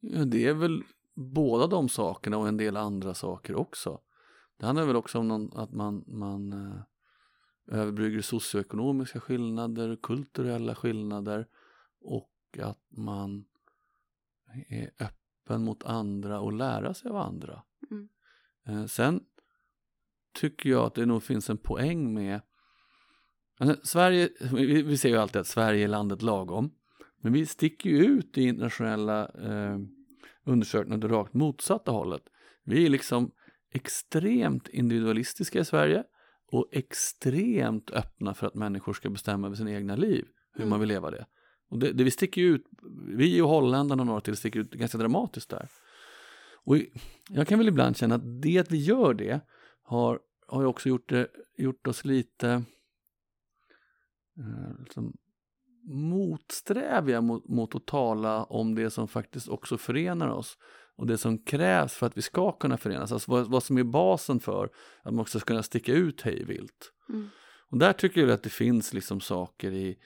Ja, 0.00 0.24
det 0.24 0.46
är 0.46 0.54
väl 0.54 0.84
båda 1.14 1.66
de 1.66 1.88
sakerna 1.88 2.38
och 2.38 2.48
en 2.48 2.56
del 2.56 2.76
andra 2.76 3.14
saker 3.14 3.54
också. 3.54 4.00
Det 4.58 4.66
handlar 4.66 4.84
väl 4.86 4.96
också 4.96 5.18
om 5.18 5.28
någon, 5.28 5.58
att 5.58 5.72
man, 5.72 6.04
man 6.06 6.52
eh, 6.52 6.80
överbrygger 7.68 8.20
socioekonomiska 8.20 9.20
skillnader, 9.20 9.96
kulturella 10.02 10.74
skillnader 10.74 11.46
och 12.00 12.58
att 12.62 12.86
man 12.88 13.44
är 14.68 14.90
öppen 15.00 15.64
mot 15.64 15.84
andra 15.84 16.40
och 16.40 16.52
lära 16.52 16.94
sig 16.94 17.10
av 17.10 17.16
andra. 17.16 17.62
Mm. 17.90 18.08
Eh, 18.66 18.86
sen 18.86 19.20
tycker 20.34 20.70
jag 20.70 20.84
att 20.84 20.94
det 20.94 21.06
nog 21.06 21.22
finns 21.22 21.50
en 21.50 21.58
poäng 21.58 22.14
med 22.14 22.40
alltså, 23.58 23.86
Sverige, 23.86 24.28
vi, 24.52 24.82
vi 24.82 24.98
ser 24.98 25.08
ju 25.08 25.16
alltid 25.16 25.40
att 25.40 25.46
Sverige 25.46 25.84
är 25.84 25.88
landet 25.88 26.22
lagom. 26.22 26.74
Men 27.20 27.32
vi 27.32 27.46
sticker 27.46 27.90
ju 27.90 27.96
ut 27.96 28.38
i 28.38 28.42
internationella 28.42 29.28
eh, 29.28 29.78
undersökningar 30.44 31.04
åt 31.04 31.10
rakt 31.10 31.34
motsatta 31.34 31.90
hållet. 31.90 32.22
Vi 32.64 32.86
är 32.86 32.90
liksom 32.90 33.30
extremt 33.72 34.68
individualistiska 34.68 35.60
i 35.60 35.64
Sverige 35.64 36.04
och 36.50 36.68
extremt 36.72 37.90
öppna 37.90 38.34
för 38.34 38.46
att 38.46 38.54
människor 38.54 38.92
ska 38.92 39.10
bestämma 39.10 39.46
över 39.46 39.56
sina 39.56 39.72
egna 39.72 39.96
liv, 39.96 40.26
hur 40.52 40.60
Mm. 40.60 40.70
man 40.70 40.80
vill 40.80 40.88
leva 40.88 41.10
det. 41.10 41.26
Och 41.68 41.78
det, 41.78 41.92
det 41.92 42.04
vi 42.04 42.10
sticker 42.10 42.40
ut, 42.40 42.64
vi 43.16 43.40
och 43.40 43.48
holländarna 43.48 44.02
och 44.02 44.06
några 44.06 44.20
till 44.20 44.36
sticker 44.36 44.60
ut 44.60 44.70
ganska 44.70 44.98
dramatiskt 44.98 45.50
där. 45.50 45.68
Och 46.64 46.76
jag 47.28 47.48
kan 47.48 47.58
väl 47.58 47.68
ibland 47.68 47.96
känna 47.96 48.14
att 48.14 48.42
det 48.42 48.58
att 48.58 48.70
vi 48.70 48.78
gör 48.78 49.14
det 49.14 49.40
har, 49.82 50.20
har 50.46 50.60
ju 50.60 50.66
också 50.66 50.88
gjort, 50.88 51.08
det, 51.08 51.28
gjort 51.56 51.86
oss 51.86 52.04
lite 52.04 52.50
eh, 54.38 54.80
liksom, 54.84 55.16
motsträviga 55.88 57.20
mot, 57.20 57.48
mot 57.48 57.74
att 57.74 57.86
tala 57.86 58.44
om 58.44 58.74
det 58.74 58.90
som 58.90 59.08
faktiskt 59.08 59.48
också 59.48 59.78
förenar 59.78 60.28
oss 60.28 60.58
och 60.98 61.06
det 61.06 61.18
som 61.18 61.38
krävs 61.38 61.94
för 61.94 62.06
att 62.06 62.16
vi 62.16 62.22
ska 62.22 62.52
kunna 62.52 62.76
förenas, 62.76 63.12
alltså 63.12 63.30
vad, 63.30 63.50
vad 63.50 63.62
som 63.62 63.78
är 63.78 63.84
basen 63.84 64.40
för 64.40 64.70
att 65.02 65.14
man 65.14 65.20
också 65.20 65.40
ska 65.40 65.46
kunna 65.46 65.62
sticka 65.62 65.92
ut 65.92 66.20
hejvilt. 66.20 66.92
Mm. 67.08 67.28
Och 67.70 67.78
där 67.78 67.92
tycker 67.92 68.20
jag 68.20 68.30
att 68.30 68.42
det 68.42 68.50
finns 68.50 68.94
liksom 68.94 69.20
saker 69.20 69.72
i, 69.72 69.96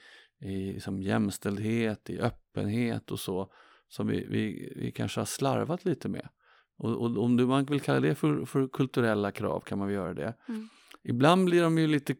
i 0.41 0.73
liksom 0.73 1.01
jämställdhet, 1.01 2.09
i 2.09 2.19
öppenhet 2.19 3.11
och 3.11 3.19
så 3.19 3.53
som 3.87 4.07
vi, 4.07 4.25
vi, 4.29 4.73
vi 4.75 4.91
kanske 4.91 5.19
har 5.19 5.25
slarvat 5.25 5.85
lite 5.85 6.09
med. 6.09 6.29
Och, 6.77 7.01
och 7.01 7.23
om 7.23 7.37
du, 7.37 7.45
man 7.45 7.65
vill 7.65 7.81
kalla 7.81 7.99
det 7.99 8.15
för, 8.15 8.45
för 8.45 8.67
kulturella 8.67 9.31
krav 9.31 9.59
kan 9.59 9.77
man 9.77 9.87
väl 9.87 9.95
göra 9.95 10.13
det. 10.13 10.33
Mm. 10.47 10.69
Ibland 11.03 11.45
blir 11.45 11.61
de 11.61 11.77
ju 11.77 11.87
lite 11.87 12.15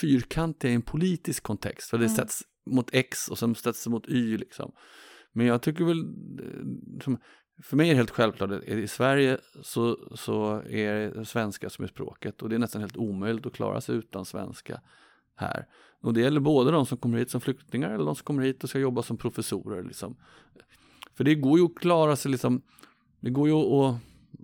fyrkantiga 0.00 0.70
i 0.70 0.74
en 0.74 0.82
politisk 0.82 1.42
kontext. 1.42 1.90
För 1.90 1.98
det 1.98 2.04
Mm. 2.04 2.16
sätts 2.16 2.42
mot 2.70 2.94
X 2.94 3.28
och 3.28 3.38
sen 3.38 3.54
sätts 3.54 3.84
det 3.84 3.90
mot 3.90 4.08
Y 4.08 4.36
liksom. 4.36 4.72
Men 5.32 5.46
jag 5.46 5.62
tycker 5.62 5.84
väl, 5.84 6.00
eh, 6.00 7.02
som, 7.04 7.18
för 7.62 7.76
mig 7.76 7.88
är 7.88 7.92
det 7.92 7.96
helt 7.96 8.10
självklart 8.10 8.50
att 8.50 8.64
i 8.64 8.88
Sverige 8.88 9.38
så, 9.62 9.98
så 10.14 10.62
är 10.68 11.10
det 11.10 11.24
svenska 11.24 11.70
som 11.70 11.84
är 11.84 11.88
språket 11.88 12.42
och 12.42 12.48
det 12.48 12.54
är 12.54 12.58
nästan 12.58 12.80
helt 12.80 12.96
omöjligt 12.96 13.46
att 13.46 13.52
klara 13.52 13.80
sig 13.80 13.96
utan 13.96 14.24
svenska 14.24 14.80
här. 15.36 15.66
Och 16.02 16.14
det 16.14 16.20
gäller 16.20 16.40
både 16.40 16.70
de 16.70 16.86
som 16.86 16.98
kommer 16.98 17.18
hit 17.18 17.30
som 17.30 17.40
flyktingar 17.40 17.90
eller 17.90 18.04
de 18.04 18.16
som 18.16 18.24
kommer 18.24 18.42
hit 18.42 18.64
och 18.64 18.70
ska 18.70 18.78
jobba 18.78 19.02
som 19.02 19.16
professorer. 19.16 19.82
Liksom. 19.82 20.16
För 21.14 21.24
det 21.24 21.34
går 21.34 21.58
ju 21.58 21.64
att 21.64 21.74
klara 21.74 22.16
sig 22.16 22.30
liksom, 22.30 22.62
det 23.20 23.30
går 23.30 23.48
ju 23.48 23.54
att, 23.54 23.96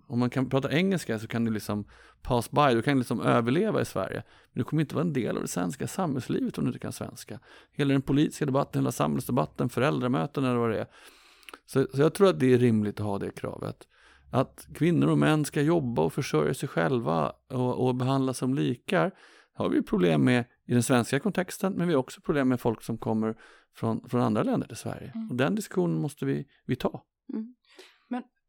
om 0.07 0.19
man 0.19 0.31
kan 0.31 0.49
prata 0.49 0.73
engelska 0.73 1.19
så 1.19 1.27
kan 1.27 1.45
du 1.45 1.51
liksom 1.51 1.85
pass 2.23 2.51
by, 2.51 2.75
du 2.75 2.83
kan 2.83 2.99
liksom 2.99 3.21
överleva 3.21 3.81
i 3.81 3.85
Sverige. 3.85 4.23
Men 4.53 4.61
du 4.61 4.65
kommer 4.65 4.81
inte 4.81 4.95
vara 4.95 5.05
en 5.05 5.13
del 5.13 5.37
av 5.37 5.43
det 5.43 5.49
svenska 5.49 5.87
samhällslivet 5.87 6.59
om 6.59 6.65
du 6.65 6.69
inte 6.69 6.79
kan 6.79 6.93
svenska. 6.93 7.41
Hela 7.73 7.93
den 7.93 8.03
politiska 8.03 8.47
debatten, 8.47 8.83
hela 8.83 8.93
samhällsdebatten, 8.93 9.69
föräldramöten 9.69 10.45
eller 10.45 10.57
vad 10.57 10.71
det 10.71 10.81
är. 10.81 10.87
Så, 11.67 11.87
så 11.95 12.01
jag 12.01 12.15
tror 12.15 12.29
att 12.29 12.41
det 12.41 12.55
är 12.55 12.59
rimligt 12.59 13.01
att 13.01 13.07
ha 13.07 13.19
det 13.19 13.31
kravet. 13.31 13.89
Att 14.33 14.67
kvinnor 14.75 15.09
och 15.09 15.19
män 15.19 15.45
ska 15.45 15.63
jobba 15.63 16.03
och 16.03 16.13
försörja 16.13 16.55
sig 16.55 16.69
själva 16.69 17.33
och, 17.49 17.87
och 17.87 17.95
behandlas 17.95 18.39
som 18.39 18.55
likar 18.55 19.13
har 19.53 19.69
vi 19.69 19.83
problem 19.83 20.25
med 20.25 20.45
i 20.67 20.73
den 20.73 20.83
svenska 20.83 21.21
kontexten, 21.21 21.73
men 21.73 21.89
vi 21.89 21.95
har 21.95 22.01
också 22.01 22.21
problem 22.21 22.49
med 22.49 22.61
folk 22.61 22.83
som 22.83 22.99
kommer 22.99 23.37
från, 23.75 24.09
från 24.09 24.21
andra 24.21 24.43
länder 24.43 24.67
till 24.67 24.77
Sverige. 24.77 25.13
Mm. 25.15 25.31
Och 25.31 25.37
den 25.37 25.55
diskussionen 25.55 26.01
måste 26.01 26.25
vi, 26.25 26.47
vi 26.67 26.77
ta. 26.77 27.05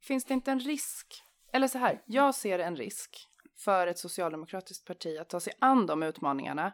Finns 0.08 0.26
det 0.26 0.34
inte 0.34 0.52
en 0.52 0.60
risk, 0.60 1.24
eller 1.54 1.68
så 1.68 1.78
här, 1.78 2.02
jag 2.06 2.36
ser 2.36 2.60
en 2.60 2.76
risk 2.76 3.18
för 3.58 3.88
ett 3.88 4.00
socialdemokratiskt 4.00 4.88
parti 4.88 5.18
att 5.22 5.30
ta 5.30 5.40
sig 5.40 5.54
an 5.60 5.86
de 5.86 6.04
utmaningarna 6.04 6.74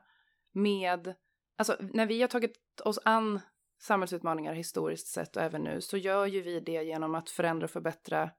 med, 0.52 1.14
alltså 1.58 1.76
när 1.80 2.06
vi 2.06 2.22
har 2.22 2.28
tagit 2.28 2.58
oss 2.84 3.00
an 3.06 3.40
samhällsutmaningar 3.84 4.54
historiskt 4.54 5.08
sett 5.08 5.36
och 5.36 5.44
även 5.44 5.64
nu 5.64 5.82
så 5.82 5.98
gör 5.98 6.26
ju 6.26 6.42
vi 6.42 6.60
det 6.60 6.84
genom 6.84 7.16
att 7.16 7.30
förändra 7.30 7.66
och 7.66 7.72
förbättra 7.72 8.30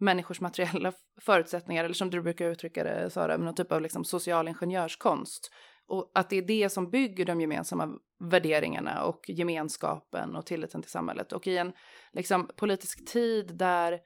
människors 0.00 0.40
materiella 0.40 0.92
förutsättningar 1.20 1.84
eller 1.84 1.94
som 1.94 2.10
du 2.10 2.22
brukar 2.22 2.46
uttrycka 2.46 2.84
det 2.84 3.10
Sara, 3.10 3.36
någon 3.36 3.54
typ 3.54 3.72
av 3.72 3.80
liksom 3.80 4.04
social 4.04 4.48
ingenjörskonst. 4.48 5.50
Och 5.86 6.10
att 6.14 6.30
det 6.30 6.36
är 6.36 6.42
det 6.42 6.68
som 6.68 6.90
bygger 6.90 7.24
de 7.24 7.40
gemensamma 7.40 7.98
värderingarna 8.18 9.04
och 9.04 9.20
gemenskapen 9.28 10.36
och 10.36 10.46
tilliten 10.46 10.82
till 10.82 10.90
samhället. 10.90 11.32
Och 11.32 11.46
i 11.46 11.56
en 11.56 11.72
liksom, 12.12 12.50
politisk 12.56 13.12
tid 13.12 13.56
där 13.56 14.00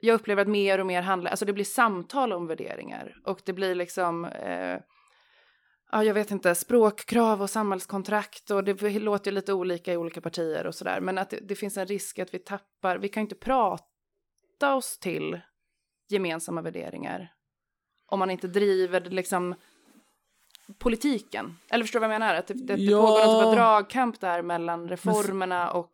jag 0.00 0.14
upplever 0.14 0.42
att 0.42 0.48
mer 0.48 0.78
och 0.78 0.86
mer 0.86 1.02
handlar, 1.02 1.30
alltså 1.30 1.44
det 1.44 1.52
blir 1.52 1.64
samtal 1.64 2.32
om 2.32 2.46
värderingar 2.46 3.16
och 3.24 3.40
det 3.44 3.52
blir 3.52 3.74
liksom, 3.74 4.24
eh, 4.24 4.80
ja 5.92 6.04
jag 6.04 6.14
vet 6.14 6.30
inte, 6.30 6.54
språkkrav 6.54 7.42
och 7.42 7.50
samhällskontrakt 7.50 8.50
och 8.50 8.64
det 8.64 8.98
låter 8.98 9.30
ju 9.30 9.34
lite 9.34 9.52
olika 9.52 9.92
i 9.92 9.96
olika 9.96 10.20
partier 10.20 10.66
och 10.66 10.74
sådär. 10.74 11.00
Men 11.00 11.18
att 11.18 11.30
det, 11.30 11.40
det 11.40 11.54
finns 11.54 11.76
en 11.76 11.86
risk 11.86 12.18
att 12.18 12.34
vi 12.34 12.38
tappar, 12.38 12.98
vi 12.98 13.08
kan 13.08 13.20
ju 13.20 13.24
inte 13.24 13.34
prata 13.34 14.74
oss 14.74 14.98
till 14.98 15.40
gemensamma 16.08 16.62
värderingar 16.62 17.32
om 18.06 18.18
man 18.18 18.30
inte 18.30 18.48
driver 18.48 19.00
liksom 19.00 19.54
politiken. 20.78 21.56
Eller 21.70 21.84
förstår 21.84 22.00
du 22.00 22.06
vad 22.06 22.14
jag 22.14 22.20
menar? 22.20 22.34
Att 22.34 22.46
det, 22.46 22.54
det, 22.54 22.76
det 22.76 22.82
Ja. 22.82 23.00
pågår 23.00 23.26
någon 23.26 23.40
typ 23.40 23.46
av 23.46 23.54
dragkamp 23.54 24.20
där 24.20 24.42
mellan 24.42 24.88
reformerna 24.88 25.70
och 25.70 25.92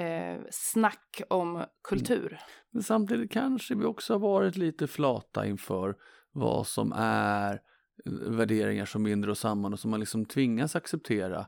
eh, 0.00 0.40
snack 0.50 1.20
om 1.30 1.64
kultur. 1.84 2.38
Men 2.70 2.82
samtidigt 2.82 3.32
kanske 3.32 3.74
vi 3.74 3.84
också 3.84 4.14
har 4.14 4.18
varit 4.18 4.56
lite 4.56 4.86
flata 4.86 5.46
inför 5.46 5.94
vad 6.32 6.66
som 6.66 6.92
är 6.96 7.60
värderingar 8.04 8.86
som 8.86 9.04
binder 9.04 9.30
oss 9.30 9.40
samman 9.40 9.72
och 9.72 9.80
som 9.80 9.90
man 9.90 10.00
liksom 10.00 10.24
tvingas 10.24 10.76
acceptera. 10.76 11.46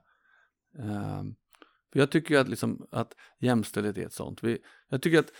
Ehm, 0.78 1.34
för 1.92 2.00
jag 2.00 2.10
tycker 2.10 2.34
ju 2.34 2.40
att, 2.40 2.48
liksom, 2.48 2.86
att 2.90 3.14
jämställdhet 3.40 3.98
är 3.98 4.06
ett 4.06 4.12
sånt. 4.12 4.42
Vi, 4.42 4.58
jag 4.88 5.02
tycker 5.02 5.18
att 5.18 5.32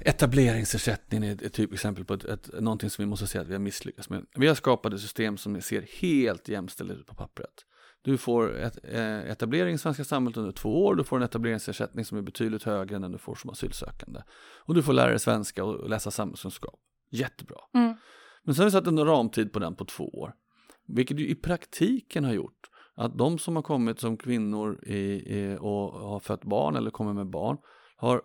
etableringsersättningen 0.00 1.30
är 1.30 1.34
ett, 1.34 1.42
ett 1.42 1.52
typexempel 1.52 2.04
på 2.04 2.14
ett, 2.14 2.24
ett, 2.24 2.50
någonting 2.60 2.90
som 2.90 3.02
vi 3.02 3.06
måste 3.06 3.26
säga 3.26 3.42
att 3.42 3.48
vi 3.48 3.52
har 3.52 3.60
misslyckats 3.60 4.10
med. 4.10 4.26
Vi 4.36 4.46
har 4.46 4.54
skapat 4.54 4.92
ett 4.92 5.00
system 5.00 5.36
som 5.36 5.60
ser 5.60 5.86
helt 6.00 6.48
jämställt 6.48 6.90
ut 6.90 7.06
på 7.06 7.14
pappret. 7.14 7.64
Du 8.02 8.18
får 8.18 8.56
ett, 8.56 8.78
eh, 8.82 9.30
etablering 9.30 9.74
i 9.74 9.78
svenska 9.78 10.04
samhället 10.04 10.36
under 10.36 10.52
två 10.52 10.84
år, 10.84 10.94
du 10.94 11.04
får 11.04 11.16
en 11.16 11.22
etableringsersättning 11.22 12.04
som 12.04 12.18
är 12.18 12.22
betydligt 12.22 12.62
högre 12.62 12.96
än 12.96 13.02
den 13.02 13.12
du 13.12 13.18
får 13.18 13.34
som 13.34 13.50
asylsökande. 13.50 14.20
Och 14.64 14.74
du 14.74 14.82
får 14.82 14.92
lära 14.92 15.10
dig 15.10 15.18
svenska 15.18 15.64
och 15.64 15.90
läsa 15.90 16.10
samhällskunskap. 16.10 16.80
Jättebra. 17.10 17.58
Mm. 17.74 17.96
Men 18.46 18.54
sen 18.54 18.62
har 18.62 18.66
vi 18.66 18.72
satt 18.72 18.86
en 18.86 19.04
ramtid 19.04 19.52
på 19.52 19.58
den 19.58 19.74
på 19.74 19.84
två 19.84 20.04
år. 20.04 20.34
Vilket 20.86 21.18
ju 21.18 21.28
i 21.28 21.34
praktiken 21.34 22.24
har 22.24 22.32
gjort 22.32 22.70
att 22.94 23.18
de 23.18 23.38
som 23.38 23.56
har 23.56 23.62
kommit 23.62 24.00
som 24.00 24.16
kvinnor 24.16 24.84
i, 24.86 24.96
i, 24.96 25.56
och 25.60 25.92
har 25.92 26.20
fött 26.20 26.44
barn 26.44 26.76
eller 26.76 26.90
kommer 26.90 27.12
med 27.12 27.30
barn 27.30 27.56
har 27.96 28.22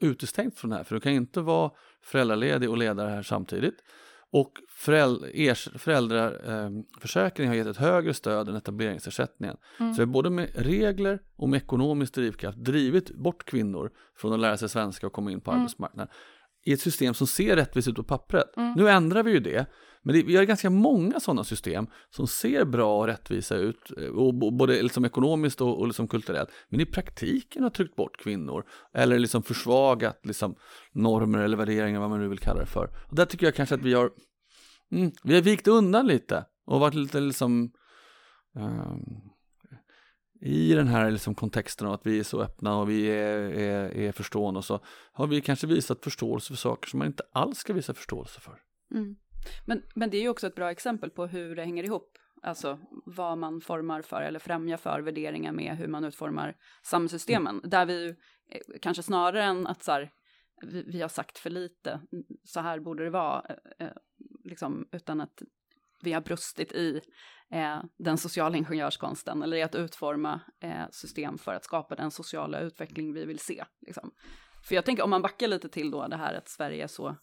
utestängt 0.00 0.58
från 0.58 0.70
det 0.70 0.76
här. 0.76 0.84
För 0.84 0.94
du 0.94 1.00
kan 1.00 1.12
inte 1.12 1.40
vara 1.40 1.70
föräldraledig 2.02 2.70
och 2.70 2.78
ledare 2.78 3.10
här 3.10 3.22
samtidigt. 3.22 3.74
Och 4.30 4.52
föräldraförsäkringen 5.78 7.48
har 7.50 7.56
gett 7.56 7.66
ett 7.66 7.76
högre 7.76 8.14
stöd 8.14 8.48
än 8.48 8.56
etableringsersättningen. 8.56 9.56
Mm. 9.80 9.94
Så 9.94 10.00
vi 10.02 10.06
har 10.06 10.12
både 10.12 10.30
med 10.30 10.50
regler 10.54 11.20
och 11.36 11.48
med 11.48 11.56
ekonomisk 11.56 12.14
drivkraft 12.14 12.58
drivit 12.58 13.14
bort 13.14 13.44
kvinnor 13.44 13.90
från 14.16 14.32
att 14.32 14.40
lära 14.40 14.56
sig 14.56 14.68
svenska 14.68 15.06
och 15.06 15.12
komma 15.12 15.30
in 15.32 15.40
på 15.40 15.50
Mm. 15.50 15.60
arbetsmarknaden. 15.60 16.08
I 16.68 16.72
ett 16.72 16.80
system 16.80 17.14
som 17.14 17.26
ser 17.26 17.56
rättvist 17.56 17.88
ut 17.88 17.96
på 17.96 18.02
pappret. 18.04 18.56
Mm. 18.56 18.72
Nu 18.76 18.88
ändrar 18.88 19.22
vi 19.22 19.30
ju 19.30 19.40
det. 19.40 19.66
Men 20.02 20.14
det, 20.14 20.22
vi 20.22 20.36
har 20.36 20.44
ganska 20.44 20.70
många 20.70 21.20
sådana 21.20 21.44
system 21.44 21.86
som 22.10 22.26
ser 22.26 22.64
bra 22.64 22.98
och 22.98 23.06
rättvisa 23.06 23.56
ut, 23.56 23.92
eh, 23.98 24.08
och, 24.08 24.34
bo- 24.34 24.50
både 24.50 24.82
liksom 24.82 25.04
ekonomiskt 25.04 25.60
och, 25.60 25.78
och 25.78 25.86
liksom 25.86 26.08
kulturellt. 26.08 26.50
Men 26.68 26.80
i 26.80 26.86
praktiken 26.86 27.62
har 27.62 27.70
tryckt 27.70 27.96
bort 27.96 28.16
kvinnor 28.16 28.64
eller 28.94 29.18
liksom 29.18 29.42
försvagat 29.42 30.20
liksom 30.26 30.54
normer 30.92 31.38
eller 31.38 31.56
värderingar, 31.56 32.00
vad 32.00 32.10
man 32.10 32.20
nu 32.20 32.28
vill 32.28 32.38
kalla 32.38 32.60
det 32.60 32.66
för. 32.66 32.90
Och 33.10 33.16
där 33.16 33.24
tycker 33.24 33.46
jag 33.46 33.54
kanske 33.54 33.74
att 33.74 33.82
vi 33.82 33.94
har, 33.94 34.10
mm, 34.92 35.10
vi 35.22 35.34
har 35.34 35.42
vikt 35.42 35.68
undan 35.68 36.06
lite 36.06 36.44
och 36.66 36.80
varit 36.80 36.94
lite 36.94 37.20
liksom 37.20 37.70
ehm, 38.56 39.00
i 40.40 40.74
den 40.74 40.88
här 40.88 41.10
liksom 41.10 41.34
kontexten 41.34 41.86
av 41.86 41.92
att 41.92 42.06
vi 42.06 42.18
är 42.18 42.22
så 42.22 42.42
öppna 42.42 42.78
och 42.78 42.90
vi 42.90 43.06
är, 43.06 43.38
är, 43.38 43.96
är 43.96 44.12
förstående 44.12 44.58
och 44.58 44.64
så 44.64 44.80
har 45.12 45.26
vi 45.26 45.40
kanske 45.40 45.66
visat 45.66 46.04
förståelse 46.04 46.48
för 46.48 46.56
saker 46.56 46.88
som 46.88 46.98
man 46.98 47.06
inte 47.06 47.22
alls 47.32 47.58
ska 47.58 47.72
visa 47.72 47.94
förståelse 47.94 48.40
för. 48.40 48.60
Mm. 48.94 49.16
Men, 49.66 49.82
men 49.94 50.10
det 50.10 50.16
är 50.16 50.22
ju 50.22 50.28
också 50.28 50.46
ett 50.46 50.54
bra 50.54 50.70
exempel 50.70 51.10
på 51.10 51.26
hur 51.26 51.56
det 51.56 51.64
hänger 51.64 51.84
ihop. 51.84 52.18
Alltså 52.42 52.78
vad 53.06 53.38
man 53.38 53.60
formar 53.60 54.02
för 54.02 54.22
eller 54.22 54.38
främjar 54.38 54.76
för 54.76 55.00
värderingar 55.00 55.52
med 55.52 55.76
hur 55.76 55.88
man 55.88 56.04
utformar 56.04 56.56
samhällssystemen. 56.82 57.60
Där 57.64 57.86
vi 57.86 58.08
eh, 58.08 58.60
kanske 58.82 59.02
snarare 59.02 59.44
än 59.44 59.66
att 59.66 59.82
så 59.82 59.92
här, 59.92 60.10
vi, 60.62 60.82
vi 60.82 61.00
har 61.00 61.08
sagt 61.08 61.38
för 61.38 61.50
lite, 61.50 61.90
mm, 61.90 62.24
så 62.44 62.60
här 62.60 62.80
borde 62.80 63.04
det 63.04 63.10
vara, 63.10 63.44
eh, 63.48 63.86
eh, 63.86 63.92
liksom, 64.44 64.88
utan 64.92 65.20
att 65.20 65.42
vi 66.02 66.12
har 66.12 66.20
brustit 66.20 66.72
i 66.72 67.00
eh, 67.52 67.78
den 67.98 68.18
sociala 68.18 68.56
ingenjörskonsten 68.56 69.42
eller 69.42 69.56
i 69.56 69.62
att 69.62 69.74
utforma 69.74 70.40
eh, 70.62 70.84
system 70.90 71.38
för 71.38 71.54
att 71.54 71.64
skapa 71.64 71.94
den 71.94 72.10
sociala 72.10 72.60
utveckling 72.60 73.12
vi 73.12 73.24
vill 73.24 73.38
se. 73.38 73.64
Liksom. 73.86 74.10
För 74.68 74.74
jag 74.74 74.84
tänker 74.84 75.02
om 75.02 75.10
man 75.10 75.22
backar 75.22 75.48
lite 75.48 75.68
till 75.68 75.90
då 75.90 76.08
det 76.08 76.16
här 76.16 76.34
att 76.34 76.48
Sverige 76.48 76.82
är 76.84 76.88
så, 76.88 77.16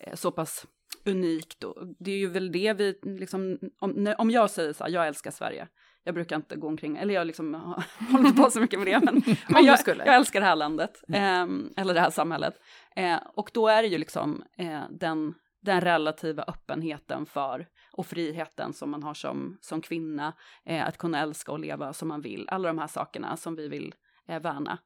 eh, 0.00 0.14
så 0.14 0.32
pass 0.32 0.66
unikt 1.04 1.64
och 1.64 1.76
det 1.98 2.10
är 2.10 2.16
ju 2.18 2.26
väl 2.26 2.52
det 2.52 2.72
vi 2.72 2.98
liksom, 3.02 3.58
om, 3.80 4.14
om 4.18 4.30
jag 4.30 4.50
säger 4.50 4.72
så 4.72 4.84
här, 4.84 4.90
jag 4.90 5.06
älskar 5.06 5.30
Sverige, 5.30 5.68
jag 6.04 6.14
brukar 6.14 6.36
inte 6.36 6.56
gå 6.56 6.68
omkring, 6.68 6.96
eller 6.96 7.14
jag 7.14 7.26
liksom 7.26 7.54
har- 7.54 7.84
håller 8.12 8.28
inte 8.28 8.42
på 8.42 8.50
så 8.50 8.60
mycket 8.60 8.78
med 8.78 8.86
det, 8.88 9.00
men, 9.04 9.14
men 9.48 9.64
jag, 9.64 9.72
jag 10.06 10.14
älskar 10.14 10.40
det 10.40 10.46
här 10.46 10.56
landet, 10.56 11.02
ehm, 11.12 11.72
eller 11.76 11.94
det 11.94 12.00
här 12.00 12.10
samhället. 12.10 12.54
Eh, 12.96 13.18
och 13.34 13.50
då 13.54 13.68
är 13.68 13.82
det 13.82 13.88
ju 13.88 13.98
liksom 13.98 14.44
eh, 14.58 14.82
den, 14.90 15.34
den 15.64 15.80
relativa 15.80 16.42
öppenheten 16.42 17.26
för 17.26 17.66
och 17.92 18.06
friheten 18.06 18.72
som 18.72 18.90
man 18.90 19.02
har 19.02 19.14
som, 19.14 19.58
som 19.60 19.80
kvinna, 19.80 20.32
eh, 20.64 20.86
att 20.86 20.98
kunna 20.98 21.20
älska 21.20 21.52
och 21.52 21.58
leva 21.58 21.92
som 21.92 22.08
man 22.08 22.20
vill, 22.20 22.48
alla 22.48 22.68
de 22.68 22.78
här 22.78 22.86
sakerna 22.86 23.36
som 23.36 23.56
vi 23.56 23.68
vill 23.68 23.94
eh, 24.28 24.40
värna. 24.42 24.78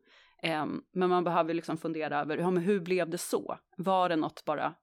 Eh, 0.42 0.66
men 0.92 1.08
man 1.08 1.24
behöver 1.24 1.54
liksom 1.54 1.78
fundera 1.78 2.20
över, 2.20 2.38
ja, 2.38 2.50
men 2.50 2.62
hur 2.62 2.80
blev 2.80 3.10
det 3.10 3.18
så? 3.18 3.58
Var 3.76 4.08
det 4.08 4.16
något 4.16 4.44
bara 4.44 4.74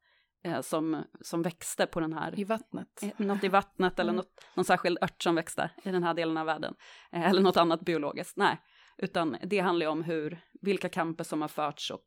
eh, 0.45 0.61
som, 0.61 1.03
som 1.21 1.41
växte 1.41 1.85
på 1.85 1.99
den 1.99 2.13
här 2.13 2.39
I 2.39 2.43
vattnet. 2.43 3.03
Eh, 3.03 3.09
Något 3.25 3.43
i 3.43 3.47
vattnet 3.47 3.99
eller 3.99 4.11
Mm. 4.13 4.15
något, 4.15 4.45
någon 4.55 4.65
särskild 4.65 4.97
ört 5.01 5.23
som 5.23 5.35
växte 5.35 5.69
i 5.83 5.91
den 5.91 6.03
här 6.03 6.13
delen 6.13 6.37
av 6.37 6.45
världen. 6.45 6.75
Eh, 7.11 7.29
Eller 7.29 7.41
något 7.41 7.57
annat 7.57 7.81
biologiskt. 7.81 8.37
Nej, 8.37 8.57
utan 8.97 9.37
det 9.43 9.59
handlar 9.59 9.85
ju 9.85 9.91
om 9.91 10.03
hur, 10.03 10.39
vilka 10.61 10.89
kamper 10.89 11.23
som 11.23 11.41
har 11.41 11.47
förts 11.47 11.91
och 11.91 12.05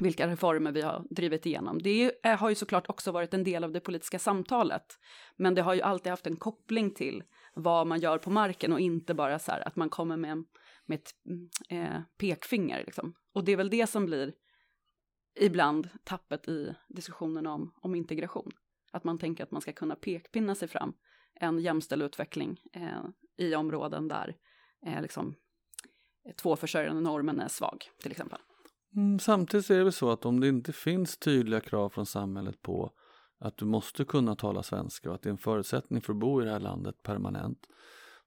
vilka 0.00 0.26
reformer 0.28 0.72
vi 0.72 0.82
har 0.82 1.04
drivit 1.10 1.46
igenom. 1.46 1.78
Det 1.82 1.90
är 2.04 2.12
eh, 2.32 2.38
har 2.38 2.48
ju 2.48 2.54
såklart 2.54 2.90
också 2.90 3.12
varit 3.12 3.34
en 3.34 3.44
del 3.44 3.64
av 3.64 3.72
det 3.72 3.80
politiska 3.80 4.18
samtalet. 4.18 4.98
Men 5.36 5.54
det 5.54 5.62
har 5.62 5.74
ju 5.74 5.82
alltid 5.82 6.10
haft 6.10 6.26
en 6.26 6.36
koppling 6.36 6.90
till 6.90 7.22
vad 7.54 7.86
man 7.86 8.00
gör 8.00 8.18
på 8.18 8.30
marken 8.30 8.72
och 8.72 8.80
inte 8.80 9.14
bara 9.14 9.38
så 9.38 9.52
här 9.52 9.68
att 9.68 9.76
man 9.76 9.88
kommer 9.88 10.16
med, 10.16 10.30
en- 10.30 10.46
med 10.86 10.98
ett 10.98 11.10
mm, 11.26 11.48
eh, 11.68 12.00
pekfinger. 12.18 12.84
Liksom. 12.86 13.14
Och 13.34 13.44
det 13.44 13.52
är 13.52 13.56
väl 13.56 13.70
det 13.70 13.86
som 13.86 14.06
blir 14.06 14.32
ibland 15.40 15.88
tappet 16.04 16.48
i 16.48 16.74
diskussionen 16.88 17.46
om, 17.46 17.74
om 17.82 17.94
integration. 17.94 18.50
Att 18.92 19.04
man 19.04 19.18
tänker 19.18 19.44
att 19.44 19.50
man 19.50 19.62
ska 19.62 19.72
kunna 19.72 19.94
pekpinna 19.96 20.54
sig 20.54 20.68
fram 20.68 20.92
en 21.34 21.58
jämställd 21.58 22.02
utveckling 22.02 22.60
eh, 22.72 23.04
i 23.36 23.54
områden 23.54 24.08
där 24.08 24.36
eh, 24.86 25.02
liksom, 25.02 25.34
tvåförsörjande 26.36 27.00
normen 27.00 27.40
är 27.40 27.48
svag, 27.48 27.84
till 28.02 28.10
exempel. 28.10 28.38
Mm, 28.96 29.18
samtidigt 29.18 29.70
är 29.70 29.78
det 29.78 29.84
väl 29.84 29.92
så 29.92 30.10
att 30.10 30.24
om 30.24 30.40
det 30.40 30.48
inte 30.48 30.72
finns 30.72 31.16
tydliga 31.16 31.60
krav 31.60 31.88
från 31.88 32.06
samhället 32.06 32.62
på 32.62 32.92
att 33.38 33.56
du 33.56 33.64
måste 33.64 34.04
kunna 34.04 34.36
tala 34.36 34.62
svenska 34.62 35.08
och 35.08 35.14
att 35.14 35.22
det 35.22 35.28
är 35.28 35.32
en 35.32 35.38
förutsättning 35.38 36.00
för 36.00 36.12
att 36.12 36.18
bo 36.18 36.42
i 36.42 36.44
det 36.44 36.50
här 36.50 36.60
landet 36.60 37.02
permanent. 37.02 37.58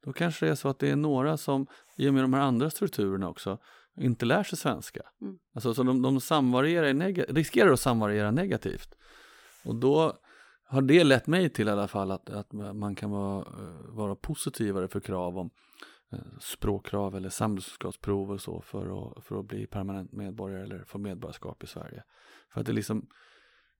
Då 0.03 0.13
kanske 0.13 0.45
det 0.45 0.51
är 0.51 0.55
så 0.55 0.69
att 0.69 0.79
det 0.79 0.89
är 0.89 0.95
några 0.95 1.37
som, 1.37 1.67
i 1.97 2.09
och 2.09 2.13
med 2.13 2.23
de 2.23 2.33
här 2.33 2.41
andra 2.41 2.69
strukturerna 2.69 3.29
också, 3.29 3.57
inte 3.97 4.25
lär 4.25 4.43
sig 4.43 4.57
svenska. 4.57 5.01
Mm. 5.21 5.39
Alltså, 5.53 5.73
så 5.73 5.83
de, 5.83 6.01
de 6.01 6.21
samvarierar 6.21 7.33
riskerar 7.33 7.71
att 7.71 7.79
samvariera 7.79 8.31
negativt. 8.31 8.95
Och 9.65 9.75
då 9.75 10.13
har 10.65 10.81
det 10.81 11.03
lett 11.03 11.27
mig 11.27 11.49
till 11.49 11.67
i 11.67 11.71
alla 11.71 11.87
fall 11.87 12.11
att, 12.11 12.29
att 12.29 12.53
man 12.53 12.95
kan 12.95 13.11
vara, 13.11 13.39
eh, 13.39 13.95
vara 13.95 14.15
positivare 14.15 14.87
för 14.87 14.99
krav 14.99 15.37
om 15.37 15.49
språkkrav 16.39 17.15
eller 17.15 17.29
samhällskunskapsprov 17.29 18.31
och 18.31 18.41
så 18.41 18.61
för 18.61 19.11
att, 19.17 19.23
för 19.23 19.39
att 19.39 19.45
bli 19.45 19.67
permanent 19.67 20.11
medborgare 20.11 20.63
eller 20.63 20.83
få 20.83 20.97
medborgarskap 20.97 21.63
i 21.63 21.67
Sverige. 21.67 22.03
För 22.49 22.59
att 22.59 22.65
det 22.65 22.73
liksom 22.73 23.07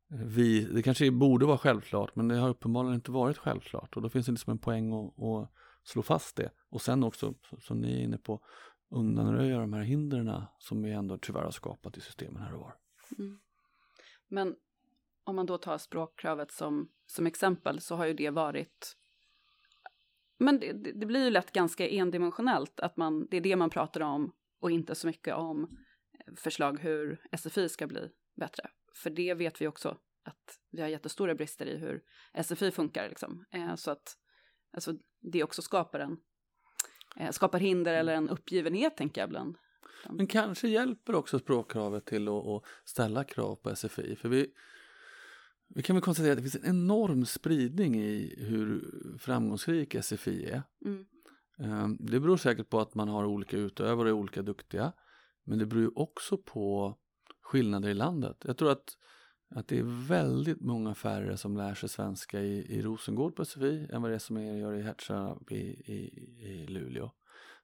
vi, 0.08 0.66
det 0.66 0.84
kanske 0.84 1.12
borde 1.12 1.46
vara 1.46 1.58
självklart 1.58 2.16
men 2.16 2.28
det 2.28 2.36
har 2.36 2.50
uppenbarligen 2.50 2.96
inte 2.96 3.12
varit 3.12 3.38
självklart 3.38 3.96
och 3.96 4.02
då 4.02 4.10
finns 4.10 4.26
det 4.26 4.32
liksom 4.32 4.52
en 4.52 4.58
poäng 4.58 4.94
att, 4.94 5.24
att 5.24 5.50
slå 5.84 6.02
fast 6.02 6.36
det 6.36 6.52
och 6.70 6.82
sen 6.82 7.04
också 7.04 7.34
som 7.60 7.82
ni 7.82 7.94
är 7.94 8.04
inne 8.04 8.18
på 8.18 8.42
undanröja 8.90 9.60
de 9.60 9.74
här 9.74 9.82
hindren 9.82 10.42
som 10.60 10.82
vi 10.82 10.92
ändå 10.92 11.18
tyvärr 11.18 11.44
har 11.44 11.52
skapat 11.52 11.98
i 11.98 12.02
systemen 12.02 12.42
här 12.42 12.54
och 12.54 12.60
var. 12.60 12.76
Mm. 13.20 13.40
Men 14.28 14.56
om 15.24 15.36
man 15.36 15.46
då 15.46 15.58
tar 15.58 15.78
språkkravet 15.78 16.52
som, 16.52 16.90
som 17.06 17.28
exempel 17.28 17.82
så 17.82 17.96
har 17.96 18.06
ju 18.06 18.14
det 18.14 18.30
varit 18.30 18.98
men 20.38 20.60
det, 20.60 20.74
det 20.74 21.06
blir 21.06 21.24
ju 21.24 21.30
lätt 21.30 21.52
ganska 21.52 21.88
endimensionellt 21.88 22.80
att 22.80 22.98
man, 22.98 23.28
det 23.32 23.38
är 23.38 23.42
det 23.42 23.56
man 23.56 23.70
pratar 23.70 24.02
om 24.02 24.32
och 24.60 24.72
inte 24.72 24.96
så 24.96 25.08
mycket 25.08 25.36
om 25.36 25.64
eh, 25.64 26.34
förslag 26.36 26.80
hur 26.80 27.22
SFI 27.38 27.70
ska 27.70 27.88
bli 27.88 28.10
bättre. 28.36 28.70
För 28.96 29.10
det 29.10 29.34
vet 29.34 29.62
vi 29.62 29.68
också 29.68 29.98
att 30.24 30.60
vi 30.72 30.82
har 30.82 30.90
jättestora 30.90 31.36
brister 31.36 31.66
i 31.66 31.78
hur 31.78 32.02
SFI 32.44 32.72
funkar 32.72 33.10
liksom. 33.10 33.46
Eh, 33.52 33.76
så 33.76 33.92
att 33.92 34.18
alltså, 34.74 34.94
det 35.22 35.44
också 35.44 35.62
skapar 35.62 36.00
en 36.00 36.18
eh, 37.18 37.32
skapar 37.32 37.60
hinder 37.60 37.94
eller 37.94 38.14
en 38.14 38.30
uppgivenhet 38.30 38.98
tänker 38.98 39.22
jag 39.22 39.28
ibland. 39.28 39.58
Men 40.10 40.28
kanske 40.28 40.68
hjälper 40.68 41.16
också 41.16 41.40
språkkravet 41.40 42.06
till 42.06 42.28
att, 42.28 42.48
att 42.48 42.64
ställa 42.86 43.24
krav 43.24 43.56
på 43.56 43.76
SFI. 43.76 44.16
För 44.16 44.30
vi, 44.30 44.54
vi 45.76 45.82
kan 45.82 45.96
väl 45.96 46.04
konstatera 46.04 46.32
att 46.32 46.38
det 46.38 46.42
finns 46.50 46.64
en 46.64 46.70
enorm 46.70 47.26
spridning 47.26 47.96
i 47.96 48.36
hur 48.38 48.92
framgångsrik 49.20 49.96
SFI 50.04 50.46
är. 50.46 50.64
Mm. 50.86 51.06
Eh, 51.60 51.88
Det 52.00 52.20
beror 52.20 52.38
säkert 52.38 52.70
på 52.70 52.80
att 52.80 52.96
man 52.96 53.08
har 53.08 53.26
olika 53.26 53.58
utövare 53.58 54.12
och 54.12 54.20
olika 54.20 54.42
duktiga. 54.42 54.94
Men 55.46 55.60
det 55.60 55.66
beror 55.66 55.84
ju 55.84 55.92
också 55.96 56.38
på 56.38 56.96
skillnader 57.42 57.90
i 57.90 57.94
landet. 57.94 58.38
Jag 58.46 58.58
tror 58.58 58.72
att 58.72 58.98
att 59.56 59.68
det 59.68 59.80
är 59.80 60.08
väldigt 60.08 60.62
många 60.62 60.96
färre 60.96 61.38
som 61.38 61.58
lär 61.58 61.74
sig 61.74 61.90
svenska 61.90 62.42
i, 62.42 62.78
i 62.78 62.82
Rosengård 62.82 63.36
på 63.36 63.46
SFI 63.46 63.88
än 63.92 64.02
vad 64.02 64.12
det 64.12 64.16
är 64.16 64.20
som 64.20 64.38
är, 64.38 64.58
gör 64.58 64.74
i 64.74 64.82
Hertsö 64.82 65.36
i, 65.50 65.56
i, 65.56 66.24
i 66.40 66.68
Luleå. 66.68 67.12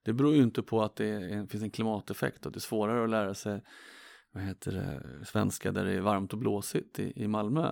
Det 0.03 0.13
beror 0.13 0.35
ju 0.35 0.43
inte 0.43 0.63
på 0.63 0.81
att 0.81 0.95
det 0.95 1.05
är, 1.05 1.45
finns 1.45 1.63
en 1.63 1.71
klimateffekt 1.71 2.45
och 2.45 2.51
det 2.51 2.57
är 2.57 2.59
svårare 2.61 3.03
att 3.03 3.09
lära 3.09 3.33
sig 3.33 3.63
vad 4.31 4.43
heter 4.43 4.71
det, 4.71 5.25
svenska 5.25 5.71
där 5.71 5.85
det 5.85 5.91
är 5.93 6.01
varmt 6.01 6.33
och 6.33 6.39
blåsigt 6.39 6.99
i, 6.99 7.23
i 7.23 7.27
Malmö 7.27 7.71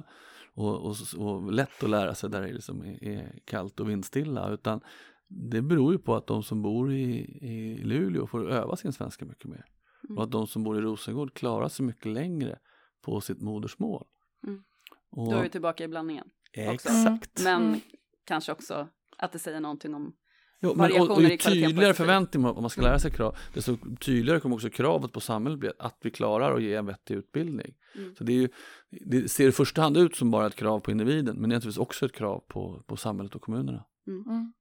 och, 0.53 0.85
och, 0.85 0.95
och 1.17 1.51
lätt 1.53 1.83
att 1.83 1.89
lära 1.89 2.15
sig 2.15 2.29
där 2.29 2.41
det 2.41 2.53
liksom 2.53 2.81
är, 2.85 3.03
är 3.03 3.39
kallt 3.45 3.79
och 3.79 3.89
vindstilla 3.89 4.49
utan 4.49 4.81
det 5.27 5.61
beror 5.61 5.91
ju 5.93 5.99
på 5.99 6.15
att 6.15 6.27
de 6.27 6.43
som 6.43 6.61
bor 6.61 6.93
i, 6.93 7.19
i 7.41 7.77
Luleå 7.83 8.27
får 8.27 8.51
öva 8.51 8.75
sin 8.75 8.93
svenska 8.93 9.25
mycket 9.25 9.45
mer. 9.45 9.65
Mm. 10.03 10.17
Och 10.17 10.23
att 10.23 10.31
de 10.31 10.47
som 10.47 10.63
bor 10.63 10.77
i 10.77 10.81
Rosengård 10.81 11.33
klarar 11.33 11.69
sig 11.69 11.85
mycket 11.85 12.05
längre 12.05 12.59
på 13.01 13.21
sitt 13.21 13.41
modersmål. 13.41 14.05
Mm. 14.47 14.63
Och, 15.09 15.31
Då 15.31 15.37
är 15.37 15.43
vi 15.43 15.49
tillbaka 15.49 15.83
i 15.83 15.87
blandningen. 15.87 16.29
också. 16.49 16.71
exakt. 16.73 17.43
Men 17.43 17.63
Mm. 17.67 17.79
kanske 18.25 18.51
också 18.51 18.87
att 19.17 19.31
det 19.31 19.39
säger 19.39 19.59
någonting 19.59 19.95
om 19.95 20.13
Ja, 20.59 20.73
men, 20.75 21.01
och, 21.01 21.11
och 21.11 21.21
ju 21.21 21.37
tydligare 21.37 21.93
förväntning 21.93 22.45
om 22.45 22.61
man 22.61 22.69
ska 22.69 22.81
lära 22.81 22.99
sig 22.99 23.11
krav, 23.11 23.37
desto 23.53 23.77
tydligare 23.99 24.39
kommer 24.39 24.55
också 24.55 24.69
kravet 24.69 25.11
på 25.11 25.19
samhället 25.19 25.59
bli 25.59 25.71
att 25.79 25.97
vi 26.01 26.11
klarar 26.11 26.55
att 26.55 26.63
ge 26.63 26.75
en 26.75 26.85
vettig 26.85 27.15
utbildning. 27.15 27.75
Mm. 27.95 28.15
Så 28.15 28.23
det, 28.23 28.31
är 28.31 28.35
ju, 28.35 28.49
det 28.89 29.29
ser 29.29 29.47
i 29.47 29.51
första 29.51 29.81
hand 29.81 29.97
ut 29.97 30.15
som 30.15 30.31
bara 30.31 30.47
ett 30.47 30.55
krav 30.55 30.79
på 30.79 30.91
individen, 30.91 31.35
men 31.35 31.49
det 31.49 31.53
är 31.53 31.57
naturligtvis 31.57 31.81
också 31.81 32.05
ett 32.05 32.13
krav 32.13 32.39
på, 32.47 32.83
på 32.87 32.97
samhället 32.97 33.35
och 33.35 33.41
kommunerna. 33.41 33.85
Mm. 34.07 34.53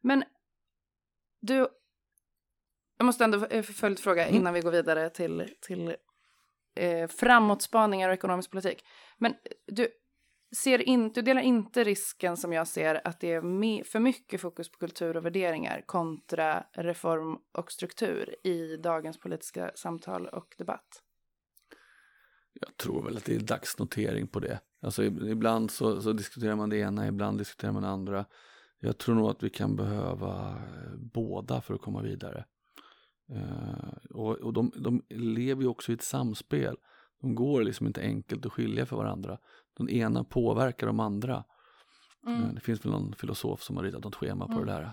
Men 0.00 0.24
du, 1.40 1.68
jag 2.96 3.04
måste 3.04 3.24
ändå 3.24 3.46
eh, 3.46 3.62
följdfråga 3.62 4.26
Mm. 4.26 4.40
innan 4.40 4.54
vi 4.54 4.60
går 4.60 4.70
vidare 4.70 5.10
till, 5.10 5.48
till 5.60 5.96
eh, 6.74 7.08
framåtspaningar 7.08 8.08
och 8.08 8.14
ekonomisk 8.14 8.50
politik. 8.50 8.84
Men 9.18 9.34
du, 9.66 9.88
ser 10.56 10.88
inte, 10.88 11.20
du 11.20 11.24
delar 11.24 11.42
inte 11.42 11.84
risken 11.84 12.36
som 12.36 12.52
jag 12.52 12.68
ser 12.68 13.00
att 13.04 13.20
det 13.20 13.32
är 13.32 13.42
me, 13.42 13.84
för 13.84 14.00
mycket 14.00 14.40
fokus 14.40 14.72
på 14.72 14.78
kultur 14.78 15.16
och 15.16 15.24
värderingar 15.24 15.82
kontra 15.86 16.64
reform 16.72 17.38
och 17.52 17.72
struktur 17.72 18.46
i 18.46 18.76
dagens 18.76 19.20
politiska 19.20 19.70
samtal 19.74 20.26
och 20.26 20.54
debatt? 20.58 21.02
Jag 22.52 22.76
tror 22.76 23.04
väl 23.04 23.16
att 23.16 23.24
det 23.24 23.34
är 23.34 23.40
dagsnotering 23.40 24.26
på 24.26 24.40
det. 24.40 24.60
Alltså 24.82 25.04
ibland 25.04 25.70
så, 25.70 26.02
så 26.02 26.12
diskuterar 26.12 26.56
man 26.56 26.70
det 26.70 26.76
ena, 26.76 27.08
ibland 27.08 27.38
diskuterar 27.38 27.72
man 27.72 27.82
det 27.82 27.88
andra. 27.88 28.24
Jag 28.78 28.98
tror 28.98 29.14
nog 29.14 29.30
att 29.30 29.42
vi 29.42 29.50
kan 29.50 29.76
behöva 29.76 30.48
eh, 30.50 30.96
båda 30.96 31.60
för 31.60 31.74
att 31.74 31.80
komma 31.80 32.02
vidare. 32.02 32.44
Eh, 33.32 34.10
och 34.10 34.36
och 34.36 34.52
de, 34.52 34.72
de 34.76 35.02
lever 35.08 35.62
ju 35.62 35.68
också 35.68 35.92
i 35.92 35.94
ett 35.94 36.02
samspel. 36.02 36.76
De 37.20 37.34
går 37.34 37.62
liksom 37.62 37.86
inte 37.86 38.00
enkelt 38.00 38.46
att 38.46 38.52
skilja 38.52 38.86
för 38.86 38.96
varandra. 38.96 39.38
Den 39.86 39.96
ena 39.96 40.24
påverkar 40.24 40.86
de 40.86 41.00
andra. 41.00 41.44
Mm. 42.26 42.42
Eh, 42.42 42.48
Det 42.54 42.60
finns 42.60 42.84
väl 42.84 42.92
någon 42.92 43.14
filosof 43.14 43.62
som 43.62 43.76
har 43.76 43.84
ritat 43.84 44.04
något 44.04 44.14
schema 44.16 44.46
på 44.46 44.52
Mm. 44.52 44.66
det 44.66 44.72
där. 44.72 44.92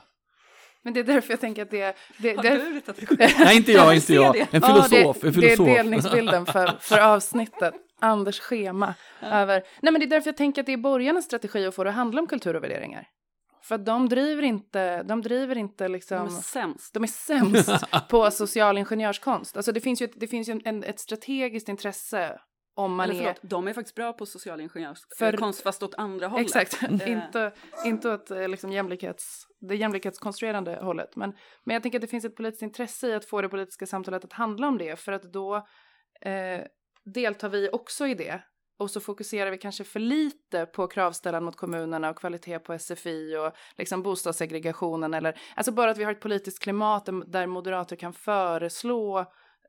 Men 0.84 0.94
det 0.94 1.00
är 1.00 1.04
därför 1.04 1.34
jag 1.34 1.40
tänker 1.40 1.62
att 1.62 1.72
det, 1.72 1.96
det, 2.18 2.36
Har 2.36 2.44
du 2.44 2.50
ritat 2.76 2.98
ett 3.00 3.20
Nej, 3.40 3.58
inte 3.58 3.72
jag, 3.72 3.96
inte 3.96 4.14
jag. 4.14 4.38
En 4.38 4.48
Ja, 4.52 4.60
filosof. 4.62 4.90
det, 5.22 5.28
en 5.28 5.34
filosof. 5.34 5.42
det 5.42 5.52
är 5.72 5.76
delningsbilden 5.76 6.46
för, 6.46 6.68
för 6.80 7.00
avsnittet. 7.00 7.74
Anders 8.02 8.40
schema. 8.40 8.94
Över. 9.22 9.64
Nej 9.82 9.92
men 9.92 10.00
det 10.00 10.06
är 10.06 10.10
därför 10.10 10.28
jag 10.30 10.38
tänker 10.38 10.62
att 10.62 10.66
det 10.66 10.74
är 10.74 10.78
borgarnas 10.78 11.26
strategi 11.26 11.66
att 11.66 11.76
få 11.76 11.84
det 11.84 11.90
att 11.90 11.96
handla 11.96 12.22
om 12.22 12.28
kultur 12.28 12.56
och 12.56 12.64
värderingar. 12.64 13.08
För 13.64 13.76
att 13.76 13.86
de 13.86 14.10
driver 14.10 14.44
inte, 14.44 15.04
de 15.04 15.22
driver 15.22 15.58
inte 15.58 15.84
De 15.84 15.92
liksom, 15.92 16.26
är 16.26 16.30
sämst. 16.30 16.94
de 16.94 17.04
är 17.04 17.08
sämst 17.08 17.70
på 18.10 18.32
social 18.32 18.78
ingenjörskonst. 18.78 19.58
Alltså 19.58 19.72
det 19.72 19.82
finns 19.82 20.02
ju, 20.02 20.06
ett, 20.06 20.20
det 20.20 20.28
finns 20.28 20.50
ju 20.50 20.62
en, 20.66 20.84
ett 20.84 21.00
strategiskt 21.00 21.70
intresse 21.70 22.40
om 22.78 22.96
man 22.96 23.10
Eller 23.10 23.20
är... 23.22 23.24
förlåt, 23.24 23.40
de 23.44 23.68
är 23.68 23.74
faktiskt 23.74 23.96
bra 23.96 24.14
på 24.14 24.26
socialingenjörskonst, 24.26 25.18
För- 25.18 25.64
fast 25.64 25.84
åt 25.84 25.96
andra 25.96 26.28
hållet. 26.28 26.46
Exakt, 26.56 26.84
Eh, 26.84 27.12
inte, 27.12 27.52
inte 27.86 28.10
åt 28.14 28.32
eh, 28.32 28.48
liksom 28.48 28.72
jämlikhets, 28.72 29.44
det 29.60 29.76
jämlikhetskonstruerande 29.76 30.76
hållet. 30.82 31.16
Men, 31.16 31.34
men 31.64 31.74
jag 31.74 31.84
tänker 31.84 31.98
att 31.98 32.02
det 32.02 32.08
finns 32.08 32.26
ett 32.26 32.36
politiskt 32.36 32.62
intresse 32.62 33.08
i 33.08 33.14
att 33.14 33.26
få 33.26 33.42
det 33.42 33.50
politiska 33.50 33.86
samtalet 33.86 34.26
att 34.26 34.34
handla 34.34 34.68
om 34.68 34.78
det. 34.78 35.00
För 35.00 35.12
att 35.12 35.24
då 35.24 35.56
eh, 36.22 36.62
deltar 37.06 37.50
vi 37.50 37.70
också 37.72 38.08
i 38.08 38.14
det. 38.14 38.42
Och 38.80 38.92
så 38.92 39.00
fokuserar 39.00 39.52
vi 39.52 39.58
kanske 39.58 39.84
för 39.84 40.00
lite 40.00 40.66
på 40.66 40.88
kravställan 40.88 41.44
mot 41.44 41.56
kommunerna 41.56 42.10
och 42.10 42.18
kvalitet 42.18 42.60
på 42.60 42.80
SFI 42.80 43.38
och 43.38 43.52
liksom 43.78 44.04
bostadssegregationen. 44.04 45.14
Eller, 45.14 45.40
alltså 45.56 45.72
bara 45.72 45.92
att 45.92 45.98
vi 45.98 46.04
har 46.04 46.12
ett 46.12 46.20
politiskt 46.22 46.64
klimat 46.64 47.06
där- 47.06 47.32
där 47.32 47.48
moderater 47.48 47.96
kan 47.96 48.14
föreslå 48.14 49.26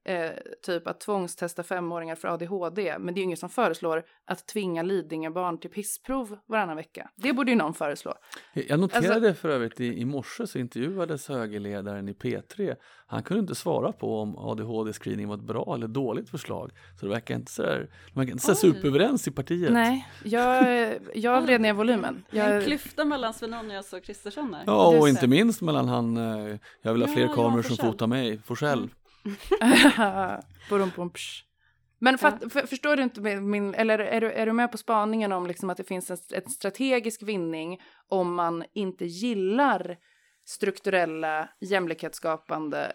eh, 0.09 0.31
typ 0.63 0.87
att 0.87 1.01
tvångstesta 1.01 1.63
femåringar 1.63 2.15
för 2.15 2.29
ADHD. 2.29 2.99
Men 2.99 3.15
det 3.15 3.19
är 3.19 3.23
ju 3.23 3.25
ingen 3.25 3.37
som 3.37 3.49
föreslår 3.49 4.05
att 4.25 4.47
tvinga 4.47 4.83
Lidingöbarn 4.83 5.59
till 5.59 5.71
pissprov 5.71 6.39
varannan 6.47 6.77
vecka. 6.77 7.11
Det 7.17 7.33
borde 7.33 7.51
ju 7.51 7.57
någon 7.57 7.75
föreslå. 7.75 8.15
Jag 8.53 8.81
noterade 8.81 9.15
Alltså- 9.29 9.35
för 9.35 9.49
övrigt 9.49 9.81
i, 9.81 10.01
i 10.01 10.05
morse 10.05 10.47
så 10.47 10.59
intervjuades 10.59 11.29
högerledaren 11.29 12.09
i 12.09 12.13
P3. 12.13 12.77
Han 13.07 13.23
kunde 13.23 13.41
inte 13.41 13.55
svara 13.55 13.93
på 13.93 14.21
om 14.21 14.37
ADHD-screening 14.39 15.27
var 15.29 15.35
ett 15.35 15.43
bra 15.43 15.75
eller 15.75 15.89
dåligt 15.89 16.31
förslag. 16.31 16.71
Så 17.01 17.07
det 17.07 17.13
verkar 17.13 17.35
inte 17.35 17.53
sådär, 17.53 17.89
de 18.15 18.21
verkar 18.21 18.33
inte 18.33 18.45
så 18.45 18.55
superöverens 18.55 19.29
i 19.29 19.31
partiet. 19.31 19.73
Nej, 19.73 20.09
jag, 20.25 20.99
jag 21.15 21.43
vred 21.43 21.61
ner 21.61 21.73
volymen. 21.73 22.25
En 22.31 22.39
Jag, 22.39 22.65
klyfta 22.65 23.05
mellan 23.05 23.35
Svenonius 23.35 23.93
och 23.93 24.03
Kristersson 24.03 24.51
där. 24.51 24.63
Ja, 24.67 24.99
och 24.99 25.09
inte 25.09 25.27
minst 25.27 25.63
mellan 25.63 25.89
han, 25.89 26.17
eh, 26.17 26.57
jag 26.83 26.93
vill 26.93 27.03
ha 27.03 27.09
Ja, 27.09 27.15
fler 27.15 27.23
Johan 27.23 27.37
kameror 27.37 27.63
som 27.63 27.77
fotar 27.77 28.07
mig, 28.07 28.39
Forsell. 28.39 28.89
Men 31.99 32.19
fatt, 32.19 32.53
för, 32.53 32.67
förstår 32.67 32.97
du 32.97 33.03
inte 33.03 33.41
min, 33.41 33.75
eller 33.75 33.99
är 33.99 34.21
du, 34.21 34.33
är 34.33 34.47
du 34.47 34.53
med 34.53 34.73
på 34.73 34.79
spaningen 34.79 35.33
om 35.33 35.47
liksom 35.47 35.71
att 35.71 35.77
det 35.77 35.85
finns 35.85 36.11
en, 36.11 36.17
ett 36.35 36.51
strategisk 36.51 37.23
vinning 37.23 37.81
om 38.09 38.35
man 38.35 38.65
inte 38.73 39.05
gillar 39.05 39.97
strukturella 40.45 41.49
jämlikhetsskapande 41.61 42.93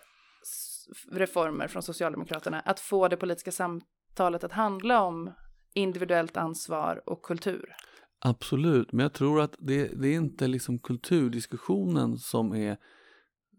reformer 1.11 1.67
från 1.67 1.83
Socialdemokraterna? 1.83 2.59
Att 2.59 2.79
få 2.79 3.07
det 3.07 3.17
politiska 3.17 3.51
samtalet 3.51 4.43
att 4.43 4.51
handla 4.51 5.01
om 5.01 5.33
individuellt 5.73 6.37
ansvar 6.37 7.01
och 7.05 7.21
kultur? 7.21 7.75
Absolut, 8.19 8.91
men 8.91 9.03
jag 9.03 9.13
tror 9.13 9.41
att 9.41 9.55
det, 9.59 10.01
det 10.01 10.07
är 10.07 10.15
inte 10.15 10.47
liksom 10.47 10.79
kulturdiskussionen 10.79 12.17
som 12.17 12.55
är 12.55 12.77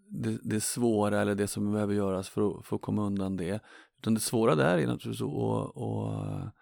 det, 0.09 0.39
det 0.43 0.61
svåra 0.61 1.21
eller 1.21 1.35
det 1.35 1.47
som 1.47 1.73
behöver 1.73 1.95
göras 1.95 2.29
för 2.29 2.59
att, 2.59 2.67
för 2.67 2.77
att 2.77 2.83
komma 2.83 3.03
undan 3.03 3.37
det. 3.37 3.61
Utan 3.99 4.15
det 4.15 4.21
svåra 4.21 4.55
där 4.55 4.79
är 4.79 4.87
naturligtvis 4.87 5.23
att, 5.23 5.77
att, 5.77 6.55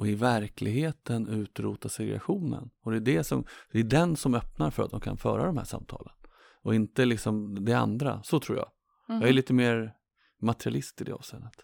att 0.00 0.06
i 0.06 0.14
verkligheten 0.14 1.28
utrota 1.28 1.88
segregationen. 1.88 2.70
Och 2.82 2.90
det 2.90 2.96
är, 2.96 3.16
det, 3.16 3.24
som, 3.24 3.44
det 3.72 3.78
är 3.78 3.84
den 3.84 4.16
som 4.16 4.34
öppnar 4.34 4.70
för 4.70 4.82
att 4.82 4.90
de 4.90 5.00
kan 5.00 5.16
föra 5.16 5.46
de 5.46 5.56
här 5.56 5.64
samtalen. 5.64 6.14
Och 6.62 6.74
inte 6.74 7.04
liksom 7.04 7.64
det 7.64 7.74
andra, 7.74 8.22
så 8.22 8.40
tror 8.40 8.58
jag. 8.58 8.70
Mhm. 9.08 9.20
Jag 9.20 9.28
är 9.28 9.32
lite 9.32 9.52
mer 9.52 9.94
materialist 10.40 11.00
i 11.00 11.04
det 11.04 11.12
avseendet. 11.12 11.54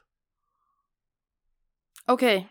Okej, 2.07 2.49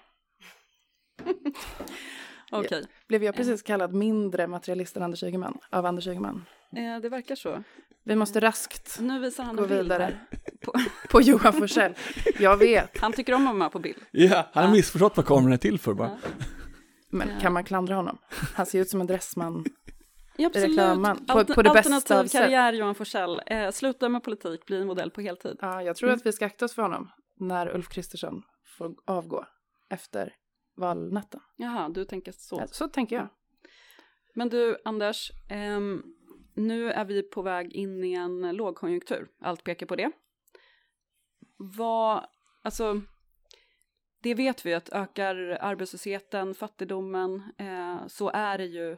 Okej, 2.51 2.85
blev 3.07 3.23
jag 3.23 3.35
precis 3.35 3.61
kallad 3.61 3.93
mindre 3.93 4.47
materialist 4.47 4.97
än 4.97 5.03
Anders 5.03 5.23
Ygeman 5.23 5.57
av 5.69 5.85
Anders 5.85 6.07
Ygeman? 6.07 6.45
eh, 6.71 6.99
det 7.01 7.09
verkar 7.09 7.35
så. 7.35 7.63
Vi 8.03 8.15
måste 8.15 8.39
raskt 8.39 8.97
Nu 8.99 9.19
visar 9.19 9.43
han 9.43 9.55
gå 9.55 9.67
bild 9.67 9.81
vidare. 9.83 10.19
På, 10.65 10.73
på 11.09 11.21
Johan 11.21 11.53
Forssell. 11.53 11.93
Jag 12.39 12.57
vet, 12.57 12.97
han 12.97 13.13
tycker 13.13 13.33
om 13.33 13.41
att 13.41 13.45
vara 13.47 13.57
med 13.57 13.71
på 13.71 13.79
bild. 13.79 13.97
Ja, 14.11 14.49
han 14.53 14.63
har 14.63 14.69
Ja. 14.69 14.71
missförstått 14.75 15.17
vad 15.17 15.25
kameran 15.25 15.53
är 15.53 15.57
till 15.57 15.79
för 15.79 15.93
bara. 15.93 16.07
Ja. 16.23 16.29
men 17.11 17.39
kan 17.39 17.53
man 17.53 17.63
klandra 17.63 17.95
honom? 17.95 18.17
Han 18.55 18.65
ser 18.65 18.79
ut 18.81 18.89
som 18.89 19.01
en 19.01 19.07
dressman. 19.07 19.65
Ja, 20.37 20.47
absolut. 20.47 20.69
Reklamman. 20.69 21.25
På- 21.25 21.45
på 21.45 21.61
det 21.61 21.69
bästa 21.73 21.95
Alternativ 21.95 22.29
karriär, 22.39 22.73
Johan 22.73 22.95
Forsell. 22.95 23.41
Eh, 23.45 23.71
sluta 23.71 24.09
med 24.09 24.23
politik, 24.23 24.65
bli 24.65 24.81
en 24.81 24.87
modell 24.87 25.11
på 25.11 25.21
heltid. 25.21 25.57
Ja, 25.61 25.81
jag 25.83 25.95
tror 25.95 26.09
att 26.09 26.25
vi 26.25 26.31
ska 26.31 26.45
akta 26.45 26.65
oss 26.65 26.75
för 26.75 26.81
honom 26.81 27.09
när 27.39 27.75
Ulf 27.75 27.87
Kristersson 27.89 28.41
får 28.77 28.91
avgå 29.07 29.45
efter 29.89 30.33
valnatten. 30.77 31.39
Jaha, 31.57 31.89
du 31.89 32.05
tänker 32.05 32.31
så. 32.31 32.57
Så, 32.57 32.67
så 32.71 32.87
tänker 32.87 33.15
jag. 33.15 33.29
Men 34.35 34.49
du, 34.49 34.77
Anders, 34.85 35.31
ehm, 35.49 36.01
nu 36.59 36.91
är 36.91 37.05
vi 37.05 37.23
på 37.23 37.41
väg 37.41 37.73
in 37.73 38.03
i 38.03 38.13
en 38.13 38.55
lågkonjunktur. 38.55 39.27
Allt 39.41 39.63
pekar 39.63 39.85
på 39.85 39.95
det. 39.95 40.11
Vad, 41.57 42.25
alltså, 42.61 43.01
det 44.21 44.33
vet 44.33 44.65
vi 44.65 44.73
att 44.73 44.89
ökar 44.89 45.35
arbetslösheten, 45.61 46.55
fattigdomen, 46.55 47.43
eh, 47.57 48.07
så 48.07 48.29
är 48.29 48.57
det 48.57 48.65
ju 48.65 48.97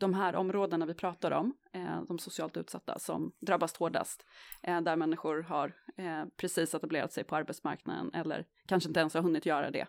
de 0.00 0.14
här 0.14 0.36
områdena 0.36 0.86
vi 0.86 0.94
pratar 0.94 1.30
om, 1.30 1.54
eh, 1.72 2.02
de 2.08 2.18
socialt 2.18 2.56
utsatta, 2.56 2.98
som 2.98 3.32
drabbas 3.40 3.76
hårdast. 3.76 4.26
Eh, 4.62 4.80
där 4.80 4.96
människor 4.96 5.42
har 5.42 5.72
eh, 5.96 6.24
precis 6.36 6.74
etablerat 6.74 7.12
sig 7.12 7.24
på 7.24 7.36
arbetsmarknaden 7.36 8.14
eller 8.14 8.46
kanske 8.66 8.88
inte 8.88 9.00
ens 9.00 9.14
har 9.14 9.22
hunnit 9.22 9.46
göra 9.46 9.70
det. 9.70 9.86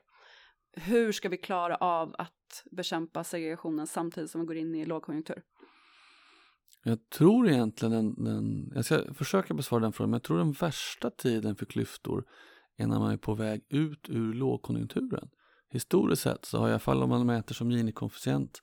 Hur 0.74 1.12
ska 1.12 1.30
vi 1.30 1.38
klara 1.38 1.76
av 1.76 2.16
att 2.18 2.64
bekämpa 2.72 3.24
segregationen 3.24 3.88
samtidigt 3.88 4.32
som 4.32 4.42
vi 4.42 4.48
går 4.48 4.58
in 4.58 4.76
i 4.76 4.86
lågkonjunktur? 4.86 5.44
Jag 6.88 7.10
tror 7.10 7.50
egentligen 7.50 7.92
den, 7.92 8.24
den, 8.24 8.72
jag 8.76 8.86
ska 8.86 9.14
försöka 9.14 9.54
besvara 9.54 9.82
den 9.82 9.94
frågan, 9.94 10.10
men 10.10 10.16
jag 10.16 10.24
tror 10.24 10.38
den 10.38 10.52
värsta 10.52 11.10
tiden 11.10 11.56
för 11.56 11.66
klyftor 11.66 12.24
är 12.78 12.88
när 12.88 13.00
man 13.00 13.12
är 13.12 13.18
på 13.18 13.34
väg 13.34 13.62
ut 13.70 14.10
ur 14.10 14.34
lågkonjunkturen. 14.34 15.30
historiskt 15.70 16.22
sett 16.22 16.46
så 16.46 16.58
har 16.58 16.68
i 16.68 16.72
alla 16.72 16.80
fall 16.80 17.04
om 17.04 17.10
man 17.10 17.26
mäter 17.26 17.56
som 17.56 17.72
Gini-koefficient 17.72 18.62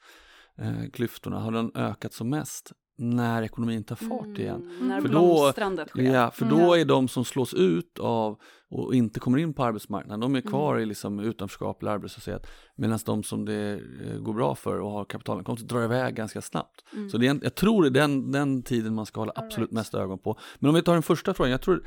eh, 0.58 0.90
klyftorna 0.92 1.40
har 1.40 1.52
den 1.52 1.70
ökat 1.74 2.12
som 2.12 2.30
mest 2.30 2.72
när 2.96 3.42
ekonomin 3.42 3.84
tar 3.84 3.96
fart 3.96 4.38
igen. 4.38 4.70
Mm, 4.76 4.88
när 4.88 5.00
För 5.00 5.08
då-. 5.08 5.52
Ja, 5.94 6.30
för 6.30 6.46
Mm. 6.46 6.58
då 6.58 6.74
är 6.74 6.84
de 6.84 7.08
som 7.08 7.24
slås 7.24 7.54
ut 7.54 7.98
av 7.98 8.40
och 8.70 8.94
inte 8.94 9.20
kommer 9.20 9.38
in 9.38 9.54
på 9.54 9.64
arbetsmarknaden, 9.64 10.20
de 10.20 10.34
är 10.34 10.40
kvar 10.40 10.78
i 10.78 10.86
liksom 10.86 11.20
utanförskap 11.20 11.82
eller 11.82 11.92
arbetslöshet. 11.92 12.46
Medan 12.76 12.98
de 13.06 13.22
som 13.22 13.44
det 13.44 13.80
eh, 14.06 14.18
går 14.18 14.34
bra 14.34 14.54
för 14.54 14.80
och 14.80 14.90
har 14.90 15.04
kapitalinkomster 15.04 15.68
drar 15.68 15.84
iväg 15.84 16.14
ganska 16.14 16.40
snabbt. 16.42 16.84
Mm. 16.92 17.10
Så 17.10 17.18
det 17.18 17.26
är, 17.26 17.40
jag 17.42 17.54
tror 17.54 17.82
det 17.82 17.88
är 17.88 17.90
den, 17.90 18.32
den 18.32 18.62
tiden 18.62 18.94
man 18.94 19.06
ska 19.06 19.20
hålla 19.20 19.32
absolut 19.36 19.58
right. 19.58 19.72
mest 19.72 19.94
ögon 19.94 20.18
på. 20.18 20.38
Men 20.58 20.68
om 20.68 20.74
vi 20.74 20.82
tar 20.82 20.92
den 20.92 21.02
första 21.02 21.34
frågan, 21.34 21.50
jag 21.50 21.62
tror 21.62 21.82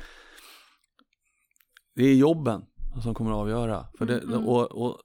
det 1.94 2.04
är 2.04 2.14
jobben 2.14 2.62
som 3.02 3.14
kommer 3.14 3.30
att 3.30 3.36
avgöra. 3.36 3.86
För 3.98 4.06
det, 4.06 4.18
Mm, 4.18 4.34
mm. 4.34 4.46
och, 4.48 4.72
och 4.72 4.98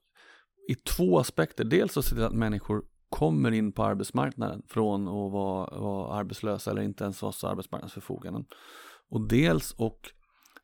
i 0.69 0.75
två 0.75 1.19
aspekter, 1.19 1.63
dels 1.63 1.97
att 1.97 2.05
se 2.05 2.15
till 2.15 2.23
att 2.23 2.33
människor 2.33 2.83
kommer 3.13 3.51
in 3.51 3.71
på 3.71 3.83
arbetsmarknaden 3.83 4.61
från 4.67 5.07
att 5.07 5.31
vara, 5.31 5.79
vara 5.79 6.13
arbetslösa 6.13 6.71
eller 6.71 6.81
inte 6.81 7.03
ens 7.03 7.21
ha 7.21 7.33
arbetsmarknadsförfoganden. 7.43 8.45
Och 9.09 9.27
dels 9.27 9.71
och 9.71 9.99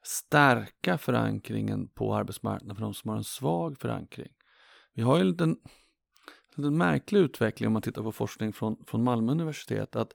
stärka 0.04 0.98
förankringen 0.98 1.88
på 1.88 2.16
arbetsmarknaden 2.16 2.76
för 2.76 2.84
de 2.84 2.94
som 2.94 3.10
har 3.10 3.18
en 3.18 3.24
svag 3.24 3.80
förankring. 3.80 4.32
Vi 4.94 5.02
har 5.02 5.16
ju 5.18 5.22
en 5.22 5.30
liten, 5.30 5.50
en 6.56 6.64
liten 6.64 6.78
märklig 6.78 7.20
utveckling 7.20 7.68
om 7.68 7.74
man 7.74 7.82
tittar 7.82 8.04
på 8.04 8.12
forskning 8.12 8.54
från, 8.54 8.78
från 8.88 9.04
Malmö 9.04 9.32
universitet 9.32 9.96
att 9.96 10.14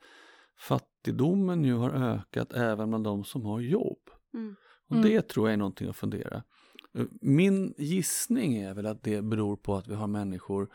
fattigdomen 0.58 1.62
nu 1.62 1.74
har 1.74 1.90
ökat 1.90 2.52
även 2.52 2.88
bland 2.88 3.04
de 3.04 3.24
som 3.24 3.44
har 3.44 3.60
jobb. 3.60 4.10
Mm. 4.34 4.56
Och 4.88 4.96
Mm. 4.96 5.08
det 5.08 5.28
tror 5.28 5.48
jag 5.48 5.52
är 5.52 5.56
någonting 5.56 5.88
att 5.88 5.96
fundera. 5.96 6.42
Min 7.20 7.74
gissning 7.78 8.56
är 8.56 8.74
väl 8.74 8.86
att 8.86 9.02
det 9.02 9.22
beror 9.22 9.56
på 9.56 9.74
att 9.74 9.88
vi 9.88 9.94
har 9.94 10.06
människor 10.06 10.68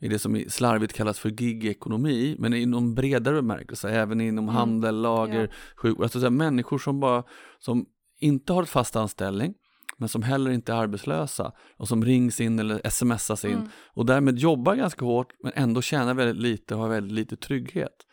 i 0.00 0.08
det 0.08 0.18
som 0.18 0.36
i- 0.36 0.50
slarvigt 0.50 0.92
kallas 0.92 1.18
för 1.18 1.42
gigekonomi, 1.42 2.36
men 2.38 2.54
i 2.54 2.66
någon 2.66 2.94
bredare 2.94 3.34
bemärkelse, 3.34 3.90
även 3.90 4.20
inom 4.20 4.44
Mm. 4.44 4.54
handel, 4.54 5.00
lager, 5.02 5.40
Ja. 5.40 5.48
sjukvård. 5.76 6.02
Alltså 6.04 6.18
så 6.20 6.24
här, 6.26 6.30
människor 6.30 6.78
som 6.78 7.00
bara, 7.00 7.22
som 7.58 7.86
inte 8.20 8.52
har 8.52 8.62
ett 8.62 8.68
fast 8.68 8.96
anställning, 8.96 9.54
men 9.98 10.08
som 10.08 10.22
heller 10.22 10.50
inte 10.50 10.72
är 10.72 10.76
arbetslösa 10.76 11.52
och 11.76 11.88
som 11.88 12.04
rings 12.04 12.40
in 12.40 12.58
eller 12.58 12.88
smsas 12.90 13.44
in 13.44 13.52
Mm. 13.52 13.68
och 13.94 14.06
därmed 14.06 14.38
jobbar 14.38 14.74
ganska 14.74 15.04
hårt 15.04 15.32
men 15.42 15.52
ändå 15.54 15.82
tjänar 15.82 16.14
väldigt 16.14 16.42
lite 16.42 16.74
och 16.74 16.80
har 16.80 16.88
väldigt 16.88 17.12
lite 17.12 17.36
trygghet. 17.36 18.05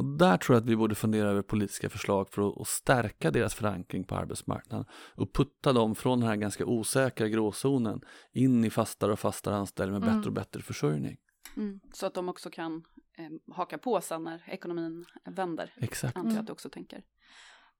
Och 0.00 0.06
där 0.06 0.36
tror 0.36 0.56
jag 0.56 0.62
att 0.62 0.68
vi 0.68 0.76
borde 0.76 0.94
fundera 0.94 1.28
över 1.28 1.42
politiska 1.42 1.90
förslag 1.90 2.28
för 2.28 2.60
att, 2.60 2.68
stärka 2.68 3.30
deras 3.30 3.54
förankring 3.54 4.04
på 4.04 4.14
arbetsmarknaden 4.14 4.86
och 5.14 5.32
putta 5.32 5.72
dem 5.72 5.94
från 5.94 6.20
den 6.20 6.28
här 6.28 6.36
ganska 6.36 6.66
osäkra 6.66 7.28
gråzonen 7.28 8.00
in 8.32 8.64
i 8.64 8.70
fastare 8.70 9.12
och 9.12 9.18
fastare 9.18 9.56
anställning 9.56 10.00
med 10.00 10.08
Mm. 10.08 10.18
bättre 10.18 10.28
och 10.28 10.34
bättre 10.34 10.62
försörjning. 10.62 11.16
Mm. 11.56 11.80
Så 11.92 12.06
att 12.06 12.14
de 12.14 12.28
också 12.28 12.50
kan 12.50 12.84
eh, 13.18 13.54
haka 13.54 13.78
på 13.78 14.00
sen 14.00 14.24
när 14.24 14.42
ekonomin 14.46 15.04
vänder. 15.24 15.74
Exakt. 15.76 16.16
antar 16.16 16.30
jag 16.30 16.40
att 16.40 16.46
du 16.46 16.52
också 16.52 16.70
tänker. 16.70 17.02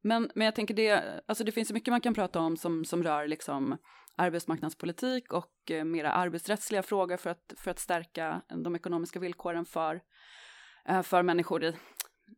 Men, 0.03 0.31
men 0.35 0.45
jag 0.45 0.55
tänker 0.55 0.75
det, 0.75 1.23
alltså 1.27 1.45
det 1.45 1.53
finns 1.53 1.71
ju 1.71 1.75
mycket 1.75 1.93
man 1.93 2.01
kan 2.01 2.15
prata 2.15 2.41
om 2.41 2.57
som, 2.57 2.85
som 2.85 3.03
rör 3.03 3.29
liksom 3.29 3.77
arbetsmarknadspolitik 4.17 5.33
och 5.33 5.71
eh, 5.71 5.85
mera 5.85 6.13
arbetsrättsliga 6.13 6.83
frågor 6.83 7.17
för 7.17 7.31
att, 7.31 7.55
för 7.57 7.71
att 7.71 7.79
stärka 7.79 8.43
de 8.65 8.77
ekonomiska 8.77 9.21
villkoren 9.21 9.65
för, 9.65 10.01
eh, 10.89 11.03
för 11.03 11.23
människor 11.23 11.65
i, 11.65 11.75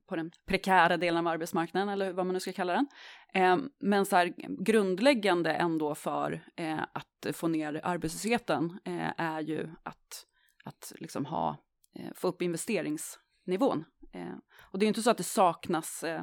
på 0.08 0.16
den 0.16 0.30
prekära 0.46 0.96
delen 0.96 1.26
av 1.26 1.32
arbetsmarknaden 1.32 1.88
eller 1.88 2.12
vad 2.12 2.26
man 2.26 2.34
nu 2.34 2.40
ska 2.40 2.52
kalla 2.52 2.72
den. 2.72 2.86
Eh, 3.34 3.56
men 3.80 4.06
så 4.06 4.16
här 4.16 4.34
grundläggande 4.64 5.52
ändå 5.52 5.94
för 5.94 6.44
eh, 6.56 6.80
att 6.92 7.36
få 7.36 7.48
ner 7.48 7.80
arbetslösheten 7.84 8.78
eh, 8.84 9.10
är 9.16 9.40
ju 9.40 9.68
att, 9.82 10.26
att 10.64 10.92
liksom 10.96 11.26
ha, 11.26 11.56
eh, 11.94 12.12
få 12.14 12.28
upp 12.28 12.42
investeringsnivån. 12.42 13.84
Eh, 14.12 14.34
och 14.58 14.78
det 14.78 14.82
är 14.82 14.86
ju 14.86 14.88
inte 14.88 15.02
så 15.02 15.10
att 15.10 15.16
det 15.16 15.22
saknas 15.22 16.04
eh, 16.04 16.22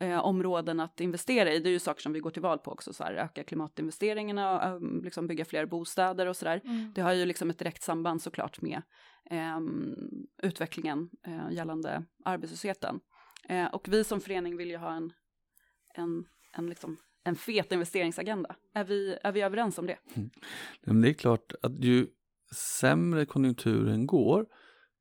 eh, 0.00 0.10
eh, 0.10 0.24
områden 0.24 0.80
att 0.80 1.00
investera 1.00 1.52
i. 1.52 1.58
Det 1.58 1.68
är 1.68 1.72
ju 1.72 1.78
saker 1.78 2.02
som 2.02 2.12
vi 2.12 2.20
går 2.20 2.30
till 2.30 2.42
val 2.42 2.58
på 2.58 2.72
också, 2.72 2.92
så 2.92 3.04
här, 3.04 3.12
öka 3.14 3.44
klimatinvesteringarna, 3.44 4.56
och, 4.56 4.62
eh, 4.62 5.02
liksom 5.02 5.26
bygga 5.26 5.44
fler 5.44 5.66
bostäder 5.66 6.26
och 6.26 6.36
sådär. 6.36 6.60
Mm. 6.64 6.92
Det 6.94 7.00
har 7.00 7.12
ju 7.12 7.24
liksom 7.24 7.50
ett 7.50 7.58
direkt 7.58 7.82
samband 7.82 8.22
såklart 8.22 8.60
med 8.60 8.82
ehm, 9.30 9.94
utvecklingen 10.42 11.10
eh, 11.26 11.52
gällande 11.52 12.04
arbetslösheten. 12.24 13.00
Eh, 13.48 13.66
och 13.66 13.88
vi 13.88 14.04
som 14.04 14.20
förening 14.20 14.56
vill 14.56 14.70
ju 14.70 14.76
ha 14.76 14.92
en, 14.92 15.12
en, 15.94 16.24
en, 16.52 16.66
liksom, 16.66 16.96
en 17.24 17.36
fet 17.36 17.72
investeringsagenda. 17.72 18.56
Är 18.74 18.84
vi, 18.84 19.18
är 19.22 19.32
vi 19.32 19.40
överens 19.40 19.78
om 19.78 19.86
det? 19.86 19.98
Men 20.86 21.00
det 21.00 21.08
är 21.08 21.14
klart 21.14 21.52
att 21.62 21.84
ju 21.84 22.06
sämre 22.80 23.26
konjunkturen 23.26 24.06
går, 24.06 24.46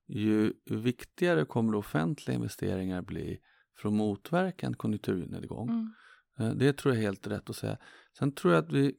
ju 0.08 0.54
viktigare 0.66 1.46
kommer 1.46 1.76
offentliga 1.76 2.36
investeringar 2.36 3.02
bli 3.02 3.40
för 3.80 3.90
att 3.90 3.94
motverka 3.96 4.68
en 4.68 4.76
konjunkturnedgång. 4.76 5.70
Mm. 5.70 5.92
Eh, 6.40 6.56
Det 6.56 6.74
tror 6.74 6.94
jag 6.94 7.04
är 7.04 7.06
helt 7.08 7.28
rätt 7.28 7.50
att 7.50 7.56
säga. 7.56 7.78
Sen 8.18 8.32
tror 8.32 8.54
jag 8.54 8.64
att 8.64 8.72
vi, 8.72 8.96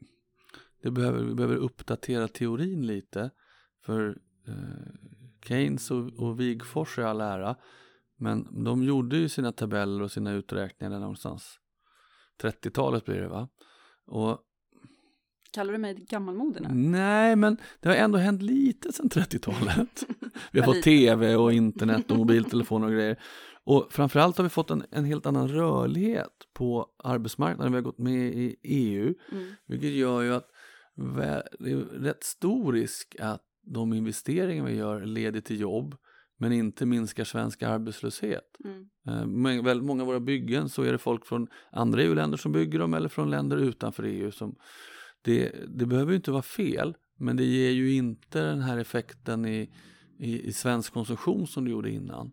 det 0.83 0.91
behöver, 0.91 1.23
vi 1.23 1.35
behöver 1.35 1.57
uppdatera 1.57 2.29
teorin 2.29 2.87
lite. 2.87 3.31
För 3.85 4.19
eh, 4.49 4.55
Keynes 5.47 5.91
och, 5.91 6.13
och 6.13 6.41
Wigforss 6.41 6.99
är 6.99 7.03
all 7.03 7.21
ära. 7.21 7.57
Men 8.17 8.65
de 8.65 8.83
gjorde 8.83 9.17
ju 9.17 9.29
sina 9.29 9.53
tabeller 9.53 10.03
och 10.03 10.13
sina 10.13 10.33
uträkningar 10.33 11.01
någonstans. 11.01 11.59
30-talet 12.43 13.05
blir 13.05 13.21
det 13.21 13.29
va? 13.29 13.49
Och 14.07 14.39
Kallar 15.53 15.73
du 15.73 15.79
mig 15.79 15.95
gammalmodig 15.95 16.63
nu? 16.63 16.69
Nej, 16.73 17.37
men 17.37 17.57
det 17.81 17.89
har 17.89 17.97
ändå 17.97 18.19
hänt 18.19 18.43
lite 18.43 18.93
sedan 18.93 19.09
30-talet. 19.09 20.07
Vi 20.53 20.61
har 20.61 20.67
fått 20.67 20.83
tv 20.83 21.37
och 21.37 21.53
internet 21.53 22.11
och 22.11 22.17
mobiltelefoner 22.17 22.87
och 22.87 22.93
grejer. 22.93 23.17
Och 23.71 23.93
framförallt 23.93 24.37
har 24.37 24.45
vi 24.45 24.49
fått 24.51 24.71
en, 24.71 24.85
en 24.91 25.05
helt 25.05 25.27
annan 25.27 25.49
rörlighet 25.49 26.33
på 26.55 26.87
arbetsmarknaden. 27.05 27.73
Vi 27.73 27.77
har 27.77 27.83
gått 27.83 27.99
med 27.99 28.35
i 28.35 28.57
EU, 28.63 29.15
Mm. 29.33 29.47
vilket 29.67 29.91
gör 29.91 30.23
ju 30.23 30.35
att 30.35 30.49
det 31.59 31.71
är 31.71 31.77
rätt 32.01 32.25
stor 32.25 32.73
risk 32.73 33.17
att 33.21 33.43
de 33.63 33.93
investeringar 33.93 34.65
vi 34.65 34.75
gör 34.75 35.01
leder 35.07 35.41
till 35.41 35.61
jobb, 35.61 35.97
men 36.39 36.53
inte 36.53 36.87
minskar 36.87 37.25
svensk 37.25 37.63
arbetslöshet. 37.63 38.57
Mm. 38.65 38.89
Eh, 39.09 39.27
Men 39.27 39.65
väldigt 39.65 39.87
många 39.87 40.03
av 40.03 40.07
våra 40.07 40.21
byggen 40.21 40.69
så 40.69 40.83
är 40.83 40.93
det 40.93 40.99
folk 40.99 41.27
från 41.27 41.49
andra 41.73 42.03
EU-länder 42.03 42.37
som 42.37 42.53
bygger 42.53 42.79
dem 42.79 42.95
eller 42.95 43.09
från 43.09 43.31
länder 43.31 43.57
utanför 43.57 44.03
EU. 44.03 44.31
Som, 44.31 44.57
det, 45.23 45.55
det 45.69 45.87
behöver 45.87 46.11
ju 46.13 46.17
inte 46.17 46.31
vara 46.31 46.43
fel, 46.43 46.95
men 47.19 47.37
det 47.37 47.45
ger 47.45 47.71
ju 47.71 47.93
inte 47.93 48.43
den 48.43 48.61
här 48.61 48.79
effekten 48.79 49.47
i, 49.47 49.71
i, 50.19 50.49
i 50.49 50.53
svensk 50.53 50.93
konsumtion 50.93 51.47
som 51.47 51.65
det 51.65 51.71
gjorde 51.71 51.91
innan. 51.91 52.31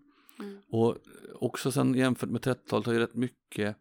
Och 0.69 0.97
också 1.36 1.71
sen 1.71 1.93
jämfört 1.93 2.30
med 2.30 2.41
30-talet 2.41 2.86
har 2.86 2.93
ju 2.93 2.99
rätt 2.99 3.15
mycket 3.15 3.77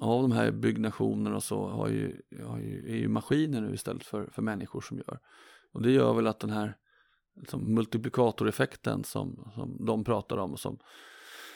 av 0.00 0.22
de 0.22 0.32
här 0.32 0.50
byggnationerna 0.50 1.36
och 1.36 1.42
så 1.42 1.68
har 1.68 1.88
ju, 1.88 2.20
har 2.44 2.58
ju, 2.58 2.92
är 2.92 2.96
ju 2.96 3.08
maskiner 3.08 3.60
nu 3.60 3.74
istället 3.74 4.04
för, 4.04 4.26
för 4.32 4.42
människor 4.42 4.80
som 4.80 4.96
gör. 4.96 5.18
Och 5.72 5.82
det 5.82 5.90
gör 5.90 6.14
väl 6.14 6.26
att 6.26 6.40
den 6.40 6.50
här 6.50 6.76
liksom, 7.40 7.74
multiplikatoreffekten 7.74 9.04
som, 9.04 9.50
som 9.54 9.86
de 9.86 10.04
pratar 10.04 10.36
om 10.36 10.52
och 10.52 10.60
som 10.60 10.78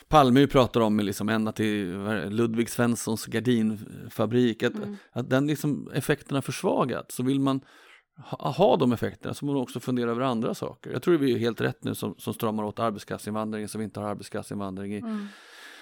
Palme 0.08 0.46
pratar 0.46 0.80
om 0.80 1.00
liksom 1.00 1.28
ända 1.28 1.52
till 1.52 1.98
Ludvig 2.30 2.70
Svenssons 2.70 3.26
gardinfabrik, 3.26 4.62
att, 4.62 4.74
Mm. 4.74 4.96
att 5.12 5.30
den 5.30 5.46
liksom 5.46 5.90
effekten 5.94 6.34
har 6.34 6.42
försvagats. 6.42 7.14
Så 7.14 7.22
vill 7.22 7.40
man 7.40 7.60
ha, 8.16 8.50
ha 8.50 8.76
de 8.76 8.92
effekterna 8.92 9.34
så 9.34 9.44
måste 9.44 9.54
man 9.54 9.62
också 9.62 9.80
fundera 9.80 10.10
över 10.10 10.20
andra 10.22 10.54
saker. 10.54 10.90
Jag 10.92 11.02
tror 11.02 11.16
vi 11.18 11.32
är 11.34 11.38
helt 11.38 11.60
rätt 11.60 11.84
nu 11.84 11.94
som, 11.94 12.14
som 12.18 12.34
stramar 12.34 12.64
åt 12.64 12.78
arbetskraftsinvandringen 12.78 13.68
så 13.68 13.78
vi 13.78 13.84
inte 13.84 14.00
har 14.00 14.08
arbetskraftsinvandring 14.08 14.94
i, 14.94 14.98
Mm. 14.98 15.26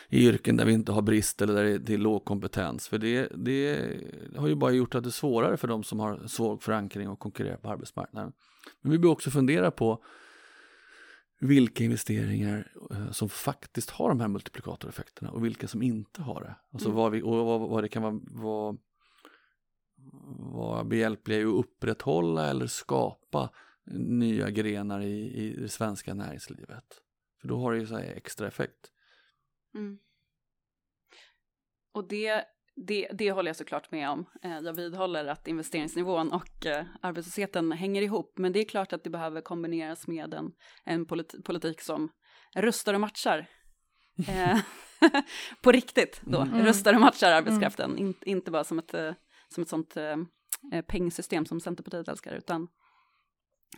i 0.09 0.27
yrken 0.27 0.57
där 0.57 0.65
vi 0.65 0.73
inte 0.73 0.93
har 0.93 1.03
brist 1.03 1.43
eller 1.43 1.55
där 1.55 1.79
det 1.79 1.95
är, 1.95 1.99
låg 1.99 2.25
kompetens. 2.25 2.89
För 2.89 2.99
det, 2.99 3.29
det 3.35 3.91
har 4.37 4.49
ju 4.49 4.55
bara 4.55 4.71
gjort 4.71 4.95
att 4.95 5.03
det 5.03 5.09
är 5.09 5.11
svårare 5.11 5.57
för 5.57 5.69
de 5.69 5.83
som 5.83 6.01
har 6.01 6.27
svag 6.27 6.63
förankring 6.63 7.09
och 7.09 7.19
konkurrerar 7.19 7.57
på 7.57 7.69
arbetsmarknaden. 7.71 8.33
Men 8.81 8.93
vi 8.93 8.99
bör 8.99 9.09
också 9.09 9.31
fundera 9.31 9.71
på 9.71 10.03
vilka 11.41 11.85
investeringar 11.85 12.73
eh, 12.91 13.11
som 13.11 13.29
faktiskt 13.29 13.91
har 13.91 14.09
de 14.09 14.21
här 14.21 14.29
multiplikatoreffekterna 14.29 15.31
och 15.31 15.45
vilka 15.45 15.69
som 15.69 15.83
inte 15.83 16.23
har 16.23 16.41
det. 16.41 16.55
Alltså 16.73 16.89
Mm. 16.89 16.97
vad, 16.97 17.13
vi, 17.13 17.23
och 17.23 17.47
vad, 17.47 17.61
vad 17.61 17.85
det 17.85 17.89
kan 17.89 18.03
vara, 18.03 18.21
vad, 18.23 18.79
vara 20.53 20.85
behjälpliga 20.85 21.39
i 21.39 21.43
att 21.45 21.49
upprätthålla 21.49 22.51
eller 22.51 22.67
skapa 22.67 23.51
nya 23.97 24.51
grenar 24.51 25.01
i, 25.01 25.33
i 25.35 25.57
det 25.61 25.69
svenska 25.69 26.15
näringslivet. 26.15 26.85
För 27.41 27.49
då 27.49 27.59
har 27.59 27.73
det 27.73 27.79
ju 27.79 27.87
så 27.87 27.97
här 27.97 28.05
extra 28.05 28.49
effekt. 28.49 28.91
Mm. 29.75 29.99
Och 31.95 32.09
det, 32.09 32.45
det, 32.87 33.09
det 33.13 33.33
håller 33.33 33.49
jag 33.49 33.57
såklart 33.57 33.91
med 33.91 34.11
om. 34.11 34.27
Eh, 34.43 34.59
Jag 34.59 34.73
vidhåller 34.77 35.25
att 35.27 35.49
investeringsnivån 35.49 36.33
och 36.33 36.67
eh, 36.67 36.85
arbetslösheten 37.03 37.73
hänger 37.73 38.03
ihop, 38.03 38.39
men 38.39 38.53
det 38.53 38.61
är 38.61 38.65
klart 38.65 38.93
att 38.93 39.05
det 39.05 39.11
behöver 39.11 39.41
kombineras 39.41 40.07
med 40.07 40.35
en, 40.35 40.53
en 40.85 41.07
politi- 41.07 41.43
politik 41.43 41.81
som 41.81 42.09
rustar 42.57 42.95
och 42.95 43.01
matchar. 43.01 43.47
Eh, 44.29 44.59
på 45.63 45.73
riktigt 45.73 46.21
då, 46.25 46.41
Mm. 46.41 46.65
rustar 46.65 46.95
och 46.95 47.01
matchar 47.01 47.31
arbetskraften, 47.33 47.99
In, 47.99 48.15
inte 48.23 48.51
bara 48.51 48.65
som 48.65 48.79
ett, 48.79 48.95
som 49.55 49.63
ett 49.63 49.69
sånt 49.69 49.97
eh, 49.97 50.17
eh, 50.73 50.85
pengsystem 50.85 51.47
som 51.47 51.61
Centerpartiet 51.61 52.09
älskar, 52.09 52.33
utan 52.33 52.69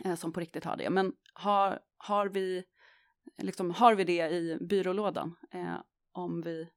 eh, 0.05 0.15
som 0.15 0.33
på 0.33 0.39
riktigt 0.39 0.63
har 0.63 0.77
det. 0.77 0.89
Men 0.89 1.13
har, 1.33 1.79
har, 1.97 2.27
vi, 2.27 2.63
liksom, 3.37 3.71
har 3.71 3.95
vi 3.95 4.03
det 4.03 4.29
i 4.29 4.57
byrålådan 4.61 5.35
eh, 5.51 5.77
om, 6.11 6.41
vi, 6.41 6.69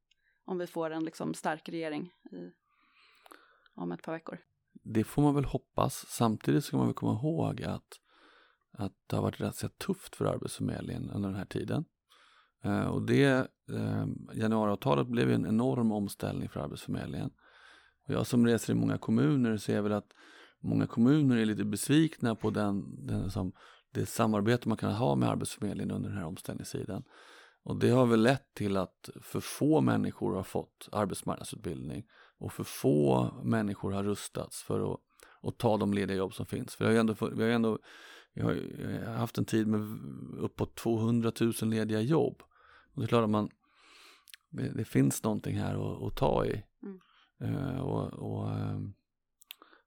om 0.44 0.58
vi 0.58 0.66
får 0.66 0.90
en 0.90 1.04
liksom, 1.04 1.34
stark 1.34 1.68
regering 1.68 2.12
i, 2.32 2.50
om 3.74 3.92
ett 3.92 4.02
par 4.02 4.12
veckor? 4.12 4.38
Det 4.72 5.04
får 5.04 5.22
man 5.22 5.34
väl 5.34 5.44
hoppas. 5.44 6.06
Samtidigt 6.08 6.64
ska 6.64 6.76
man 6.76 6.86
väl 6.86 6.94
komma 6.94 7.12
ihåg 7.12 7.62
att, 7.62 8.00
att 8.72 8.92
det 9.06 9.16
har 9.16 9.22
varit 9.22 9.40
rätt 9.40 9.78
tufft 9.78 10.16
för 10.16 10.24
Arbetsförmedlingen 10.24 11.10
under 11.10 11.28
den 11.28 11.38
här 11.38 11.44
tiden. 11.44 11.84
Eh, 12.62 12.86
och 12.86 13.02
det, 13.02 13.48
eh, 13.72 14.06
januariavtalet 14.34 15.06
blev 15.06 15.28
ju 15.28 15.34
en 15.34 15.46
enorm 15.46 15.92
omställning 15.92 16.48
för 16.48 16.60
Arbetsförmedlingen. 16.60 17.30
Och 18.06 18.14
jag 18.14 18.26
som 18.26 18.46
reser 18.46 18.72
i 18.72 18.76
många 18.76 18.98
kommuner 18.98 19.56
ser 19.56 19.80
väl 19.80 19.92
att 19.92 20.12
många 20.60 20.86
kommuner 20.86 21.36
är 21.36 21.44
lite 21.44 21.64
besvikna 21.64 22.34
på 22.34 22.50
den, 22.50 23.06
den 23.06 23.30
som, 23.30 23.52
det 23.92 24.06
samarbete 24.06 24.68
man 24.68 24.78
kan 24.78 24.92
ha 24.92 25.14
med 25.14 25.28
Arbetsförmedlingen 25.28 25.90
under 25.90 26.08
den 26.08 26.18
här 26.18 26.26
omställningstiden. 26.26 27.02
Och 27.62 27.78
det 27.78 27.90
har 27.90 28.06
väl 28.06 28.22
lett 28.22 28.54
till 28.54 28.76
att 28.76 29.10
för 29.20 29.40
få 29.40 29.80
människor 29.80 30.34
har 30.34 30.42
fått 30.42 30.88
arbetsmarknadsutbildning 30.92 32.04
och 32.38 32.52
för 32.52 32.64
få 32.64 33.30
människor 33.44 33.92
har 33.92 34.04
rustats 34.04 34.62
för 34.62 34.92
att, 34.92 35.00
att 35.42 35.58
ta 35.58 35.76
de 35.76 35.94
lediga 35.94 36.16
jobb 36.16 36.34
som 36.34 36.46
finns. 36.46 36.74
För 36.74 36.84
vi 36.84 36.88
har 36.88 36.92
ju 36.92 37.00
ändå, 37.00 37.14
vi 37.36 37.42
har 37.42 37.50
ändå 37.50 37.78
vi 38.32 38.42
har 38.42 39.14
haft 39.14 39.38
en 39.38 39.44
tid 39.44 39.66
med 39.66 39.80
uppåt 40.38 40.74
200 40.76 41.32
000 41.40 41.52
lediga 41.62 42.00
jobb. 42.00 42.42
Och 42.94 43.00
det 43.00 43.04
är 43.04 43.08
klart 43.08 43.24
att 43.24 43.30
man, 43.30 43.50
det, 44.50 44.72
det 44.72 44.84
finns 44.84 45.22
någonting 45.22 45.58
här 45.58 45.74
att, 45.74 46.02
att 46.02 46.16
ta 46.16 46.46
i. 46.46 46.62
Eh, 47.40 47.80
och, 47.80 48.12
och 48.12 48.50
ehm, 48.50 48.94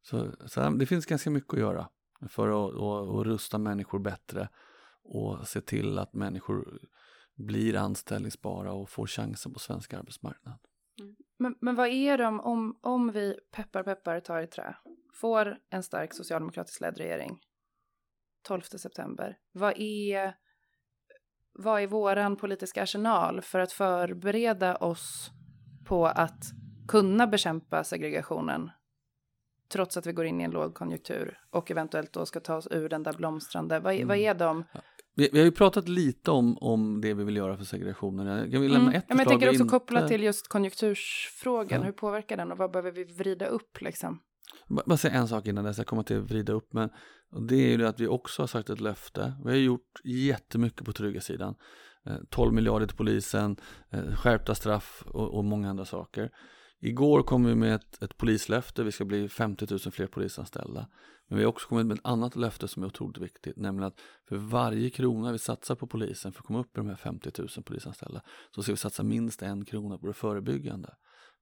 så, 0.02 0.32
så, 0.46 0.70
det 0.70 0.86
finns 0.86 1.06
ganska 1.06 1.30
mycket 1.30 1.54
att 1.54 1.60
göra 1.60 1.90
för 2.30 2.48
att, 2.48 2.74
och, 2.74 3.08
och 3.08 3.26
rusta 3.26 3.58
människor 3.58 4.00
bättre 4.00 4.50
och 5.04 5.48
se 5.48 5.62
till 5.62 6.00
att 6.00 6.14
människor 6.14 6.80
blir 7.36 7.76
anställningsbara 7.76 8.74
och 8.74 8.90
får 8.90 9.08
chansen 9.08 9.54
på 9.54 9.60
svensk 9.60 9.94
arbetsmarknad. 9.94 10.60
Mm. 11.00 11.16
Men, 11.38 11.56
men 11.62 11.76
vad 11.76 11.88
är 11.88 12.18
de, 12.18 12.40
om, 12.40 12.80
om 12.82 13.12
vi 13.12 13.40
peppar 13.52 13.84
peppar 13.84 14.20
tar 14.20 14.42
i 14.42 14.48
trä, 14.48 14.76
får 15.14 15.58
en 15.70 15.84
stark 15.84 16.14
socialdemokratisk 16.14 16.82
ledd 16.82 16.98
regering 16.98 17.40
12 18.42 18.62
september, 18.62 19.38
vad 19.52 19.74
är, 19.78 20.36
vad 21.54 21.82
är 21.82 21.88
våran 21.88 22.36
politiska 22.36 22.84
arsenal 22.84 23.42
för 23.42 23.60
att 23.60 23.72
förbereda 23.72 24.76
oss 24.76 25.32
på 25.86 26.06
att 26.06 26.44
kunna 26.88 27.28
bekämpa 27.28 27.84
segregationen 27.84 28.70
trots 29.74 29.98
att 29.98 30.08
vi 30.08 30.12
går 30.12 30.26
in 30.26 30.42
i 30.42 30.44
en 30.44 30.52
lågkonjunktur 30.52 31.40
och 31.50 31.72
eventuellt 31.72 32.14
då 32.14 32.26
ska 32.26 32.40
ta 32.40 32.56
oss 32.56 32.68
ur 32.72 32.90
den 32.90 33.04
där 33.04 33.14
blomstrande. 33.14 33.80
Vad, 33.80 33.96
mm. 33.96 34.08
vad 34.08 34.18
är 34.18 34.34
de? 34.34 34.64
Vi, 35.16 35.30
vi, 35.34 35.40
har 35.40 35.46
ju 35.46 35.52
pratat 35.52 35.88
lite 35.88 36.32
om, 36.32 36.58
om 36.58 37.02
det 37.02 37.14
vi 37.14 37.24
vill 37.24 37.38
göra 37.38 37.58
för 37.58 37.64
segregationen. 37.64 38.52
Jag 38.52 38.60
vill 38.60 38.72
lämna 38.72 38.88
mm. 38.88 38.98
ett 38.98 39.06
ja, 39.08 39.16
men 39.16 39.20
Jag 39.20 39.28
tänker 39.28 39.50
också 39.50 39.62
inte... 39.62 39.72
koppla 39.72 40.08
till 40.08 40.24
just 40.24 40.48
konjunktursfrågan. 40.48 41.80
Ja. 41.80 41.86
Hur 41.86 41.92
påverkar 41.92 42.38
den 42.38 42.52
och 42.52 42.58
vad 42.58 42.72
behöver 42.72 42.92
vi 42.92 43.04
vrida 43.04 43.46
upp 43.46 43.82
liksom? 43.82 44.20
Bara 44.68 44.98
säga 44.98 45.14
en 45.14 45.28
sak 45.28 45.48
innan 45.48 45.64
dess, 45.64 45.78
jag 45.78 45.88
kommer 45.88 46.04
till 46.04 46.18
att 46.18 46.24
vrida 46.24 46.54
upp. 46.54 46.74
Men 46.74 46.90
det 47.50 47.56
är 47.56 47.70
ju 47.70 47.78
det 47.78 47.90
att 47.90 48.00
vi 48.00 48.08
också 48.08 48.42
har 48.42 48.48
sagt 48.48 48.70
ett 48.70 48.82
löfte. 48.82 49.34
Vi 49.46 49.52
har 49.52 49.58
gjort 49.58 50.02
jättemycket 50.04 50.86
på 50.86 50.94
trygghetssidan. 50.94 51.56
12 52.30 52.50
eh, 52.50 52.56
miljarder 52.56 52.88
till 52.88 52.98
polisen, 52.98 53.56
eh, 53.90 54.16
skärpta 54.16 54.56
straff 54.56 55.04
och, 55.08 55.38
och 55.38 55.46
många 55.46 55.70
andra 55.70 55.86
saker. 55.86 56.30
Igår 56.86 57.24
kom 57.24 57.46
vi 57.46 57.56
med 57.56 57.76
ett, 57.76 58.04
ett 58.04 58.18
polislöfte, 58.18 58.84
vi 58.84 58.92
ska 58.92 59.06
bli 59.06 59.30
50 59.30 59.68
000 59.70 59.80
fler 59.80 60.08
polisanställda. 60.08 60.88
Men 61.28 61.38
vi 61.38 61.44
har 61.44 61.50
också 61.50 61.68
kommit 61.68 61.86
med 61.86 61.98
ett 61.98 62.06
annat 62.06 62.36
löfte 62.36 62.68
som 62.68 62.84
är 62.84 62.88
otroligt 62.88 63.18
viktigt, 63.18 63.58
nämligen 63.58 63.88
att 63.88 64.00
för 64.30 64.36
varje 64.36 64.90
krona 64.90 65.32
vi 65.32 65.40
satsar 65.40 65.76
på 65.76 65.88
polisen 65.88 66.34
för 66.34 66.40
att 66.40 66.46
komma 66.46 66.60
upp 66.60 66.78
i 66.78 66.80
de 66.80 66.88
här 66.88 66.96
50 66.96 67.32
000 67.38 67.50
polisanställda 67.66 68.22
så 68.56 68.64
ska 68.64 68.72
vi 68.72 68.78
satsa 68.78 69.04
minst 69.04 69.42
en 69.42 69.66
krona 69.66 69.98
på 69.98 70.08
det 70.08 70.14
förebyggande. 70.14 70.94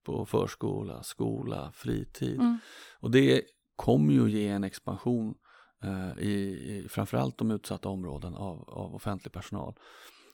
På 0.05 0.25
förskola, 0.25 1.03
skola, 1.03 1.71
fritid. 1.75 2.39
Mm. 2.39 2.57
Och 2.99 3.11
det 3.11 3.43
kommer 3.75 4.13
ju 4.13 4.29
ge 4.29 4.47
en 4.47 4.63
expansion 4.63 5.35
eh, 5.83 6.23
i, 6.23 6.33
i 6.33 6.87
framförallt 6.89 7.37
de 7.37 7.51
utsatta 7.51 7.89
områden 7.89 8.35
av, 8.35 8.69
av 8.69 8.95
offentlig 8.95 9.33
personal. 9.33 9.75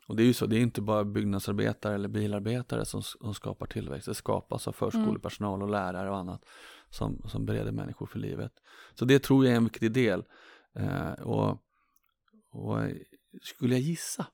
Och 0.08 0.16
det 0.16 0.24
är 0.24 0.26
ju 0.26 0.34
så, 0.34 0.46
det 0.46 0.58
är 0.58 0.62
inte 0.62 0.82
bara 0.82 1.06
byggnadsarbetare 1.06 1.96
eller 1.96 2.10
bilarbetare 2.10 2.86
som, 2.86 3.02
som 3.02 3.34
skapar 3.34 3.66
tillväxt. 3.66 4.08
Det 4.08 4.14
skapas 4.14 4.68
av 4.68 4.72
förskolepersonal 4.72 5.62
och 5.62 5.70
lärare 5.70 6.10
och 6.10 6.18
annat 6.18 6.46
som, 6.90 7.22
som 7.26 7.46
bereder 7.46 7.72
människor 7.72 8.06
för 8.06 8.20
livet. 8.20 8.52
Så 8.94 9.06
det 9.06 9.20
tror 9.20 9.46
jag 9.46 9.54
är 9.54 9.58
en 9.58 9.64
viktig 9.64 9.92
del. 9.92 10.24
Eh, 10.76 11.12
och, 11.12 11.64
och 12.52 12.80
skulle 13.42 13.76
jag 13.76 13.82
gissa, 13.82 14.26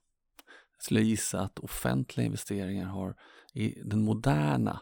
skulle 0.80 1.00
jag 1.00 1.08
gissa 1.08 1.40
att 1.40 1.60
offentliga 1.60 2.26
investeringar 2.26 2.86
har 2.86 3.16
i 3.54 3.82
den 3.84 4.02
moderna 4.02 4.82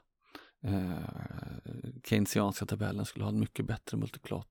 keynesianska 2.04 2.66
tabellen 2.66 3.06
skulle 3.06 3.26
ha 3.26 3.32
en 3.32 3.40
mycket 3.40 3.66
bättre 3.66 3.98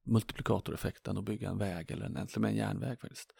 multiplikatoreffekt 0.02 1.08
än 1.08 1.18
att 1.18 1.24
bygga 1.24 1.48
en 1.48 1.58
väg 1.58 1.90
eller 1.90 2.06
en, 2.06 2.44
en 2.44 2.56
järnväg 2.56 3.00
faktiskt. 3.00 3.32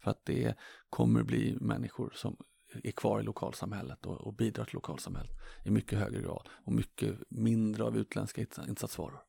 För 0.00 0.10
att 0.10 0.24
det 0.24 0.54
kommer 0.90 1.22
bli 1.22 1.56
människor 1.60 2.12
som 2.14 2.36
är 2.84 2.90
kvar 2.90 3.20
i 3.20 3.22
lokalsamhället 3.22 4.06
och, 4.06 4.20
och 4.20 4.34
bidrar 4.34 4.64
till 4.64 4.74
lokalsamhället 4.74 5.32
i 5.64 5.70
mycket 5.70 5.98
högre 5.98 6.22
grad 6.22 6.48
och 6.64 6.72
mycket 6.72 7.14
mindre 7.28 7.84
av 7.84 7.96
utländska 7.96 8.46
insatsvaror. 8.68 9.22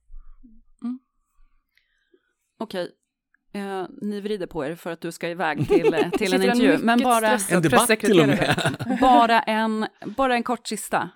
Mm. 0.81 0.99
Okej, 2.57 2.91
eh, 3.53 3.85
ni 4.01 4.21
vrider 4.21 4.47
på 4.47 4.65
er 4.65 4.75
för 4.75 4.91
att 4.91 5.01
du 5.01 5.11
ska 5.11 5.29
iväg 5.29 5.67
till, 5.67 5.93
eh, 5.93 6.09
till 6.17 6.33
en 6.33 6.43
intervju. 6.43 6.77
Men 6.77 6.99
bara, 6.99 7.37
en 7.49 7.61
debatt 7.61 7.99
till 7.99 8.19
och 8.19 8.27
med. 8.27 8.75
bara, 9.01 9.41
en, 9.41 9.87
bara 10.05 10.35
en 10.35 10.43
kort 10.43 10.67
sista. 10.67 11.09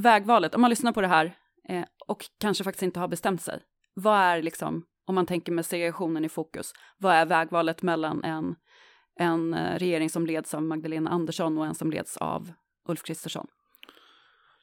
Vägvalet, 0.00 0.54
om 0.54 0.60
man 0.60 0.70
lyssnar 0.70 0.92
på 0.92 1.00
det 1.00 1.06
här 1.06 1.36
eh, 1.68 1.84
och 2.06 2.24
kanske 2.38 2.64
faktiskt 2.64 2.82
inte 2.82 3.00
har 3.00 3.08
bestämt 3.08 3.42
sig. 3.42 3.60
Vad 3.94 4.18
är 4.18 4.42
liksom, 4.42 4.84
om 5.06 5.14
man 5.14 5.26
tänker 5.26 5.52
med 5.52 5.66
segregationen 5.66 6.24
i 6.24 6.28
fokus, 6.28 6.72
vad 6.98 7.14
är 7.14 7.26
vägvalet 7.26 7.82
mellan 7.82 8.24
en 8.24 8.54
en 9.20 9.54
eh, 9.54 9.78
regering 9.78 10.10
som 10.10 10.26
leds 10.26 10.54
av 10.54 10.62
Magdalena 10.62 11.10
Andersson 11.10 11.58
och 11.58 11.66
en 11.66 11.74
som 11.74 11.90
leds 11.90 12.16
av 12.16 12.52
Ulf 12.88 13.02
Kristersson? 13.02 13.46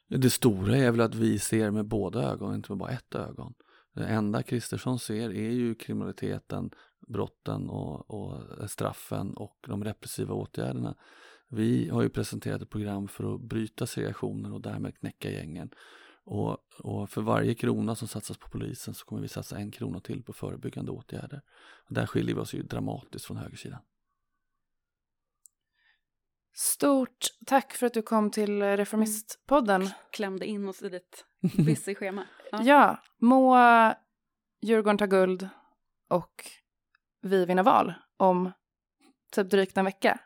Det 0.09 0.29
stora 0.29 0.77
är 0.77 0.91
väl 0.91 1.01
att 1.01 1.15
vi 1.15 1.39
ser 1.39 1.71
med 1.71 1.85
båda 1.85 2.23
ögon, 2.31 2.55
inte 2.55 2.71
med 2.71 2.77
bara 2.77 2.91
ett 2.91 3.15
ögon. 3.15 3.53
Det 3.95 4.05
enda 4.05 4.43
Kristersson 4.43 4.99
ser 4.99 5.29
är 5.29 5.51
ju 5.51 5.75
kriminaliteten, 5.75 6.69
brotten 7.07 7.69
och, 7.69 8.09
och 8.09 8.69
straffen 8.69 9.33
och 9.33 9.57
de 9.67 9.83
repressiva 9.83 10.33
åtgärderna. 10.33 10.95
Vi 11.49 11.89
har 11.89 12.01
ju 12.01 12.09
presenterat 12.09 12.61
ett 12.61 12.69
program 12.69 13.07
för 13.07 13.35
att 13.35 13.41
bryta 13.41 13.87
segregationen 13.87 14.53
och 14.53 14.61
därmed 14.61 14.97
knäcka 14.97 15.31
gängen. 15.31 15.69
Och, 16.23 16.57
och, 16.79 17.09
för 17.09 17.21
varje 17.21 17.55
krona 17.55 17.95
som 17.95 18.07
satsas 18.07 18.37
på 18.37 18.49
polisen 18.49 18.93
så 18.93 19.05
kommer 19.05 19.21
vi 19.21 19.27
satsa 19.27 19.57
en 19.57 19.71
krona 19.71 19.99
till 19.99 20.23
på 20.23 20.33
förebyggande 20.33 20.91
åtgärder. 20.91 21.41
Och 21.87 21.93
där 21.93 22.05
skiljer 22.05 22.35
vi 22.35 22.41
oss 22.41 22.53
ju 22.53 22.61
dramatiskt 22.61 23.25
från 23.25 23.37
högersidan. 23.37 23.79
Stort 26.53 27.27
tack 27.45 27.73
för 27.73 27.85
att 27.87 27.93
du 27.93 28.01
kom 28.01 28.31
till 28.31 28.63
Reformistpodden. 28.63 29.89
Klämde 30.11 30.45
in 30.45 30.67
oss 30.67 30.81
i 30.81 30.89
ditt 30.89 31.25
busy 31.57 31.95
schema. 31.95 32.23
Ja. 32.51 32.63
ja, 32.63 33.03
må 33.17 33.57
Djurgården 34.61 34.97
ta 34.97 35.05
guld 35.05 35.49
och 36.07 36.45
vi 37.21 37.45
vinna 37.45 37.63
val 37.63 37.93
om 38.17 38.51
typ 39.31 39.49
drygt 39.49 39.77
en 39.77 39.85
vecka. 39.85 40.19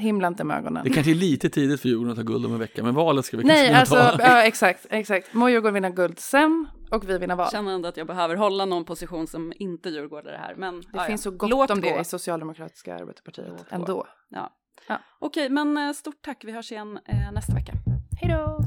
Himla 0.00 0.28
inte 0.28 0.44
med 0.44 0.56
ögonen. 0.58 0.84
Det 0.84 0.90
kanske 0.90 1.12
är 1.12 1.14
lite 1.14 1.50
tidigt 1.50 1.80
för 1.80 1.88
Djurgården 1.88 2.10
att 2.10 2.16
ta 2.16 2.22
guld 2.22 2.46
om 2.46 2.52
en 2.52 2.58
vecka, 2.58 2.82
men 2.82 2.94
valet 2.94 3.24
ska 3.24 3.36
vi 3.36 3.44
Nej, 3.44 3.72
kanske 3.72 3.98
alltså, 3.98 4.18
ta. 4.18 4.24
Ja, 4.24 4.42
exakt, 4.42 4.86
exakt. 4.90 5.34
Må 5.34 5.48
Djurgården 5.48 5.74
vinna 5.74 5.90
guld 5.90 6.18
sen 6.18 6.66
och 6.90 7.08
vi 7.08 7.18
vinner 7.18 7.36
val. 7.36 7.44
Jag 7.44 7.52
känner 7.52 7.72
ändå 7.72 7.88
att 7.88 7.96
jag 7.96 8.06
behöver 8.06 8.36
hålla 8.36 8.64
någon 8.64 8.84
position 8.84 9.26
som 9.26 9.52
inte 9.56 9.88
Djurgårdare 9.88 10.36
här, 10.40 10.54
men 10.54 10.80
det 10.80 10.86
ja, 10.92 11.04
finns 11.04 11.22
så 11.22 11.30
gott 11.30 11.50
Låt 11.50 11.70
om 11.70 11.80
gå. 11.80 11.88
det 11.88 12.00
i 12.00 12.04
Socialdemokratiska 12.04 12.94
arbetarpartiet 12.94 13.46
ändå. 13.70 14.06
Ja. 14.28 14.56
Ja. 14.88 14.98
Okej, 15.18 15.48
men 15.48 15.76
eh, 15.76 15.92
stort 15.92 16.22
tack. 16.22 16.44
Vi 16.44 16.52
hörs 16.52 16.72
igen 16.72 16.98
eh, 17.06 17.32
nästa 17.32 17.54
vecka. 17.54 17.72
Hej 18.20 18.30
då! 18.30 18.60